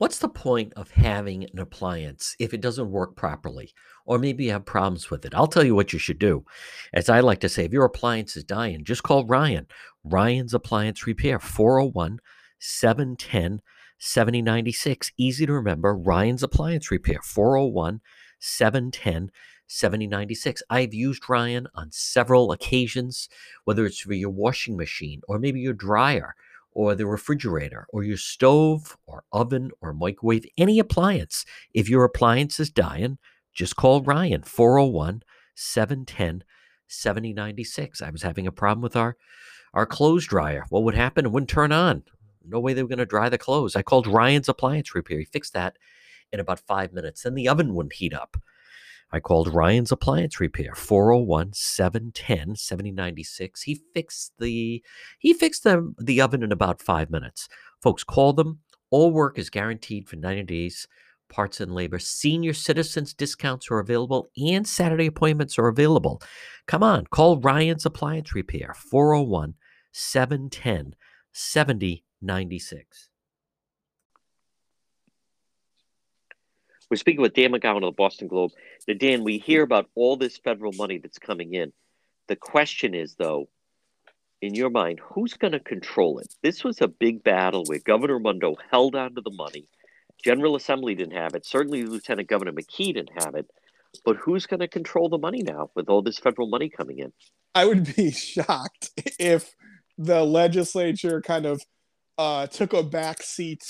What's 0.00 0.18
the 0.18 0.30
point 0.30 0.72
of 0.76 0.92
having 0.92 1.44
an 1.44 1.58
appliance 1.58 2.34
if 2.38 2.54
it 2.54 2.62
doesn't 2.62 2.90
work 2.90 3.16
properly? 3.16 3.74
Or 4.06 4.18
maybe 4.18 4.44
you 4.44 4.52
have 4.52 4.64
problems 4.64 5.10
with 5.10 5.26
it. 5.26 5.34
I'll 5.34 5.46
tell 5.46 5.62
you 5.62 5.74
what 5.74 5.92
you 5.92 5.98
should 5.98 6.18
do. 6.18 6.46
As 6.94 7.10
I 7.10 7.20
like 7.20 7.40
to 7.40 7.50
say, 7.50 7.66
if 7.66 7.72
your 7.74 7.84
appliance 7.84 8.34
is 8.34 8.42
dying, 8.42 8.82
just 8.82 9.02
call 9.02 9.26
Ryan. 9.26 9.66
Ryan's 10.02 10.54
Appliance 10.54 11.06
Repair, 11.06 11.38
401 11.38 12.18
710 12.58 13.60
7096. 13.98 15.12
Easy 15.18 15.44
to 15.44 15.52
remember. 15.52 15.94
Ryan's 15.94 16.42
Appliance 16.42 16.90
Repair, 16.90 17.20
401 17.22 18.00
710 18.38 19.30
7096. 19.66 20.62
I've 20.70 20.94
used 20.94 21.28
Ryan 21.28 21.68
on 21.74 21.92
several 21.92 22.52
occasions, 22.52 23.28
whether 23.64 23.84
it's 23.84 24.00
for 24.00 24.14
your 24.14 24.30
washing 24.30 24.78
machine 24.78 25.20
or 25.28 25.38
maybe 25.38 25.60
your 25.60 25.74
dryer 25.74 26.36
or 26.72 26.94
the 26.94 27.06
refrigerator 27.06 27.86
or 27.90 28.02
your 28.02 28.16
stove 28.16 28.96
or 29.06 29.24
oven 29.32 29.70
or 29.80 29.92
microwave, 29.92 30.44
any 30.56 30.78
appliance. 30.78 31.44
If 31.74 31.88
your 31.88 32.04
appliance 32.04 32.60
is 32.60 32.70
dying, 32.70 33.18
just 33.52 33.76
call 33.76 34.02
Ryan 34.02 34.42
401 34.42 35.22
710 35.54 36.44
7096. 36.86 38.02
I 38.02 38.10
was 38.10 38.22
having 38.22 38.46
a 38.46 38.52
problem 38.52 38.82
with 38.82 38.96
our 38.96 39.16
our 39.72 39.86
clothes 39.86 40.26
dryer. 40.26 40.64
What 40.68 40.82
would 40.82 40.94
happen? 40.94 41.24
It 41.24 41.32
wouldn't 41.32 41.50
turn 41.50 41.70
on. 41.70 42.02
No 42.44 42.58
way 42.58 42.72
they 42.72 42.82
were 42.82 42.88
going 42.88 42.98
to 42.98 43.06
dry 43.06 43.28
the 43.28 43.38
clothes. 43.38 43.76
I 43.76 43.82
called 43.82 44.06
Ryan's 44.06 44.48
appliance 44.48 44.94
repair. 44.94 45.18
He 45.18 45.24
fixed 45.24 45.52
that 45.52 45.76
in 46.32 46.40
about 46.40 46.58
five 46.58 46.92
minutes. 46.92 47.22
Then 47.22 47.34
the 47.34 47.48
oven 47.48 47.74
wouldn't 47.74 47.94
heat 47.94 48.14
up. 48.14 48.36
I 49.12 49.18
called 49.20 49.52
Ryan's 49.52 49.90
Appliance 49.90 50.38
Repair, 50.38 50.74
401 50.74 51.52
710 51.52 52.54
7096. 52.54 53.62
He 53.62 53.80
fixed 53.92 54.32
the 54.38 54.82
he 55.18 55.32
fixed 55.32 55.64
the, 55.64 55.92
the 55.98 56.20
oven 56.20 56.42
in 56.42 56.52
about 56.52 56.80
five 56.80 57.10
minutes. 57.10 57.48
Folks, 57.82 58.04
call 58.04 58.32
them. 58.32 58.60
All 58.90 59.10
work 59.10 59.38
is 59.38 59.50
guaranteed 59.50 60.08
for 60.08 60.16
90 60.16 60.44
days. 60.44 60.86
Parts 61.28 61.60
and 61.60 61.72
labor. 61.72 61.98
Senior 62.00 62.52
citizens 62.52 63.14
discounts 63.14 63.70
are 63.70 63.78
available 63.78 64.30
and 64.36 64.66
Saturday 64.66 65.06
appointments 65.06 65.58
are 65.58 65.68
available. 65.68 66.20
Come 66.66 66.82
on, 66.82 67.06
call 67.06 67.38
Ryan's 67.38 67.86
Appliance 67.86 68.34
Repair, 68.34 68.74
401 68.74 69.54
710 69.92 70.94
7096. 71.32 73.10
We're 76.90 76.96
speaking 76.96 77.22
with 77.22 77.34
Dan 77.34 77.52
McGowan 77.52 77.76
of 77.76 77.82
the 77.82 77.92
Boston 77.92 78.26
Globe. 78.26 78.50
Now, 78.88 78.94
Dan, 78.98 79.24
we 79.24 79.38
hear 79.38 79.62
about 79.62 79.88
all 79.94 80.16
this 80.16 80.38
federal 80.38 80.72
money 80.72 80.98
that's 80.98 81.18
coming 81.18 81.54
in. 81.54 81.72
The 82.28 82.36
question 82.36 82.94
is, 82.94 83.14
though, 83.16 83.48
in 84.40 84.54
your 84.54 84.70
mind, 84.70 85.00
who's 85.02 85.34
going 85.34 85.52
to 85.52 85.60
control 85.60 86.18
it? 86.18 86.34
This 86.42 86.64
was 86.64 86.80
a 86.80 86.88
big 86.88 87.22
battle 87.22 87.64
where 87.66 87.78
Governor 87.78 88.14
Raimondo 88.14 88.56
held 88.70 88.94
on 88.94 89.14
to 89.14 89.20
the 89.20 89.30
money. 89.30 89.68
General 90.22 90.56
Assembly 90.56 90.94
didn't 90.94 91.16
have 91.16 91.34
it. 91.34 91.46
Certainly, 91.46 91.84
Lieutenant 91.84 92.28
Governor 92.28 92.52
McKee 92.52 92.94
didn't 92.94 93.22
have 93.22 93.34
it. 93.34 93.46
But 94.04 94.16
who's 94.16 94.46
going 94.46 94.60
to 94.60 94.68
control 94.68 95.08
the 95.08 95.18
money 95.18 95.42
now 95.42 95.70
with 95.74 95.88
all 95.88 96.02
this 96.02 96.18
federal 96.18 96.48
money 96.48 96.68
coming 96.68 96.98
in? 96.98 97.12
I 97.54 97.66
would 97.66 97.94
be 97.96 98.10
shocked 98.12 98.90
if 99.18 99.54
the 99.98 100.24
legislature 100.24 101.20
kind 101.20 101.46
of 101.46 101.60
uh, 102.16 102.46
took 102.46 102.72
a 102.72 102.82
back 102.82 103.22
seat 103.22 103.62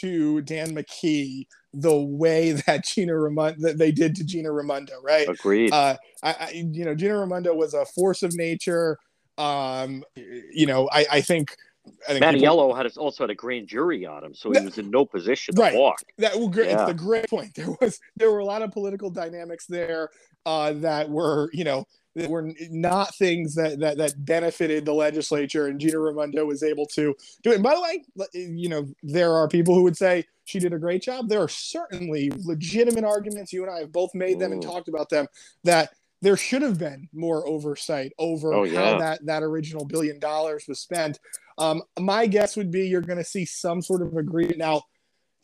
to 0.00 0.40
Dan 0.42 0.74
McKee 0.74 1.46
the 1.72 1.96
way 1.96 2.52
that 2.66 2.84
Gina 2.84 3.16
Raimondo 3.16 3.56
that 3.60 3.78
they 3.78 3.92
did 3.92 4.14
to 4.16 4.24
Gina 4.24 4.50
Raimondo, 4.50 4.94
right? 5.02 5.28
Agreed. 5.28 5.72
Uh, 5.72 5.96
I, 6.22 6.30
I, 6.38 6.50
you 6.52 6.84
know, 6.84 6.94
Gina 6.94 7.18
Raimondo 7.18 7.54
was 7.54 7.74
a 7.74 7.84
force 7.84 8.22
of 8.22 8.34
nature. 8.34 8.98
Um, 9.38 10.04
you 10.16 10.66
know, 10.66 10.88
I, 10.92 11.06
I 11.12 11.20
think. 11.20 11.56
I 12.08 12.12
think 12.12 12.24
Mattiello 12.24 12.68
people, 12.68 12.74
had 12.74 12.96
also 12.96 13.24
had 13.24 13.30
a 13.30 13.34
grand 13.34 13.68
jury 13.68 14.06
on 14.06 14.24
him, 14.24 14.34
so 14.34 14.50
he 14.50 14.60
was 14.60 14.78
in 14.78 14.90
no 14.90 15.04
position 15.04 15.54
right. 15.56 15.72
to 15.72 15.78
walk. 15.78 16.00
That 16.18 16.36
well, 16.36 16.48
great. 16.48 16.70
Yeah. 16.70 16.82
It's 16.82 16.90
a 16.90 16.94
great 16.94 17.28
point. 17.28 17.52
There 17.60 17.76
was 17.80 18.00
there 18.16 18.30
were 18.30 18.38
a 18.38 18.44
lot 18.44 18.62
of 18.62 18.72
political 18.72 19.10
dynamics 19.10 19.66
there 19.66 20.10
uh, 20.46 20.72
that 20.74 21.10
were 21.10 21.50
you 21.52 21.64
know 21.64 21.84
that 22.16 22.30
were 22.30 22.52
not 22.70 23.14
things 23.14 23.54
that 23.54 23.80
that 23.80 23.98
that 23.98 24.24
benefited 24.24 24.84
the 24.84 24.92
legislature, 24.92 25.66
and 25.66 25.80
Gina 25.80 25.98
Raimondo 25.98 26.44
was 26.44 26.62
able 26.62 26.86
to 26.86 27.14
do 27.42 27.50
it. 27.50 27.54
And 27.54 27.62
by 27.62 27.74
the 27.74 27.80
way, 27.80 28.04
you 28.32 28.68
know 28.68 28.86
there 29.02 29.32
are 29.32 29.48
people 29.48 29.74
who 29.74 29.82
would 29.82 29.96
say 29.96 30.24
she 30.44 30.58
did 30.58 30.72
a 30.72 30.78
great 30.78 31.02
job. 31.02 31.28
There 31.28 31.42
are 31.42 31.48
certainly 31.48 32.32
legitimate 32.44 33.04
arguments. 33.04 33.52
You 33.52 33.62
and 33.62 33.72
I 33.72 33.80
have 33.80 33.92
both 33.92 34.14
made 34.14 34.38
them 34.38 34.52
and 34.52 34.62
talked 34.62 34.88
about 34.88 35.08
them 35.08 35.26
that 35.64 35.90
there 36.22 36.36
should 36.36 36.62
have 36.62 36.78
been 36.78 37.08
more 37.12 37.46
oversight 37.46 38.12
over 38.18 38.52
oh, 38.52 38.64
yeah. 38.64 38.92
how 38.92 38.98
that 38.98 39.24
that 39.26 39.42
original 39.42 39.84
billion 39.84 40.18
dollars 40.18 40.64
was 40.68 40.80
spent. 40.80 41.18
Um, 41.58 41.82
my 41.98 42.26
guess 42.26 42.56
would 42.56 42.70
be 42.70 42.88
you're 42.88 43.00
going 43.00 43.18
to 43.18 43.24
see 43.24 43.44
some 43.44 43.82
sort 43.82 44.02
of 44.02 44.16
agreement 44.16 44.58
now. 44.58 44.82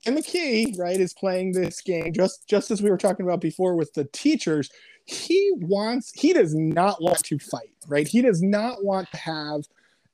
And 0.05 0.17
the 0.17 0.23
key, 0.23 0.75
right, 0.79 1.01
is 1.01 1.15
playing 1.15 1.53
this 1.53 1.81
game 1.81 2.13
just 2.13 2.49
just 2.49 2.71
as 2.71 2.83
we 2.83 2.91
were 2.91 2.99
talking 2.99 3.27
about 3.27 3.41
before 3.41 3.75
with 3.75 3.93
the 3.95 4.05
teachers 4.13 4.71
he 5.07 5.53
wants 5.55 6.11
he 6.15 6.33
does 6.33 6.55
not 6.55 7.01
want 7.01 7.23
to 7.25 7.39
fight 7.39 7.71
right 7.87 8.09
he 8.09 8.21
does 8.21 8.43
not 8.43 8.85
want 8.85 9.09
to 9.13 9.17
have 9.17 9.63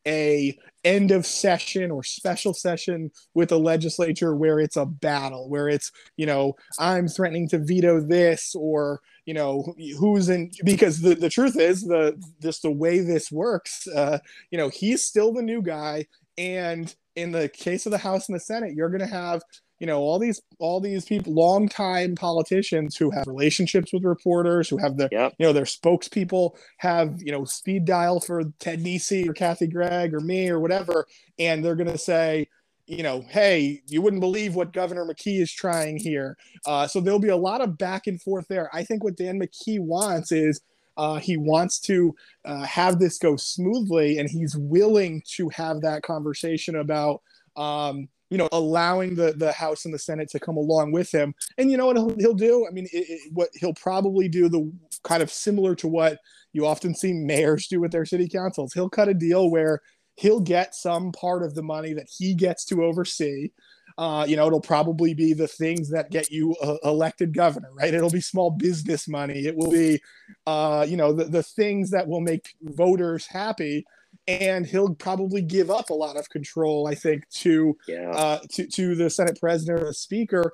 a 0.06 0.56
end 0.84 1.12
of 1.12 1.24
session 1.24 1.90
or 1.90 2.02
special 2.02 2.52
session 2.52 3.10
with 3.34 3.50
the 3.50 3.58
legislature 3.58 4.34
where 4.34 4.58
it's 4.58 4.76
a 4.76 4.84
battle 4.84 5.48
where 5.48 5.68
it's 5.68 5.92
you 6.16 6.26
know 6.26 6.54
i'm 6.80 7.06
threatening 7.06 7.48
to 7.48 7.58
veto 7.58 8.00
this 8.00 8.52
or 8.56 9.00
you 9.26 9.34
know 9.34 9.74
who's 9.98 10.28
in 10.28 10.50
because 10.64 11.00
the, 11.00 11.14
the 11.14 11.28
truth 11.28 11.56
is 11.56 11.82
the 11.82 12.20
just 12.42 12.62
the 12.62 12.70
way 12.70 12.98
this 12.98 13.30
works 13.30 13.86
uh 13.88 14.18
you 14.50 14.58
know 14.58 14.68
he's 14.68 15.04
still 15.04 15.32
the 15.32 15.42
new 15.42 15.62
guy. 15.62 16.06
And 16.38 16.94
in 17.14 17.30
the 17.30 17.48
case 17.50 17.84
of 17.84 17.92
the 17.92 17.98
house 17.98 18.28
and 18.28 18.34
the 18.34 18.40
senate 18.40 18.72
you're 18.74 18.88
going 18.88 19.00
to 19.00 19.06
have 19.06 19.42
you 19.82 19.86
know 19.86 19.98
all 19.98 20.20
these 20.20 20.40
all 20.60 20.80
these 20.80 21.04
people 21.04 21.34
longtime 21.34 22.14
politicians 22.14 22.96
who 22.96 23.10
have 23.10 23.26
relationships 23.26 23.92
with 23.92 24.04
reporters 24.04 24.68
who 24.68 24.78
have 24.78 24.96
the 24.96 25.08
yep. 25.10 25.34
you 25.38 25.44
know 25.44 25.52
their 25.52 25.64
spokespeople 25.64 26.56
have 26.76 27.20
you 27.20 27.32
know 27.32 27.44
speed 27.44 27.84
dial 27.84 28.20
for 28.20 28.44
ted 28.60 28.78
nesi 28.80 29.28
or 29.28 29.32
kathy 29.32 29.66
gregg 29.66 30.14
or 30.14 30.20
me 30.20 30.48
or 30.48 30.60
whatever 30.60 31.04
and 31.40 31.64
they're 31.64 31.74
going 31.74 31.90
to 31.90 31.98
say 31.98 32.46
you 32.86 33.02
know 33.02 33.24
hey 33.28 33.82
you 33.88 34.00
wouldn't 34.00 34.20
believe 34.20 34.54
what 34.54 34.72
governor 34.72 35.04
mckee 35.04 35.40
is 35.40 35.52
trying 35.52 35.96
here 35.98 36.36
uh, 36.66 36.86
so 36.86 37.00
there'll 37.00 37.18
be 37.18 37.28
a 37.28 37.36
lot 37.36 37.60
of 37.60 37.76
back 37.76 38.06
and 38.06 38.22
forth 38.22 38.46
there 38.46 38.70
i 38.72 38.84
think 38.84 39.02
what 39.02 39.16
dan 39.16 39.40
mckee 39.40 39.80
wants 39.80 40.30
is 40.30 40.60
Uh, 40.96 41.18
he 41.18 41.38
wants 41.38 41.80
to 41.80 42.14
uh, 42.44 42.64
have 42.64 42.98
this 42.98 43.18
go 43.18 43.34
smoothly, 43.34 44.18
and 44.18 44.28
he's 44.28 44.54
willing 44.56 45.22
to 45.24 45.48
have 45.48 45.80
that 45.80 46.02
conversation 46.02 46.76
about, 46.76 47.22
um, 47.56 48.08
you 48.32 48.38
know, 48.38 48.48
allowing 48.52 49.14
the 49.14 49.32
the 49.32 49.52
House 49.52 49.84
and 49.84 49.92
the 49.92 49.98
Senate 49.98 50.28
to 50.30 50.40
come 50.40 50.56
along 50.56 50.92
with 50.92 51.12
him. 51.12 51.34
And 51.58 51.70
you 51.70 51.76
know 51.76 51.86
what 51.86 51.96
he'll, 51.96 52.16
he'll 52.18 52.34
do? 52.34 52.66
I 52.66 52.72
mean, 52.72 52.86
it, 52.92 53.06
it, 53.08 53.20
what 53.32 53.50
he'll 53.54 53.74
probably 53.74 54.28
do 54.28 54.48
the 54.48 54.72
kind 55.04 55.22
of 55.22 55.30
similar 55.30 55.74
to 55.76 55.88
what 55.88 56.18
you 56.52 56.66
often 56.66 56.94
see 56.94 57.12
mayors 57.12 57.66
do 57.66 57.80
with 57.80 57.92
their 57.92 58.04
city 58.04 58.28
councils. 58.28 58.72
He'll 58.72 58.88
cut 58.88 59.08
a 59.08 59.14
deal 59.14 59.50
where 59.50 59.80
he'll 60.16 60.40
get 60.40 60.74
some 60.74 61.12
part 61.12 61.42
of 61.42 61.54
the 61.54 61.62
money 61.62 61.92
that 61.94 62.08
he 62.18 62.34
gets 62.34 62.64
to 62.66 62.84
oversee 62.84 63.50
uh, 63.98 64.24
you 64.28 64.36
know, 64.36 64.46
it'll 64.46 64.60
probably 64.60 65.14
be 65.14 65.32
the 65.32 65.48
things 65.48 65.90
that 65.90 66.10
get 66.10 66.30
you 66.30 66.54
uh, 66.62 66.76
elected 66.84 67.34
governor, 67.34 67.70
right? 67.74 67.92
It'll 67.92 68.10
be 68.10 68.20
small 68.20 68.50
business 68.50 69.08
money. 69.08 69.46
It 69.46 69.56
will 69.56 69.70
be, 69.70 70.00
uh, 70.46 70.86
you 70.88 70.96
know, 70.96 71.12
the, 71.12 71.24
the 71.24 71.42
things 71.42 71.90
that 71.90 72.06
will 72.06 72.20
make 72.20 72.54
voters 72.62 73.26
happy. 73.26 73.84
And 74.28 74.64
he'll 74.64 74.94
probably 74.94 75.42
give 75.42 75.70
up 75.70 75.90
a 75.90 75.94
lot 75.94 76.16
of 76.16 76.28
control, 76.30 76.86
I 76.86 76.94
think, 76.94 77.28
to 77.30 77.76
yeah. 77.88 78.10
uh, 78.10 78.38
to, 78.50 78.66
to 78.66 78.94
the 78.94 79.10
Senate 79.10 79.38
president 79.40 79.82
or 79.82 79.86
the 79.86 79.94
speaker 79.94 80.52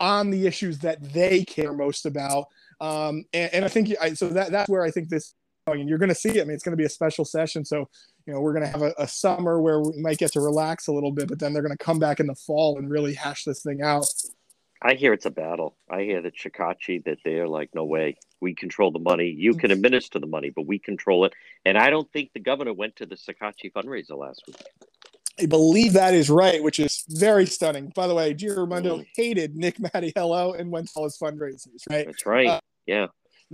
on 0.00 0.30
the 0.30 0.46
issues 0.46 0.80
that 0.80 1.12
they 1.12 1.44
care 1.44 1.72
most 1.72 2.06
about. 2.06 2.46
Um, 2.80 3.24
and, 3.32 3.54
and 3.54 3.64
I 3.64 3.68
think 3.68 3.94
I, 4.00 4.14
so 4.14 4.28
that 4.28 4.50
that's 4.50 4.68
where 4.68 4.82
I 4.82 4.90
think 4.90 5.08
this 5.08 5.34
and 5.72 5.88
you're 5.88 5.98
going 5.98 6.10
to 6.10 6.14
see 6.14 6.30
it. 6.30 6.40
I 6.40 6.44
mean, 6.44 6.54
it's 6.54 6.62
going 6.62 6.76
to 6.76 6.80
be 6.80 6.84
a 6.84 6.88
special 6.88 7.24
session. 7.24 7.64
So, 7.64 7.88
you 8.26 8.32
know, 8.32 8.40
we're 8.40 8.52
going 8.52 8.64
to 8.64 8.70
have 8.70 8.82
a, 8.82 8.94
a, 8.98 9.08
summer 9.08 9.60
where 9.60 9.80
we 9.80 10.00
might 10.00 10.18
get 10.18 10.32
to 10.32 10.40
relax 10.40 10.86
a 10.86 10.92
little 10.92 11.10
bit, 11.10 11.28
but 11.28 11.38
then 11.38 11.52
they're 11.52 11.62
going 11.62 11.76
to 11.76 11.84
come 11.84 11.98
back 11.98 12.20
in 12.20 12.26
the 12.26 12.34
fall 12.34 12.78
and 12.78 12.90
really 12.90 13.14
hash 13.14 13.44
this 13.44 13.62
thing 13.62 13.82
out. 13.82 14.06
I 14.82 14.94
hear 14.94 15.12
it's 15.12 15.26
a 15.26 15.30
battle. 15.30 15.76
I 15.90 16.02
hear 16.02 16.22
that 16.22 16.36
Shekarchi 16.36 17.04
that 17.04 17.18
they're 17.24 17.48
like, 17.48 17.70
no 17.74 17.84
way, 17.84 18.16
we 18.40 18.54
control 18.54 18.90
the 18.90 18.98
money. 18.98 19.28
You 19.28 19.54
can 19.54 19.70
administer 19.70 20.18
the 20.18 20.26
money, 20.26 20.50
but 20.50 20.66
we 20.66 20.78
control 20.78 21.24
it. 21.24 21.32
And 21.64 21.78
I 21.78 21.90
don't 21.90 22.10
think 22.12 22.32
the 22.32 22.40
governor 22.40 22.72
went 22.72 22.96
to 22.96 23.06
the 23.06 23.16
Shekarchi 23.16 23.72
fundraiser 23.72 24.16
last 24.18 24.42
week. 24.46 24.56
I 25.40 25.46
believe 25.46 25.92
that 25.94 26.14
is 26.14 26.30
right, 26.30 26.62
which 26.62 26.80
is 26.80 27.04
very 27.08 27.46
stunning. 27.46 27.92
By 27.94 28.06
the 28.06 28.14
way, 28.14 28.32
Gina 28.32 28.54
Raimondo 28.54 28.98
mm. 28.98 29.06
hated 29.14 29.54
Nick 29.54 29.76
Mattiello 29.78 30.58
and 30.58 30.70
went 30.70 30.88
to 30.88 30.92
all 30.96 31.04
his 31.04 31.18
fundraisers, 31.18 31.82
right? 31.90 32.06
That's 32.06 32.24
right. 32.24 32.48
Uh, 32.48 32.60
yeah. 32.86 33.06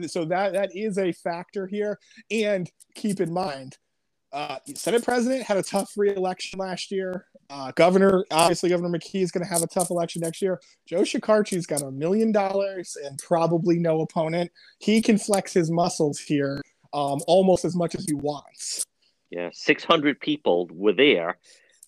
So 0.07 0.25
that 0.27 0.53
that 0.55 0.75
is 0.75 0.97
a 0.99 1.13
factor 1.13 1.67
here. 1.67 1.99
And 2.31 2.71
keep 2.95 3.21
in 3.21 3.33
mind, 3.33 3.77
uh, 4.33 4.59
Senate 4.75 5.05
president 5.05 5.43
had 5.43 5.57
a 5.57 5.63
tough 5.63 5.93
re-election 5.97 6.59
last 6.59 6.91
year. 6.91 7.27
Uh, 7.53 7.71
governor, 7.73 8.25
obviously, 8.31 8.71
Governor 8.71 8.99
McKee 8.99 9.23
is 9.23 9.31
going 9.31 9.45
to 9.45 9.53
have 9.53 9.63
a 9.63 9.67
tough 9.67 9.91
election 9.91 10.23
next 10.23 10.41
year. 10.41 10.59
Joe 10.87 11.03
Shekarchi's 11.03 11.67
got 11.67 11.83
a 11.83 11.91
million 11.91 12.33
dollars 12.33 12.97
and 13.05 13.19
probably 13.19 13.79
no 13.79 14.01
opponent. 14.01 14.51
He 14.79 15.03
can 15.03 15.19
flex 15.19 15.53
his 15.53 15.71
muscles 15.71 16.19
here 16.19 16.63
um, 16.95 17.21
almost 17.27 17.67
as 17.67 17.77
much 17.77 17.95
as 17.95 18.07
he 18.07 18.15
wants. 18.15 18.87
Yeah, 19.31 19.51
600 19.53 20.19
people 20.19 20.71
were 20.73 20.95
there, 20.95 21.37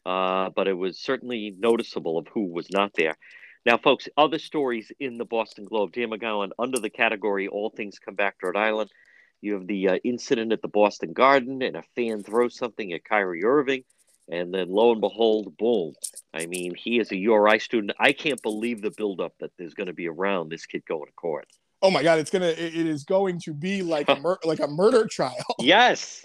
uh, 0.04 0.50
but 0.54 0.68
it 0.68 0.74
was 0.74 0.98
certainly 0.98 1.54
noticeable 1.58 2.18
of 2.18 2.28
who 2.28 2.44
was 2.44 2.70
not 2.70 2.92
there. 2.94 3.16
Now, 3.64 3.78
folks, 3.78 4.06
other 4.18 4.38
stories 4.38 4.92
in 5.00 5.16
the 5.16 5.24
Boston 5.24 5.64
Globe. 5.64 5.92
Dan 5.92 6.10
McGowan, 6.10 6.50
under 6.58 6.78
the 6.78 6.90
category 6.90 7.48
All 7.48 7.70
Things 7.70 7.98
Come 7.98 8.16
Back 8.16 8.38
to 8.40 8.48
Rhode 8.48 8.58
Island, 8.58 8.90
you 9.40 9.54
have 9.54 9.66
the 9.66 9.88
uh, 9.88 9.96
incident 10.04 10.52
at 10.52 10.60
the 10.60 10.68
Boston 10.68 11.14
Garden 11.14 11.62
and 11.62 11.74
a 11.74 11.82
fan 11.96 12.22
throws 12.22 12.54
something 12.54 12.92
at 12.92 13.04
Kyrie 13.04 13.44
Irving. 13.44 13.84
And 14.30 14.54
then 14.54 14.70
lo 14.70 14.92
and 14.92 15.00
behold, 15.00 15.56
boom. 15.58 15.92
I 16.32 16.46
mean, 16.46 16.74
he 16.74 16.98
is 16.98 17.12
a 17.12 17.16
URI 17.16 17.58
student. 17.58 17.92
I 17.98 18.12
can't 18.12 18.40
believe 18.42 18.80
the 18.80 18.90
buildup 18.90 19.34
that 19.40 19.50
there's 19.58 19.74
going 19.74 19.88
to 19.88 19.92
be 19.92 20.08
around 20.08 20.48
this 20.48 20.64
kid 20.66 20.82
going 20.86 21.06
to 21.06 21.12
court. 21.12 21.46
Oh 21.82 21.90
my 21.90 22.02
God, 22.02 22.18
it's 22.18 22.30
gonna 22.30 22.46
it 22.46 22.74
is 22.74 23.04
going 23.04 23.38
to 23.40 23.52
be 23.52 23.82
like 23.82 24.08
a 24.08 24.16
mur- 24.16 24.38
like 24.42 24.60
a 24.60 24.66
murder 24.66 25.06
trial. 25.06 25.36
Yes. 25.60 26.24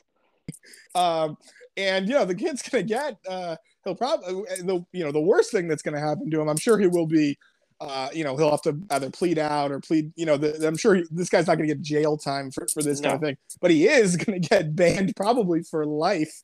um, 0.96 1.38
and 1.76 2.08
you 2.08 2.14
know 2.14 2.24
the 2.24 2.36
kid's 2.36 2.62
gonna 2.62 2.84
get 2.84 3.18
uh, 3.28 3.58
he'll 3.84 3.96
probably 3.96 4.44
the 4.64 4.86
you 4.94 5.04
know 5.04 5.12
the 5.12 5.20
worst 5.20 5.52
thing 5.52 5.68
that's 5.68 5.82
gonna 5.82 6.00
happen 6.00 6.32
to 6.32 6.40
him. 6.40 6.48
I'm 6.48 6.58
sure 6.58 6.78
he 6.80 6.88
will 6.88 7.08
be. 7.08 7.38
Uh, 7.82 8.10
you 8.14 8.26
know 8.26 8.36
he'll 8.36 8.52
have 8.52 8.62
to 8.62 8.78
either 8.90 9.10
plead 9.10 9.38
out 9.38 9.72
or 9.72 9.80
plead. 9.80 10.12
You 10.18 10.26
know, 10.26 10.36
the, 10.36 10.68
I'm 10.68 10.76
sure 10.76 10.96
he, 10.96 11.06
this 11.12 11.30
guy's 11.30 11.48
not 11.48 11.56
going 11.56 11.70
to 11.70 11.76
get 11.76 11.82
jail 11.82 12.18
time 12.18 12.52
for, 12.52 12.68
for 12.74 12.84
this 12.84 13.00
no. 13.00 13.08
kind 13.08 13.16
of 13.16 13.22
thing, 13.22 13.38
but 13.62 13.72
he 13.72 13.88
is 13.88 14.18
going 14.18 14.42
to 14.42 14.50
get 14.50 14.76
banned 14.76 15.14
probably 15.16 15.64
for 15.64 15.86
life 15.86 16.44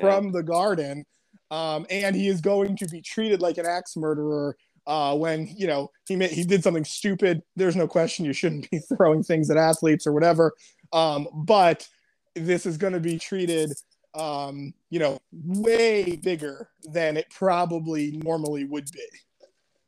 from 0.00 0.32
the 0.32 0.42
garden, 0.42 1.04
um, 1.50 1.86
and 1.90 2.16
he 2.16 2.28
is 2.28 2.40
going 2.40 2.76
to 2.76 2.86
be 2.86 3.00
treated 3.00 3.40
like 3.40 3.58
an 3.58 3.66
axe 3.66 3.96
murderer 3.96 4.56
uh, 4.86 5.16
when 5.16 5.48
you 5.56 5.66
know 5.66 5.90
he 6.06 6.16
made, 6.16 6.30
he 6.30 6.44
did 6.44 6.62
something 6.62 6.84
stupid. 6.84 7.42
There's 7.56 7.76
no 7.76 7.86
question 7.86 8.24
you 8.24 8.32
shouldn't 8.32 8.70
be 8.70 8.78
throwing 8.96 9.22
things 9.22 9.50
at 9.50 9.56
athletes 9.56 10.06
or 10.06 10.12
whatever, 10.12 10.52
um, 10.92 11.28
but 11.32 11.88
this 12.34 12.66
is 12.66 12.76
going 12.76 12.92
to 12.92 13.00
be 13.00 13.18
treated 13.18 13.72
um, 14.14 14.72
you 14.90 14.98
know, 14.98 15.18
way 15.32 16.16
bigger 16.16 16.68
than 16.84 17.16
it 17.16 17.26
probably 17.30 18.12
normally 18.22 18.64
would 18.64 18.90
be. 18.92 19.06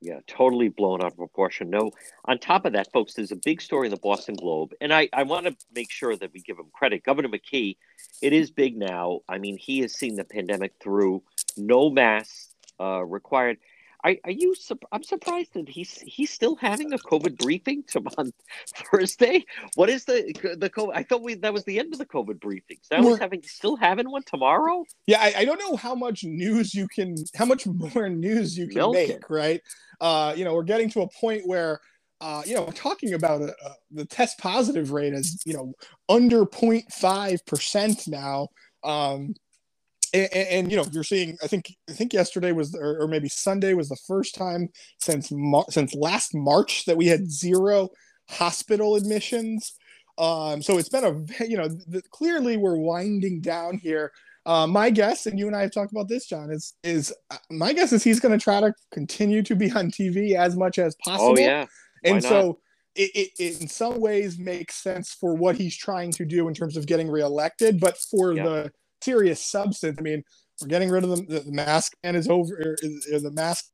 Yeah, 0.01 0.20
totally 0.26 0.68
blown 0.68 1.01
out 1.01 1.12
of 1.12 1.16
proportion. 1.16 1.70
No, 1.70 1.90
on 2.26 2.38
top 2.38 2.66
of 2.66 2.74
that, 2.74 2.92
folks, 2.92 3.14
there's 3.14 3.32
a 3.32 3.36
big 3.36 3.62
story 3.62 3.86
in 3.86 3.90
the 3.90 3.97
Boston 3.97 4.34
Globe, 4.34 4.72
and 4.80 4.92
I, 4.92 5.09
I 5.12 5.22
want 5.22 5.47
to 5.47 5.57
make 5.74 5.90
sure 5.90 6.14
that 6.14 6.32
we 6.34 6.42
give 6.42 6.59
him 6.59 6.66
credit. 6.72 7.03
Governor 7.03 7.30
McKee, 7.30 7.76
it 8.20 8.32
is 8.32 8.51
big 8.51 8.76
now. 8.76 9.20
I 9.28 9.38
mean, 9.38 9.57
he 9.57 9.80
has 9.80 9.94
seen 9.94 10.16
the 10.16 10.24
pandemic 10.24 10.74
through, 10.82 11.22
no 11.57 11.88
masks 11.88 12.55
uh, 12.78 13.03
required. 13.05 13.59
Are, 14.07 14.14
are 14.22 14.30
you? 14.30 14.54
I'm 14.92 15.02
surprised 15.02 15.54
that 15.54 15.68
he's 15.68 15.98
he's 16.07 16.30
still 16.30 16.54
having 16.54 16.92
a 16.92 16.98
COVID 16.98 17.38
briefing 17.38 17.82
on 18.16 18.32
Thursday. 18.92 19.44
What 19.74 19.90
is 19.90 20.04
the 20.04 20.32
the 20.59 20.70
COVID? 20.70 20.92
I 20.94 21.02
thought 21.02 21.22
we 21.22 21.34
that 21.34 21.52
was 21.52 21.64
the 21.64 21.80
end 21.80 21.92
of 21.92 21.98
the 21.98 22.07
COVID 22.07 22.38
briefings. 22.38 22.88
Now 22.88 23.02
he's 23.02 23.18
having 23.18 23.42
still 23.42 23.74
having 23.74 24.09
one 24.09 24.22
tomorrow. 24.22 24.84
Yeah, 25.09 25.20
I, 25.20 25.34
I, 25.38 25.44
don't 25.44 25.59
know 25.59 25.74
how 25.74 25.96
much 25.96 26.22
news 26.22 26.72
you 26.72 26.86
can, 26.86 27.16
how 27.34 27.46
much 27.46 27.66
more 27.66 28.09
news 28.09 28.57
you 28.57 28.68
can 28.68 28.76
Milk 28.76 28.94
make, 28.94 29.11
it. 29.11 29.24
right? 29.28 29.61
Uh, 30.00 30.34
you 30.36 30.44
know, 30.44 30.54
we're 30.54 30.62
getting 30.62 30.88
to 30.90 31.02
a 31.02 31.09
point 31.09 31.42
where. 31.44 31.80
Uh, 32.18 32.40
you 32.46 32.54
know, 32.54 32.62
we're 32.62 32.72
talking 32.72 33.12
about 33.12 33.42
uh, 33.42 33.72
the 33.90 34.07
test 34.07 34.38
positive 34.38 34.90
rate 34.90 35.12
is, 35.12 35.42
you 35.44 35.52
know, 35.52 35.74
under 36.09 36.46
0.5% 36.46 38.09
now. 38.09 38.48
Um, 38.82 39.34
and, 40.12 40.32
and, 40.32 40.70
you 40.70 40.76
know 40.76 40.84
you're 40.92 41.04
seeing 41.04 41.36
i 41.42 41.46
think 41.46 41.74
i 41.88 41.92
think 41.92 42.12
yesterday 42.12 42.52
was 42.52 42.74
or, 42.74 43.02
or 43.02 43.09
maybe 43.09 43.28
sunday 43.28 43.74
was 43.74 43.88
the 43.88 43.98
first 44.07 44.34
time 44.34 44.68
since 45.00 45.30
Mar- 45.30 45.66
since 45.70 45.94
last 45.94 46.34
march 46.34 46.84
that 46.84 46.96
we 46.96 47.07
had 47.07 47.30
zero 47.30 47.88
hospital 48.28 48.96
admissions 48.96 49.74
um, 50.18 50.62
so 50.62 50.78
it's 50.78 50.88
been 50.88 51.04
a 51.04 51.44
you 51.46 51.57
know 51.57 51.68
the, 51.68 52.02
clearly 52.11 52.57
we're 52.57 52.76
winding 52.76 53.40
down 53.40 53.78
here 53.78 54.12
uh, 54.46 54.66
my 54.66 54.90
guess 54.90 55.26
and 55.26 55.38
you 55.38 55.46
and 55.46 55.57
i 55.57 55.62
have 55.62 55.72
talked 55.72 55.92
about 55.92 56.09
this 56.09 56.26
john 56.26 56.50
is 56.50 56.74
is 56.82 57.14
uh, 57.30 57.36
my 57.50 57.72
guess 57.72 57.92
is 57.92 58.02
he's 58.02 58.20
going 58.20 58.36
to 58.36 58.42
try 58.42 58.61
to 58.61 58.72
continue 58.92 59.42
to 59.42 59.54
be 59.54 59.70
on 59.72 59.90
tv 59.90 60.34
as 60.34 60.57
much 60.57 60.78
as 60.78 60.96
oh, 61.07 61.11
possible 61.11 61.34
oh 61.38 61.40
yeah 61.40 61.64
Why 62.02 62.11
and 62.11 62.22
not? 62.22 62.28
so 62.28 62.59
it, 62.94 63.11
it, 63.14 63.30
it, 63.38 63.61
in 63.61 63.68
some 63.68 64.00
ways 64.00 64.38
makes 64.38 64.76
sense 64.76 65.12
for 65.12 65.34
what 65.34 65.57
he's 65.57 65.76
trying 65.76 66.12
to 66.12 66.24
do 66.24 66.48
in 66.48 66.54
terms 66.54 66.78
of 66.78 66.86
getting 66.86 67.11
reelected 67.11 67.78
but 67.78 67.98
for 67.98 68.32
yeah. 68.32 68.44
the 68.44 68.72
serious 69.03 69.40
substance. 69.40 69.99
I 69.99 70.03
mean, 70.03 70.24
we're 70.61 70.68
getting 70.68 70.90
rid 70.90 71.05
of 71.05 71.11
the, 71.11 71.40
the 71.40 71.53
mask 71.53 71.94
and 72.03 72.16
is 72.16 72.28
over. 72.28 72.76
The 72.80 73.30
mask 73.32 73.66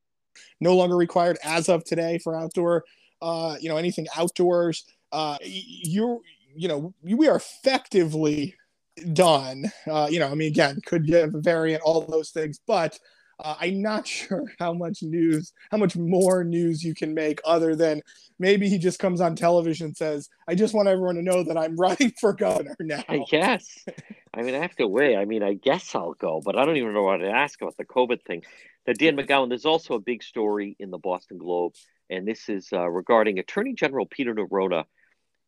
no 0.61 0.75
longer 0.75 0.97
required 0.97 1.39
as 1.45 1.69
of 1.69 1.85
today 1.85 2.19
for 2.19 2.37
outdoor, 2.37 2.85
uh, 3.21 3.57
you 3.61 3.69
know, 3.69 3.77
anything 3.77 4.07
outdoors. 4.17 4.85
Uh, 5.13 5.37
you 5.43 6.23
you 6.55 6.69
know, 6.69 6.93
we 7.03 7.29
are 7.29 7.37
effectively 7.37 8.55
done. 9.13 9.65
Uh, 9.91 10.09
you 10.11 10.19
know, 10.19 10.29
I 10.29 10.35
mean, 10.35 10.49
again, 10.49 10.79
could 10.85 11.07
get 11.07 11.35
a 11.35 11.41
variant, 11.41 11.83
all 11.83 12.03
those 12.03 12.31
things, 12.31 12.61
but 12.67 12.99
uh, 13.43 13.57
I'm 13.61 13.83
not 13.83 14.07
sure 14.09 14.45
how 14.59 14.73
much 14.73 15.03
news, 15.03 15.53
how 15.71 15.79
much 15.79 15.97
more 15.97 16.45
news 16.45 16.83
you 16.83 16.95
can 16.95 17.15
make 17.15 17.41
other 17.45 17.75
than 17.75 18.03
maybe 18.39 18.69
he 18.69 18.79
just 18.79 18.99
comes 18.99 19.21
on 19.21 19.37
television 19.37 19.87
and 19.87 19.97
says, 19.97 20.29
I 20.49 20.55
just 20.55 20.75
want 20.75 20.89
everyone 20.89 21.17
to 21.17 21.23
know 21.23 21.43
that 21.45 21.57
I'm 21.57 21.77
running 21.79 22.13
for 22.21 22.33
governor 22.33 22.77
now. 22.81 23.03
Yes. 23.31 23.85
I 24.35 24.43
mean, 24.43 24.55
I 24.55 24.59
have 24.59 24.77
to 24.77 24.89
wait. 24.89 25.17
I 25.17 25.25
mean, 25.25 25.43
I 25.43 25.55
guess 25.55 25.95
I'll 25.95 26.15
go, 26.15 26.41
but 26.45 26.57
I 26.57 26.65
don't 26.65 26.77
even 26.77 26.95
know 26.95 27.03
what 27.03 27.19
to 27.19 27.31
ask 27.31 27.61
about 27.61 27.77
the 27.77 27.85
COVID 27.85 28.23
thing. 28.25 28.43
Now, 28.87 28.95
Dan 28.95 29.17
McGowan, 29.17 29.49
there's 29.49 29.67
also 29.67 29.95
a 29.95 30.01
big 30.01 30.23
story 30.23 30.77
in 30.79 30.91
the 30.91 30.99
Boston 30.99 31.39
Globe, 31.39 31.75
and 32.11 32.27
this 32.27 32.49
is 32.49 32.69
uh, 32.73 32.89
regarding 32.89 33.39
Attorney 33.39 33.75
General 33.75 34.07
Peter 34.07 34.35
Neronha 34.35 34.85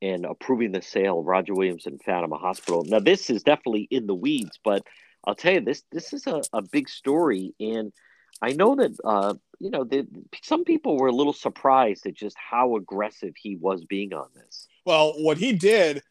and 0.02 0.24
approving 0.24 0.70
the 0.70 0.82
sale 0.82 1.20
of 1.20 1.26
Roger 1.26 1.54
Williams 1.54 1.86
and 1.86 2.00
Fatima 2.02 2.36
Hospital. 2.36 2.84
Now, 2.84 3.00
this 3.00 3.30
is 3.30 3.42
definitely 3.42 3.88
in 3.90 4.06
the 4.06 4.14
weeds, 4.14 4.58
but 4.62 4.82
I'll 5.26 5.34
tell 5.34 5.54
you 5.54 5.60
this: 5.60 5.82
this 5.90 6.12
is 6.12 6.26
a, 6.26 6.42
a 6.52 6.62
big 6.62 6.88
story, 6.88 7.54
and 7.60 7.92
I 8.42 8.52
know 8.52 8.74
that 8.76 8.92
uh, 9.04 9.34
you 9.58 9.70
know 9.70 9.84
the, 9.84 10.06
some 10.42 10.64
people 10.64 10.96
were 10.96 11.08
a 11.08 11.12
little 11.12 11.32
surprised 11.32 12.06
at 12.06 12.14
just 12.14 12.36
how 12.38 12.76
aggressive 12.76 13.34
he 13.36 13.56
was 13.56 13.84
being 13.84 14.12
on 14.12 14.28
this. 14.34 14.66
Well, 14.84 15.14
what 15.18 15.38
he 15.38 15.52
did, 15.52 16.02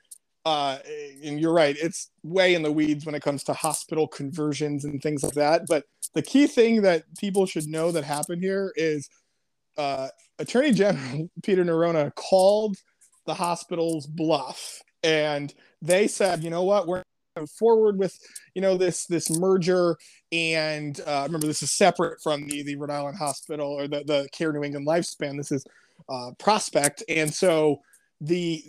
uh, 0.46 0.80
and 1.24 1.40
you're 1.40 1.54
right, 1.54 1.76
it's 1.80 2.10
way 2.24 2.56
in 2.56 2.64
the 2.64 2.72
weeds 2.72 3.06
when 3.06 3.16
it 3.16 3.22
comes 3.22 3.44
to 3.46 3.54
hospital 3.54 4.08
conversions 4.08 4.86
and 4.86 5.02
things 5.02 5.24
like 5.24 5.36
that. 5.36 5.64
But 5.68 5.86
the 6.14 6.22
key 6.22 6.48
thing 6.48 6.82
that 6.84 7.04
people 7.18 7.46
should 7.46 7.68
know 7.68 7.92
that 7.92 8.04
happened 8.04 8.42
here 8.42 8.74
is 8.76 9.10
uh, 9.78 10.10
Attorney 10.40 10.72
General 10.72 11.30
Peter 11.44 11.64
Neronha 11.64 12.14
called 12.16 12.78
the 13.26 13.34
hospital's 13.34 14.06
bluff 14.06 14.82
and 15.04 15.54
they 15.82 16.08
said, 16.08 16.44
you 16.44 16.50
know 16.50 16.64
what, 16.64 16.88
we're 16.88 17.04
forward 17.58 17.98
with 17.98 18.18
you 18.54 18.62
know 18.62 18.78
this 18.78 19.06
this 19.06 19.30
merger. 19.30 19.98
And 20.32 21.00
uh, 21.06 21.24
remember 21.26 21.48
this 21.48 21.64
is 21.64 21.72
separate 21.72 22.22
from 22.22 22.48
the 22.48 22.64
the 22.64 22.76
rhode 22.76 22.90
island 22.90 23.18
hospital 23.18 23.68
or 23.68 23.88
the, 23.88 24.04
the 24.06 24.28
care 24.32 24.52
new 24.54 24.64
england 24.64 24.88
lifespan. 24.88 25.38
This 25.38 25.52
is 25.52 25.66
uh, 26.10 26.32
prospect. 26.38 27.04
And 27.10 27.34
so 27.34 27.82
the 28.22 28.64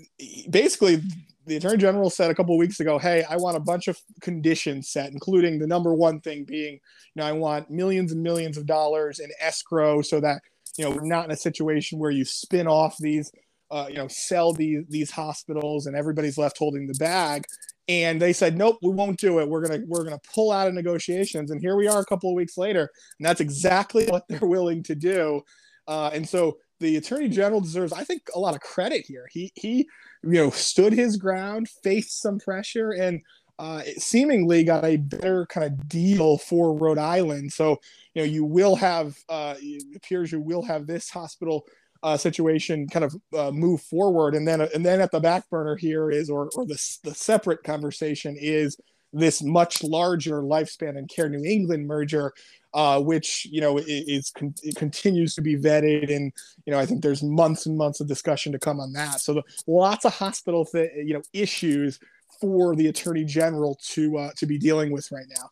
basically 0.50 1.00
the 1.46 1.56
attorney 1.56 1.76
general 1.76 2.10
said 2.10 2.30
a 2.30 2.34
couple 2.34 2.54
of 2.54 2.58
weeks 2.58 2.80
ago 2.80 2.98
hey 2.98 3.22
i 3.30 3.36
want 3.36 3.56
a 3.56 3.60
bunch 3.60 3.86
of 3.86 4.00
conditions 4.20 4.88
set 4.88 5.12
including 5.12 5.58
the 5.58 5.66
number 5.66 5.94
one 5.94 6.20
thing 6.20 6.42
being 6.42 6.72
you 6.72 6.80
know 7.16 7.24
i 7.24 7.30
want 7.30 7.70
millions 7.70 8.10
and 8.10 8.22
millions 8.22 8.56
of 8.56 8.66
dollars 8.66 9.20
in 9.20 9.30
escrow 9.40 10.02
so 10.02 10.18
that 10.20 10.40
you 10.76 10.84
know 10.84 10.90
we're 10.90 11.04
not 11.04 11.26
in 11.26 11.30
a 11.30 11.36
situation 11.36 11.98
where 11.98 12.10
you 12.10 12.24
spin 12.24 12.66
off 12.66 12.96
these 12.98 13.30
uh, 13.70 13.86
you 13.88 13.96
know 13.96 14.08
sell 14.08 14.52
these 14.52 14.84
these 14.88 15.10
hospitals 15.10 15.86
and 15.86 15.94
everybody's 15.94 16.38
left 16.38 16.58
holding 16.58 16.86
the 16.86 16.94
bag 16.94 17.44
and 17.88 18.20
they 18.20 18.32
said 18.32 18.56
nope 18.56 18.78
we 18.82 18.90
won't 18.90 19.18
do 19.18 19.40
it. 19.40 19.48
We're 19.48 19.66
gonna 19.66 19.82
we're 19.86 20.04
gonna 20.04 20.20
pull 20.34 20.52
out 20.52 20.68
of 20.68 20.74
negotiations. 20.74 21.50
And 21.50 21.60
here 21.60 21.76
we 21.76 21.88
are 21.88 22.00
a 22.00 22.06
couple 22.06 22.30
of 22.30 22.36
weeks 22.36 22.56
later 22.56 22.88
and 23.18 23.26
that's 23.26 23.40
exactly 23.40 24.06
what 24.08 24.24
they're 24.28 24.48
willing 24.48 24.82
to 24.84 24.94
do. 24.94 25.42
Uh, 25.86 26.10
and 26.12 26.28
so 26.28 26.58
the 26.80 26.96
attorney 26.96 27.28
general 27.28 27.60
deserves 27.60 27.92
i 27.92 28.02
think 28.02 28.22
a 28.34 28.38
lot 28.38 28.54
of 28.54 28.60
credit 28.60 29.04
here. 29.06 29.26
He 29.30 29.52
he 29.54 29.86
you 30.22 30.32
know 30.32 30.50
stood 30.50 30.92
his 30.92 31.16
ground 31.16 31.68
faced 31.82 32.20
some 32.20 32.38
pressure 32.38 32.90
and 32.90 33.20
uh, 33.58 33.82
seemingly 33.98 34.64
got 34.64 34.84
a 34.84 34.96
better 34.96 35.46
kind 35.46 35.66
of 35.66 35.88
deal 35.88 36.38
for 36.38 36.76
rhode 36.76 36.98
island. 36.98 37.52
So 37.52 37.78
you 38.14 38.22
know 38.22 38.26
you 38.26 38.44
will 38.44 38.76
have 38.76 39.16
uh, 39.28 39.54
it 39.60 39.96
appears 39.96 40.32
you 40.32 40.40
will 40.40 40.62
have 40.62 40.86
this 40.86 41.08
hospital 41.08 41.64
uh, 42.04 42.18
situation 42.18 42.86
kind 42.86 43.04
of 43.04 43.16
uh, 43.36 43.50
move 43.50 43.80
forward, 43.80 44.34
and 44.34 44.46
then 44.46 44.60
and 44.60 44.84
then 44.84 45.00
at 45.00 45.10
the 45.10 45.18
back 45.18 45.48
burner 45.48 45.74
here 45.74 46.10
is, 46.10 46.28
or 46.28 46.50
or 46.54 46.66
the 46.66 46.98
the 47.02 47.14
separate 47.14 47.64
conversation 47.64 48.36
is 48.38 48.78
this 49.14 49.42
much 49.42 49.82
larger 49.82 50.42
lifespan 50.42 50.98
and 50.98 51.08
Care 51.08 51.30
New 51.30 51.42
England 51.42 51.86
merger, 51.86 52.34
uh, 52.74 53.00
which 53.00 53.46
you 53.50 53.62
know 53.62 53.78
is, 53.78 54.30
con- 54.30 54.54
continues 54.76 55.34
to 55.34 55.40
be 55.40 55.56
vetted, 55.56 56.14
and 56.14 56.30
you 56.66 56.72
know 56.72 56.78
I 56.78 56.84
think 56.84 57.02
there's 57.02 57.22
months 57.22 57.64
and 57.64 57.78
months 57.78 58.00
of 58.00 58.06
discussion 58.06 58.52
to 58.52 58.58
come 58.58 58.80
on 58.80 58.92
that. 58.92 59.22
So 59.22 59.34
the, 59.34 59.42
lots 59.66 60.04
of 60.04 60.14
hospital 60.14 60.66
th- 60.66 60.90
you 60.94 61.14
know 61.14 61.22
issues 61.32 61.98
for 62.38 62.76
the 62.76 62.88
Attorney 62.88 63.24
General 63.24 63.78
to 63.92 64.18
uh, 64.18 64.30
to 64.36 64.44
be 64.44 64.58
dealing 64.58 64.92
with 64.92 65.10
right 65.10 65.26
now. 65.30 65.48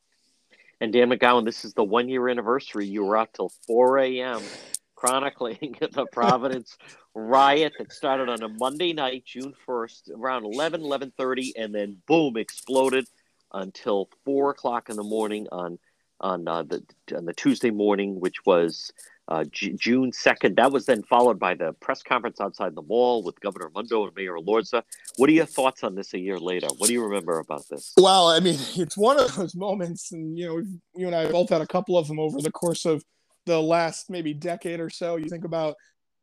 And 0.83 0.93
Dan 0.93 1.09
McGowan, 1.09 1.47
this 1.47 1.65
is 1.65 1.73
the 1.73 1.85
one 1.85 2.11
year 2.11 2.29
anniversary. 2.29 2.87
You 2.87 3.05
were 3.05 3.17
out 3.17 3.33
till 3.33 3.53
4 3.67 3.99
a.m 4.01 4.43
chronicling 5.03 5.75
the 5.93 6.07
Providence 6.13 6.77
riot 7.15 7.73
that 7.79 7.93
started 7.93 8.29
on 8.29 8.43
a 8.43 8.49
Monday 8.49 8.93
night, 8.93 9.25
June 9.27 9.53
1st, 9.67 10.11
around 10.17 10.45
11, 10.45 10.81
11.30, 10.81 11.53
and 11.57 11.75
then 11.75 11.97
boom, 12.07 12.37
exploded 12.37 13.07
until 13.53 14.09
4 14.25 14.51
o'clock 14.51 14.89
in 14.91 14.97
the 14.97 15.03
morning 15.03 15.49
on 15.51 15.79
on 16.21 16.47
uh, 16.47 16.63
the 16.63 16.81
on 17.17 17.25
the 17.25 17.33
Tuesday 17.33 17.73
morning, 17.73 18.21
which 18.21 18.47
was 18.47 18.93
uh, 19.27 19.43
J- 19.51 19.73
June 19.73 20.13
2nd. 20.13 20.55
That 20.55 20.71
was 20.71 20.87
then 20.87 21.03
followed 21.03 21.41
by 21.41 21.55
the 21.55 21.73
press 21.81 22.05
conference 22.05 22.41
outside 22.41 22.77
the 22.77 22.83
mall 22.83 23.25
with 23.25 23.41
Governor 23.41 23.67
Raimondo 23.75 24.07
and 24.07 24.15
Mayor 24.15 24.37
Elorza. 24.37 24.85
What 25.17 25.29
are 25.31 25.33
your 25.33 25.47
thoughts 25.47 25.83
on 25.83 25.97
this 25.97 26.15
a 26.15 26.21
year 26.21 26.39
later? 26.39 26.69
What 26.79 26.87
do 26.87 26.93
you 26.93 27.03
remember 27.03 27.41
about 27.41 27.65
this? 27.69 27.93
Well, 27.97 28.29
I 28.29 28.39
mean, 28.39 28.55
it's 28.77 28.97
one 28.97 29.19
of 29.19 29.35
those 29.35 29.57
moments, 29.57 30.13
and 30.13 30.39
you 30.39 30.47
know, 30.47 30.63
you 30.95 31.07
and 31.09 31.17
I 31.17 31.29
both 31.29 31.51
had 31.51 31.61
a 31.61 31.67
couple 31.67 31.99
of 31.99 32.07
them 32.07 32.21
over 32.21 32.41
the 32.41 32.53
course 32.53 32.85
of 32.85 33.03
the 33.47 33.61
last 33.61 34.11
maybe 34.11 34.35
decade 34.35 34.81
or 34.81 34.91
so. 34.91 35.17
You 35.17 35.29
think 35.29 35.45
about, 35.45 35.77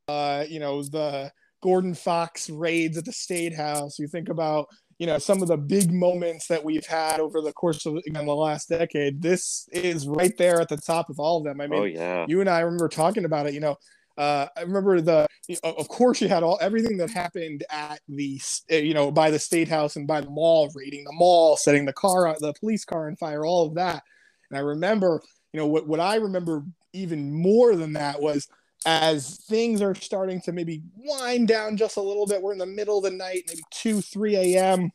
uh, 0.07 0.45
you 0.47 0.59
know, 0.59 0.82
the 0.84 1.32
Gordon 1.61 1.93
Fox 1.93 2.49
raids 2.49 2.97
at 2.97 3.05
the 3.05 3.11
State 3.11 3.55
House. 3.55 3.99
You 3.99 4.07
think 4.07 4.30
about, 4.30 4.67
you 4.97 5.07
know, 5.07 5.17
some 5.17 5.41
of 5.41 5.47
the 5.47 5.57
big 5.57 5.91
moments 5.91 6.47
that 6.47 6.63
we've 6.63 6.86
had 6.86 7.20
over 7.20 7.41
the 7.41 7.53
course 7.53 7.86
of 7.86 7.95
again, 7.95 8.26
the 8.26 8.36
last 8.36 8.70
decade. 8.70 9.22
This 9.22 9.67
is 9.72 10.07
right 10.07 10.36
there 10.38 10.61
at 10.61 10.70
the 10.70 10.78
top 10.78 11.09
of 11.09 11.20
all 11.20 11.38
of 11.38 11.43
them. 11.43 11.61
I 11.61 11.67
mean, 11.67 11.80
oh, 11.80 11.86
yeah. 11.86 12.26
you 12.28 12.41
and 12.41 12.49
I 12.49 12.59
remember 12.61 12.88
talking 12.88 13.26
about 13.26 13.47
it. 13.47 13.53
You 13.53 13.61
know, 13.61 13.78
uh, 14.17 14.47
I 14.57 14.61
remember 14.61 14.99
the, 14.99 15.28
of 15.63 15.88
course, 15.88 16.22
you 16.22 16.28
had 16.28 16.43
all 16.43 16.57
everything 16.61 16.97
that 16.97 17.09
happened 17.09 17.63
at 17.72 18.01
the, 18.09 18.39
you 18.70 18.93
know, 18.93 19.11
by 19.11 19.32
the 19.32 19.39
state 19.39 19.70
house 19.70 19.95
and 19.95 20.05
by 20.05 20.20
the 20.22 20.30
mall, 20.30 20.70
raiding 20.76 21.05
the 21.05 21.13
mall, 21.13 21.55
setting 21.55 21.86
the 21.86 21.93
car, 21.93 22.36
the 22.39 22.53
police 22.59 22.84
car 22.84 23.07
on 23.07 23.15
fire, 23.15 23.45
all 23.45 23.65
of 23.65 23.76
that. 23.76 24.03
And 24.49 24.57
I 24.57 24.61
remember, 24.61 25.22
you 25.53 25.59
know, 25.59 25.67
what 25.67 25.88
what 25.88 25.99
I 26.01 26.15
remember 26.15 26.63
even 26.93 27.33
more 27.33 27.75
than 27.75 27.93
that 27.93 28.21
was 28.21 28.47
as 28.85 29.37
things 29.47 29.81
are 29.81 29.95
starting 29.95 30.39
to 30.41 30.51
maybe 30.51 30.81
wind 30.95 31.47
down 31.47 31.75
just 31.75 31.97
a 31.97 32.01
little 32.01 32.25
bit. 32.25 32.41
We're 32.41 32.53
in 32.53 32.57
the 32.57 32.65
middle 32.65 32.97
of 32.97 33.03
the 33.03 33.11
night, 33.11 33.43
maybe 33.47 33.63
2, 33.71 34.01
3 34.01 34.35
a.m. 34.35 34.89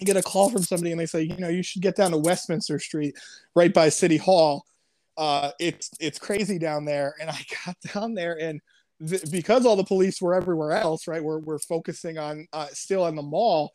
You 0.00 0.06
get 0.06 0.16
a 0.16 0.22
call 0.22 0.50
from 0.50 0.62
somebody 0.62 0.90
and 0.90 1.00
they 1.00 1.06
say, 1.06 1.22
you 1.22 1.36
know, 1.38 1.48
you 1.48 1.62
should 1.62 1.82
get 1.82 1.96
down 1.96 2.10
to 2.10 2.18
Westminster 2.18 2.78
Street 2.78 3.16
right 3.54 3.72
by 3.72 3.88
City 3.88 4.16
Hall. 4.16 4.64
Uh, 5.16 5.52
it's 5.58 5.90
it's 6.00 6.18
crazy 6.18 6.58
down 6.58 6.84
there. 6.84 7.14
And 7.20 7.30
I 7.30 7.38
got 7.64 7.76
down 7.94 8.14
there 8.14 8.38
and 8.38 8.60
th- 9.06 9.30
because 9.30 9.64
all 9.64 9.76
the 9.76 9.84
police 9.84 10.20
were 10.20 10.34
everywhere 10.34 10.72
else, 10.72 11.06
right? 11.06 11.22
We're, 11.22 11.38
we're 11.38 11.58
focusing 11.58 12.18
on 12.18 12.46
uh, 12.52 12.66
still 12.72 13.04
on 13.04 13.16
the 13.16 13.22
mall. 13.22 13.72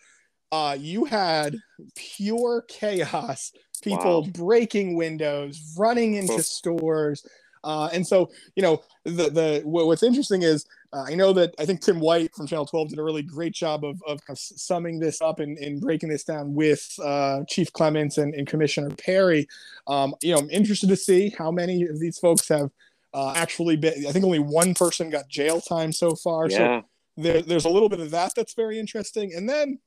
Uh, 0.52 0.76
you 0.78 1.06
had 1.06 1.56
pure 1.96 2.66
chaos 2.68 3.54
people 3.82 4.24
wow. 4.24 4.30
breaking 4.34 4.96
windows, 4.96 5.76
running 5.78 6.16
into 6.16 6.34
oh. 6.34 6.40
stores. 6.40 7.26
Uh, 7.64 7.90
and 7.94 8.06
so, 8.06 8.30
you 8.56 8.64
know, 8.64 8.82
the 9.04 9.30
the 9.30 9.62
what's 9.64 10.04
interesting 10.04 10.42
is 10.42 10.66
uh, 10.94 11.06
I 11.08 11.16
know 11.16 11.32
that 11.34 11.56
I 11.58 11.66
think 11.66 11.82
Tim 11.82 12.00
White 12.00 12.34
from 12.36 12.48
Channel 12.48 12.66
12 12.66 12.90
did 12.90 13.00
a 13.00 13.04
really 13.04 13.22
great 13.22 13.54
job 13.54 13.86
of, 13.86 14.02
of, 14.06 14.20
of 14.28 14.38
summing 14.38 15.00
this 15.00 15.22
up 15.22 15.40
and, 15.40 15.58
and, 15.58 15.80
breaking 15.80 16.10
this 16.10 16.26
down 16.26 16.54
with 16.54 16.94
uh, 17.02 17.44
Chief 17.48 17.72
Clements 17.72 18.18
and, 18.18 18.34
and 18.34 18.46
Commissioner 18.46 18.90
Perry. 18.90 19.48
Um, 19.88 20.14
you 20.22 20.34
know, 20.34 20.40
I'm 20.40 20.50
interested 20.50 20.90
to 20.90 20.98
see 20.98 21.34
how 21.38 21.50
many 21.50 21.84
of 21.84 22.00
these 22.00 22.20
folks 22.20 22.50
have 22.50 22.72
uh, 23.14 23.34
actually 23.36 23.78
been. 23.78 24.06
I 24.06 24.12
think 24.12 24.26
only 24.26 24.40
one 24.40 24.74
person 24.74 25.10
got 25.10 25.30
jail 25.30 25.62
time 25.62 25.94
so 25.94 26.14
far. 26.16 26.50
Yeah. 26.50 26.58
So 26.58 26.86
there, 27.18 27.42
there's 27.42 27.66
a 27.66 27.70
little 27.70 27.90
bit 27.90 28.02
of 28.02 28.12
that 28.12 28.34
that's 28.36 28.54
very 28.54 28.78
interesting. 28.78 29.34
And 29.34 29.48
then, 29.48 29.80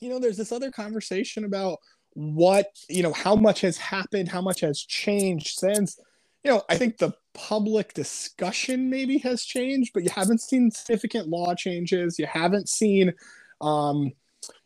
you 0.00 0.08
know, 0.08 0.18
there's 0.18 0.38
this 0.38 0.52
other 0.52 0.70
conversation 0.70 1.44
about 1.44 1.78
what 2.14 2.66
you 2.88 3.02
know 3.02 3.12
how 3.12 3.34
much 3.34 3.60
has 3.60 3.76
happened 3.76 4.28
how 4.28 4.40
much 4.40 4.60
has 4.60 4.80
changed 4.80 5.58
since. 5.58 5.98
You 6.44 6.50
know 6.52 6.62
i 6.68 6.76
think 6.76 6.98
the 6.98 7.12
public 7.32 7.94
discussion 7.94 8.88
maybe 8.90 9.18
has 9.18 9.44
changed 9.44 9.92
but 9.92 10.04
you 10.04 10.10
haven't 10.10 10.40
seen 10.40 10.70
significant 10.70 11.28
law 11.28 11.54
changes. 11.54 12.18
You 12.18 12.26
haven't 12.26 12.68
seen 12.68 13.12
um 13.60 14.12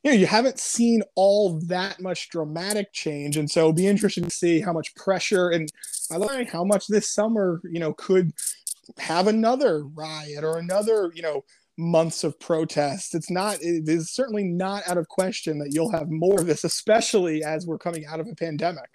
you 0.03 0.11
know 0.11 0.17
you 0.17 0.27
haven't 0.27 0.59
seen 0.59 1.03
all 1.15 1.61
that 1.67 2.01
much 2.01 2.29
dramatic 2.31 2.93
change. 2.93 3.37
And 3.37 3.51
so 3.51 3.73
be 3.73 3.87
interesting 3.87 4.25
to 4.25 4.31
see 4.31 4.61
how 4.61 4.73
much 4.73 4.95
pressure 4.95 5.51
and 5.51 5.71
i 6.11 6.17
like 6.17 6.51
how 6.51 6.65
much 6.65 6.87
this 6.87 7.11
summer 7.11 7.61
you 7.65 7.81
know 7.81 7.93
could 7.93 8.33
have 8.99 9.27
another 9.27 9.85
riot 9.85 10.45
or 10.45 10.59
another 10.59 11.13
you 11.15 11.23
know 11.23 11.45
months 11.79 12.25
of 12.25 12.39
protest. 12.41 13.15
It's 13.15 13.31
not, 13.31 13.59
it 13.63 13.89
is 13.89 14.11
certainly 14.11 14.45
not 14.45 14.83
out 14.87 14.99
of 14.99 15.09
question 15.09 15.59
that 15.61 15.73
you'll 15.73 15.93
have 15.93 16.11
more 16.11 16.41
of 16.41 16.47
this, 16.47 16.65
especially 16.65 17.43
as 17.45 17.67
we're 17.67 17.79
coming 17.79 18.05
out 18.05 18.21
of 18.21 18.27
a 18.27 18.35
pandemic. 18.35 18.91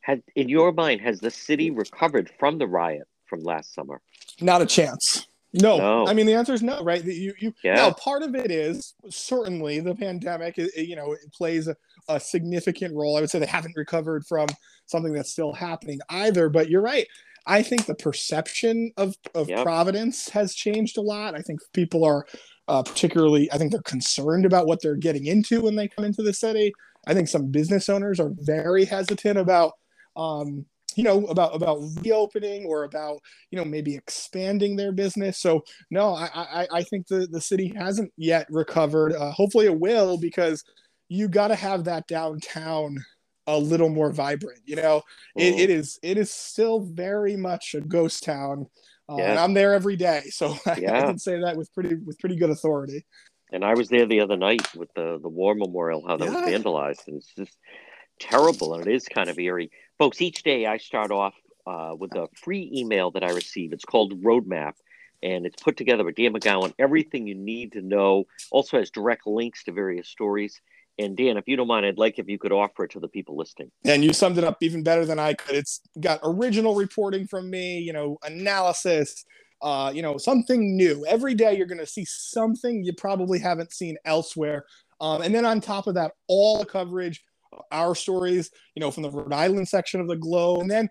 Had, 0.00 0.22
in 0.34 0.48
your 0.48 0.72
mind, 0.72 1.00
has 1.02 1.20
the 1.20 1.30
city 1.30 1.70
recovered 1.70 2.30
from 2.38 2.58
the 2.58 2.66
riot 2.66 3.06
from 3.26 3.40
last 3.40 3.74
summer? 3.74 4.00
Not 4.40 4.60
a 4.60 4.66
chance. 4.66 5.26
No. 5.52 5.78
no. 5.78 6.06
I 6.06 6.14
mean, 6.14 6.26
the 6.26 6.34
answer 6.34 6.52
is 6.52 6.62
no, 6.62 6.82
right? 6.82 7.04
You, 7.04 7.34
you, 7.38 7.54
yeah. 7.62 7.74
Now, 7.74 7.92
part 7.92 8.22
of 8.22 8.34
it 8.34 8.50
is 8.50 8.94
certainly 9.08 9.80
the 9.80 9.94
pandemic, 9.94 10.58
it, 10.58 10.76
you 10.76 10.96
know, 10.96 11.12
it 11.12 11.20
plays 11.32 11.68
a, 11.68 11.76
a 12.08 12.20
significant 12.20 12.94
role. 12.94 13.16
I 13.16 13.20
would 13.20 13.30
say 13.30 13.38
they 13.38 13.46
haven't 13.46 13.76
recovered 13.76 14.24
from 14.26 14.48
something 14.86 15.12
that's 15.12 15.30
still 15.30 15.52
happening 15.52 16.00
either, 16.08 16.48
but 16.48 16.68
you're 16.68 16.82
right. 16.82 17.06
I 17.46 17.62
think 17.62 17.86
the 17.86 17.94
perception 17.94 18.92
of, 18.96 19.16
of 19.34 19.48
yep. 19.48 19.64
Providence 19.64 20.28
has 20.30 20.54
changed 20.54 20.98
a 20.98 21.02
lot. 21.02 21.34
I 21.34 21.40
think 21.40 21.60
people 21.72 22.04
are 22.04 22.26
uh, 22.68 22.84
particularly, 22.84 23.50
I 23.50 23.58
think 23.58 23.72
they're 23.72 23.82
concerned 23.82 24.46
about 24.46 24.66
what 24.66 24.80
they're 24.80 24.94
getting 24.94 25.26
into 25.26 25.60
when 25.62 25.74
they 25.74 25.88
come 25.88 26.04
into 26.04 26.22
the 26.22 26.32
city. 26.32 26.72
I 27.06 27.14
think 27.14 27.26
some 27.26 27.50
business 27.50 27.88
owners 27.88 28.20
are 28.20 28.30
very 28.38 28.84
hesitant 28.84 29.38
about, 29.38 29.72
um, 30.16 30.64
you 30.94 31.02
know, 31.02 31.26
about 31.26 31.54
about 31.54 31.80
reopening 32.02 32.66
or 32.66 32.84
about 32.84 33.20
you 33.50 33.58
know 33.58 33.64
maybe 33.64 33.94
expanding 33.94 34.76
their 34.76 34.92
business. 34.92 35.38
So 35.38 35.64
no, 35.90 36.14
I 36.14 36.28
I, 36.34 36.68
I 36.72 36.82
think 36.82 37.06
the 37.06 37.26
the 37.30 37.40
city 37.40 37.72
hasn't 37.76 38.12
yet 38.16 38.46
recovered. 38.50 39.14
Uh, 39.14 39.30
hopefully, 39.30 39.66
it 39.66 39.78
will 39.78 40.18
because 40.18 40.64
you 41.08 41.28
got 41.28 41.48
to 41.48 41.54
have 41.54 41.84
that 41.84 42.06
downtown 42.06 42.98
a 43.46 43.58
little 43.58 43.88
more 43.88 44.12
vibrant. 44.12 44.60
You 44.64 44.76
know, 44.76 45.02
it, 45.36 45.58
it 45.58 45.70
is 45.70 45.98
it 46.02 46.18
is 46.18 46.30
still 46.30 46.80
very 46.80 47.36
much 47.36 47.74
a 47.74 47.80
ghost 47.80 48.24
town, 48.24 48.66
uh, 49.08 49.16
yeah. 49.18 49.30
and 49.30 49.38
I'm 49.38 49.54
there 49.54 49.74
every 49.74 49.96
day, 49.96 50.22
so 50.30 50.56
yeah. 50.78 50.98
I, 50.98 51.02
can 51.02 51.18
say 51.18 51.40
that 51.40 51.56
with 51.56 51.72
pretty 51.74 51.96
with 51.96 52.18
pretty 52.18 52.36
good 52.36 52.50
authority. 52.50 53.04
And 53.52 53.64
I 53.64 53.74
was 53.74 53.88
there 53.88 54.06
the 54.06 54.20
other 54.20 54.36
night 54.36 54.66
with 54.76 54.92
the 54.94 55.18
the 55.20 55.28
war 55.28 55.54
memorial, 55.54 56.06
how 56.06 56.16
that 56.16 56.26
yeah. 56.26 56.44
was 56.44 56.50
vandalized, 56.50 57.08
and 57.08 57.16
it's 57.16 57.34
just 57.36 57.56
terrible, 58.20 58.74
and 58.74 58.86
it 58.86 58.92
is 58.92 59.06
kind 59.06 59.28
of 59.28 59.38
eerie, 59.38 59.70
folks. 59.98 60.20
Each 60.20 60.42
day 60.42 60.66
I 60.66 60.76
start 60.76 61.10
off 61.10 61.34
uh, 61.66 61.94
with 61.98 62.14
a 62.16 62.28
free 62.42 62.70
email 62.74 63.10
that 63.12 63.24
I 63.24 63.30
receive. 63.30 63.72
It's 63.72 63.84
called 63.84 64.14
Rhode 64.22 64.46
Map. 64.46 64.76
and 65.22 65.44
it's 65.44 65.62
put 65.62 65.76
together 65.76 66.04
by 66.04 66.12
Dan 66.12 66.32
McGowan. 66.32 66.72
Everything 66.78 67.26
you 67.26 67.34
need 67.34 67.72
to 67.72 67.82
know. 67.82 68.24
Also 68.50 68.78
has 68.78 68.90
direct 68.90 69.26
links 69.26 69.64
to 69.64 69.72
various 69.72 70.08
stories. 70.08 70.60
And 71.00 71.16
Dan, 71.16 71.38
if 71.38 71.48
you 71.48 71.56
don't 71.56 71.66
mind, 71.66 71.86
I'd 71.86 71.98
like 71.98 72.18
if 72.18 72.28
you 72.28 72.38
could 72.38 72.52
offer 72.52 72.84
it 72.84 72.90
to 72.92 73.00
the 73.00 73.08
people 73.08 73.36
listening. 73.36 73.70
And 73.84 74.04
you 74.04 74.12
summed 74.12 74.36
it 74.36 74.44
up 74.44 74.58
even 74.60 74.82
better 74.82 75.06
than 75.06 75.18
I 75.18 75.32
could. 75.32 75.56
It's 75.56 75.80
got 75.98 76.20
original 76.22 76.74
reporting 76.74 77.26
from 77.26 77.48
me, 77.48 77.78
you 77.78 77.92
know, 77.92 78.18
analysis, 78.22 79.24
uh, 79.62 79.90
you 79.94 80.02
know, 80.02 80.18
something 80.18 80.76
new. 80.76 81.04
Every 81.06 81.34
day 81.34 81.56
you're 81.56 81.66
going 81.66 81.78
to 81.78 81.86
see 81.86 82.04
something 82.06 82.84
you 82.84 82.92
probably 82.92 83.38
haven't 83.38 83.72
seen 83.72 83.96
elsewhere. 84.04 84.66
Um, 85.00 85.22
and 85.22 85.34
then 85.34 85.46
on 85.46 85.62
top 85.62 85.86
of 85.86 85.94
that, 85.94 86.12
all 86.28 86.58
the 86.58 86.66
coverage, 86.66 87.24
our 87.72 87.94
stories, 87.94 88.50
you 88.74 88.80
know, 88.80 88.90
from 88.90 89.02
the 89.02 89.10
Rhode 89.10 89.32
Island 89.32 89.68
section 89.68 90.00
of 90.00 90.08
the 90.08 90.16
Globe, 90.16 90.60
and 90.60 90.70
then 90.70 90.88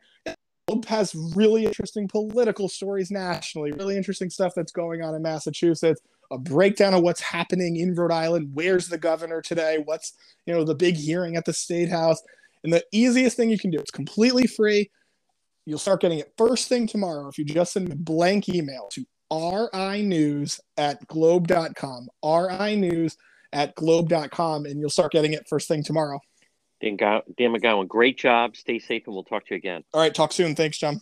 has 0.87 1.15
really 1.35 1.65
interesting 1.65 2.07
political 2.07 2.69
stories 2.69 3.11
nationally, 3.11 3.71
really 3.71 3.97
interesting 3.97 4.29
stuff 4.29 4.53
that's 4.55 4.71
going 4.71 5.01
on 5.01 5.15
in 5.15 5.21
Massachusetts. 5.21 6.01
A 6.31 6.37
breakdown 6.37 6.93
of 6.93 7.01
what's 7.01 7.21
happening 7.21 7.77
in 7.77 7.95
Rhode 7.95 8.11
Island. 8.11 8.51
Where's 8.53 8.87
the 8.87 8.99
governor 8.99 9.41
today? 9.41 9.79
What's 9.83 10.13
you 10.45 10.53
know 10.53 10.63
the 10.63 10.75
big 10.75 10.95
hearing 10.95 11.35
at 11.35 11.45
the 11.45 11.53
state 11.53 11.89
house? 11.89 12.21
And 12.63 12.73
the 12.73 12.83
easiest 12.91 13.35
thing 13.37 13.49
you 13.49 13.57
can 13.57 13.71
do, 13.71 13.79
it's 13.79 13.91
completely 13.91 14.45
free. 14.45 14.91
You'll 15.65 15.79
start 15.79 16.01
getting 16.01 16.19
it 16.19 16.33
first 16.37 16.67
thing 16.67 16.87
tomorrow 16.87 17.27
if 17.29 17.37
you 17.37 17.45
just 17.45 17.73
send 17.73 17.91
a 17.91 17.95
blank 17.95 18.49
email 18.49 18.89
to 18.91 19.05
rinews 19.31 20.59
at 20.77 21.05
globe.com. 21.07 22.09
rinews 22.23 23.15
at 23.53 23.75
globe.com, 23.75 24.65
and 24.65 24.79
you'll 24.79 24.89
start 24.89 25.11
getting 25.11 25.33
it 25.33 25.47
first 25.47 25.67
thing 25.67 25.83
tomorrow. 25.83 26.19
Dan, 26.81 26.95
Dan 26.97 27.53
McGowan, 27.53 27.87
great 27.87 28.17
job. 28.17 28.55
Stay 28.55 28.79
safe, 28.79 29.03
and 29.05 29.13
we'll 29.13 29.23
talk 29.23 29.45
to 29.47 29.53
you 29.53 29.57
again. 29.57 29.83
All 29.93 30.01
right, 30.01 30.13
talk 30.13 30.31
soon. 30.31 30.55
Thanks, 30.55 30.77
John. 30.77 31.01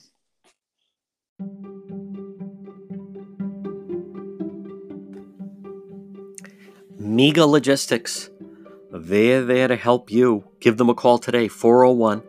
Mega 6.97 7.45
Logistics. 7.45 8.29
They're 8.91 9.43
there 9.43 9.67
to 9.67 9.75
help 9.75 10.11
you. 10.11 10.45
Give 10.59 10.77
them 10.77 10.89
a 10.89 10.95
call 10.95 11.19
today, 11.19 11.47
401 11.47 12.21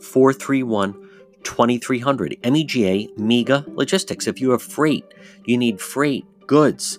431 0.00 0.94
2300. 1.42 2.38
MEGA 2.42 3.08
Mega 3.18 3.64
Logistics. 3.68 4.26
If 4.26 4.40
you 4.40 4.50
have 4.50 4.62
freight, 4.62 5.04
you 5.44 5.58
need 5.58 5.80
freight, 5.80 6.24
goods, 6.46 6.98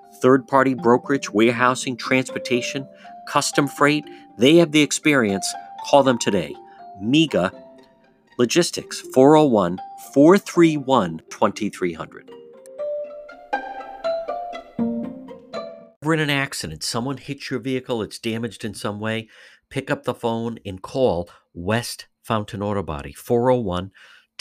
third 0.21 0.47
party 0.47 0.73
brokerage, 0.73 1.29
warehousing, 1.31 1.97
transportation, 1.97 2.87
custom 3.27 3.67
freight. 3.67 4.05
They 4.37 4.57
have 4.57 4.71
the 4.71 4.81
experience. 4.81 5.47
Call 5.89 6.03
them 6.03 6.17
today. 6.17 6.55
MEGA 7.01 7.51
Logistics, 8.37 9.01
401 9.13 9.79
431 10.13 11.21
2300. 11.29 12.31
We're 16.01 16.13
in 16.15 16.19
an 16.19 16.31
accident, 16.31 16.83
someone 16.83 17.17
hits 17.17 17.51
your 17.51 17.59
vehicle, 17.59 18.01
it's 18.01 18.17
damaged 18.17 18.65
in 18.65 18.73
some 18.73 18.99
way, 18.99 19.29
pick 19.69 19.91
up 19.91 20.05
the 20.05 20.15
phone 20.15 20.57
and 20.65 20.81
call 20.81 21.29
West 21.53 22.07
Fountain 22.23 22.63
Auto 22.63 22.81
Body, 22.81 23.13
401 23.13 23.91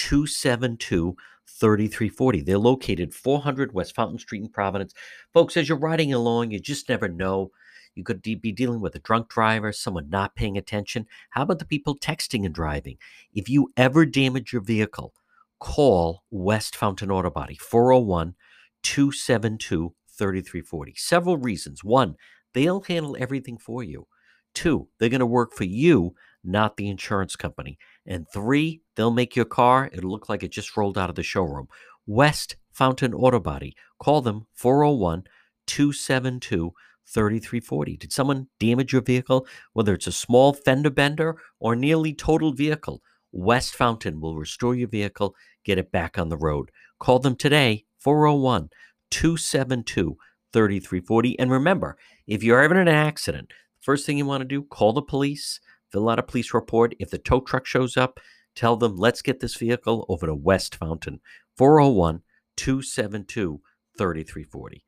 272 0.01 1.15
3340. 1.47 2.41
They're 2.41 2.57
located 2.57 3.13
400 3.13 3.75
West 3.75 3.95
Fountain 3.95 4.19
Street 4.19 4.43
in 4.43 4.49
Providence. 4.49 4.95
Folks, 5.35 5.59
as 5.59 5.69
you're 5.69 5.77
riding 5.77 6.15
along, 6.15 6.53
you 6.53 6.59
just 6.59 6.89
never 6.89 7.07
know. 7.07 7.51
You 7.95 8.03
could 8.03 8.23
be 8.23 8.37
dealing 8.37 8.81
with 8.81 8.95
a 8.95 9.01
drunk 9.01 9.29
driver, 9.29 9.73
someone 9.73 10.09
not 10.09 10.37
paying 10.37 10.57
attention. 10.57 11.07
How 11.31 11.43
about 11.43 11.59
the 11.59 11.67
people 11.67 11.99
texting 11.99 12.47
and 12.47 12.55
driving? 12.55 12.97
If 13.35 13.51
you 13.51 13.73
ever 13.77 14.07
damage 14.07 14.55
your 14.55 14.63
vehicle, 14.63 15.13
call 15.59 16.23
West 16.31 16.77
Fountain 16.77 17.11
Auto 17.11 17.29
Body, 17.29 17.57
401 17.57 18.35
272 18.83 19.95
3340. 20.09 20.95
Several 20.97 21.37
reasons. 21.37 21.85
One, 21.85 22.15
they'll 22.55 22.81
handle 22.81 23.17
everything 23.21 23.59
for 23.59 23.83
you. 23.83 24.07
Two, 24.55 24.89
they're 24.99 25.11
going 25.11 25.21
to 25.21 25.27
work 25.27 25.53
for 25.53 25.65
you, 25.65 26.15
not 26.45 26.77
the 26.77 26.89
insurance 26.89 27.37
company. 27.37 27.79
And 28.07 28.27
three, 28.33 28.83
they'll 28.97 29.11
make 29.11 29.37
your 29.37 29.45
car, 29.45 29.91
it'll 29.93 30.11
look 30.11 30.29
like 30.29 30.43
it 30.43 30.53
just 30.53 30.77
rolled 30.77 30.99
out 30.99 31.11
of 31.11 31.17
the 31.17 31.23
showroom. 31.23 31.69
West 32.07 32.57
Fountain 32.73 33.15
Auto 33.15 33.41
Body. 33.41 33.75
Call 33.99 34.23
them 34.23 34.47
401 34.55 35.25
272 35.67 36.73
3340. 37.07 37.97
Did 37.97 38.13
someone 38.13 38.49
damage 38.59 38.93
your 38.93 39.03
vehicle? 39.03 39.47
Whether 39.73 39.95
it's 39.95 40.07
a 40.07 40.13
small 40.13 40.53
fender 40.53 40.91
bender 40.91 41.37
or 41.59 41.75
nearly 41.77 42.15
totaled 42.15 42.57
vehicle, 42.57 43.03
West 43.33 43.75
Fountain 43.75 44.21
will 44.21 44.37
restore 44.37 44.75
your 44.75 44.89
vehicle, 44.89 45.35
get 45.65 45.79
it 45.79 45.93
back 45.93 46.19
on 46.19 46.29
the 46.29 46.37
road. 46.37 46.71
Call 46.99 47.19
them 47.19 47.37
today, 47.37 47.85
401 47.99 48.71
272 49.11 50.17
3340. 50.53 51.39
And 51.39 51.51
remember, 51.51 51.97
if 52.27 52.43
you're 52.43 52.63
ever 52.63 52.75
in 52.75 52.89
an 52.89 52.95
accident, 52.95 53.53
first 53.81 54.07
thing 54.07 54.19
you 54.19 54.27
want 54.27 54.43
to 54.43 54.49
do, 54.49 54.63
call 54.63 54.93
the 54.93 55.03
police 55.03 55.61
fill 55.91 56.09
out 56.09 56.19
a 56.19 56.23
police 56.23 56.55
report. 56.55 56.95
If 56.99 57.11
the 57.11 57.19
tow 57.19 57.41
truck 57.41 57.67
shows 57.67 57.97
up, 57.97 58.21
tell 58.55 58.77
them, 58.77 58.97
let's 58.97 59.23
get 59.23 59.41
this 59.41 59.57
vehicle 59.57 60.07
over 60.09 60.27
to 60.27 60.35
West 60.35 60.77
Fountain, 60.77 61.21
401 61.57 62.23
272 62.57 63.61
3340. 63.97 64.85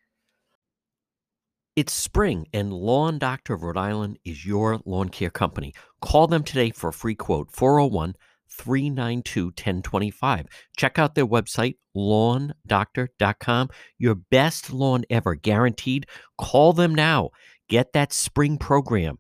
It's 1.75 1.93
spring, 1.95 2.47
and 2.53 2.71
Lawn 2.71 3.19
Doctor 3.19 3.55
of 3.55 3.63
Rhode 3.63 3.79
Island 3.79 4.19
is 4.27 4.45
your 4.45 4.81
lawn 4.85 5.09
care 5.09 5.31
company. 5.31 5.73
Call 6.03 6.27
them 6.27 6.45
today 6.45 6.71
for 6.71 6.89
a 6.89 6.93
free 6.93 7.15
quote 7.15 7.51
401 7.51 8.15
392 8.51 9.47
1025. 9.47 10.47
Check 10.77 10.99
out 10.99 11.15
their 11.15 11.27
website, 11.27 11.77
lawndoctor.com. 11.97 13.71
Your 13.99 14.15
best 14.15 14.71
lawn 14.71 15.05
ever, 15.09 15.35
guaranteed. 15.35 16.07
Call 16.37 16.75
them 16.75 16.95
now. 16.95 17.31
Get 17.69 17.95
that 17.95 18.13
spring 18.13 18.59
program. 18.59 19.19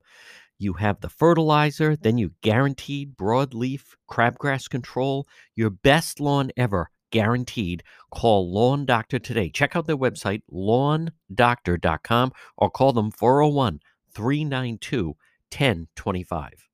You 0.62 0.74
have 0.74 1.00
the 1.00 1.08
fertilizer, 1.08 1.96
then 1.96 2.18
you 2.18 2.34
guaranteed 2.40 3.16
broadleaf 3.16 3.96
crabgrass 4.08 4.70
control, 4.70 5.26
your 5.56 5.70
best 5.70 6.20
lawn 6.20 6.52
ever, 6.56 6.88
guaranteed. 7.10 7.82
Call 8.12 8.48
Lawn 8.54 8.86
Doctor 8.86 9.18
today. 9.18 9.50
Check 9.50 9.74
out 9.74 9.88
their 9.88 9.96
website, 9.96 10.42
lawndoctor.com, 10.52 12.32
or 12.56 12.70
call 12.70 12.92
them 12.92 13.10
401 13.10 13.80
392 14.14 15.06
1025. 15.50 16.71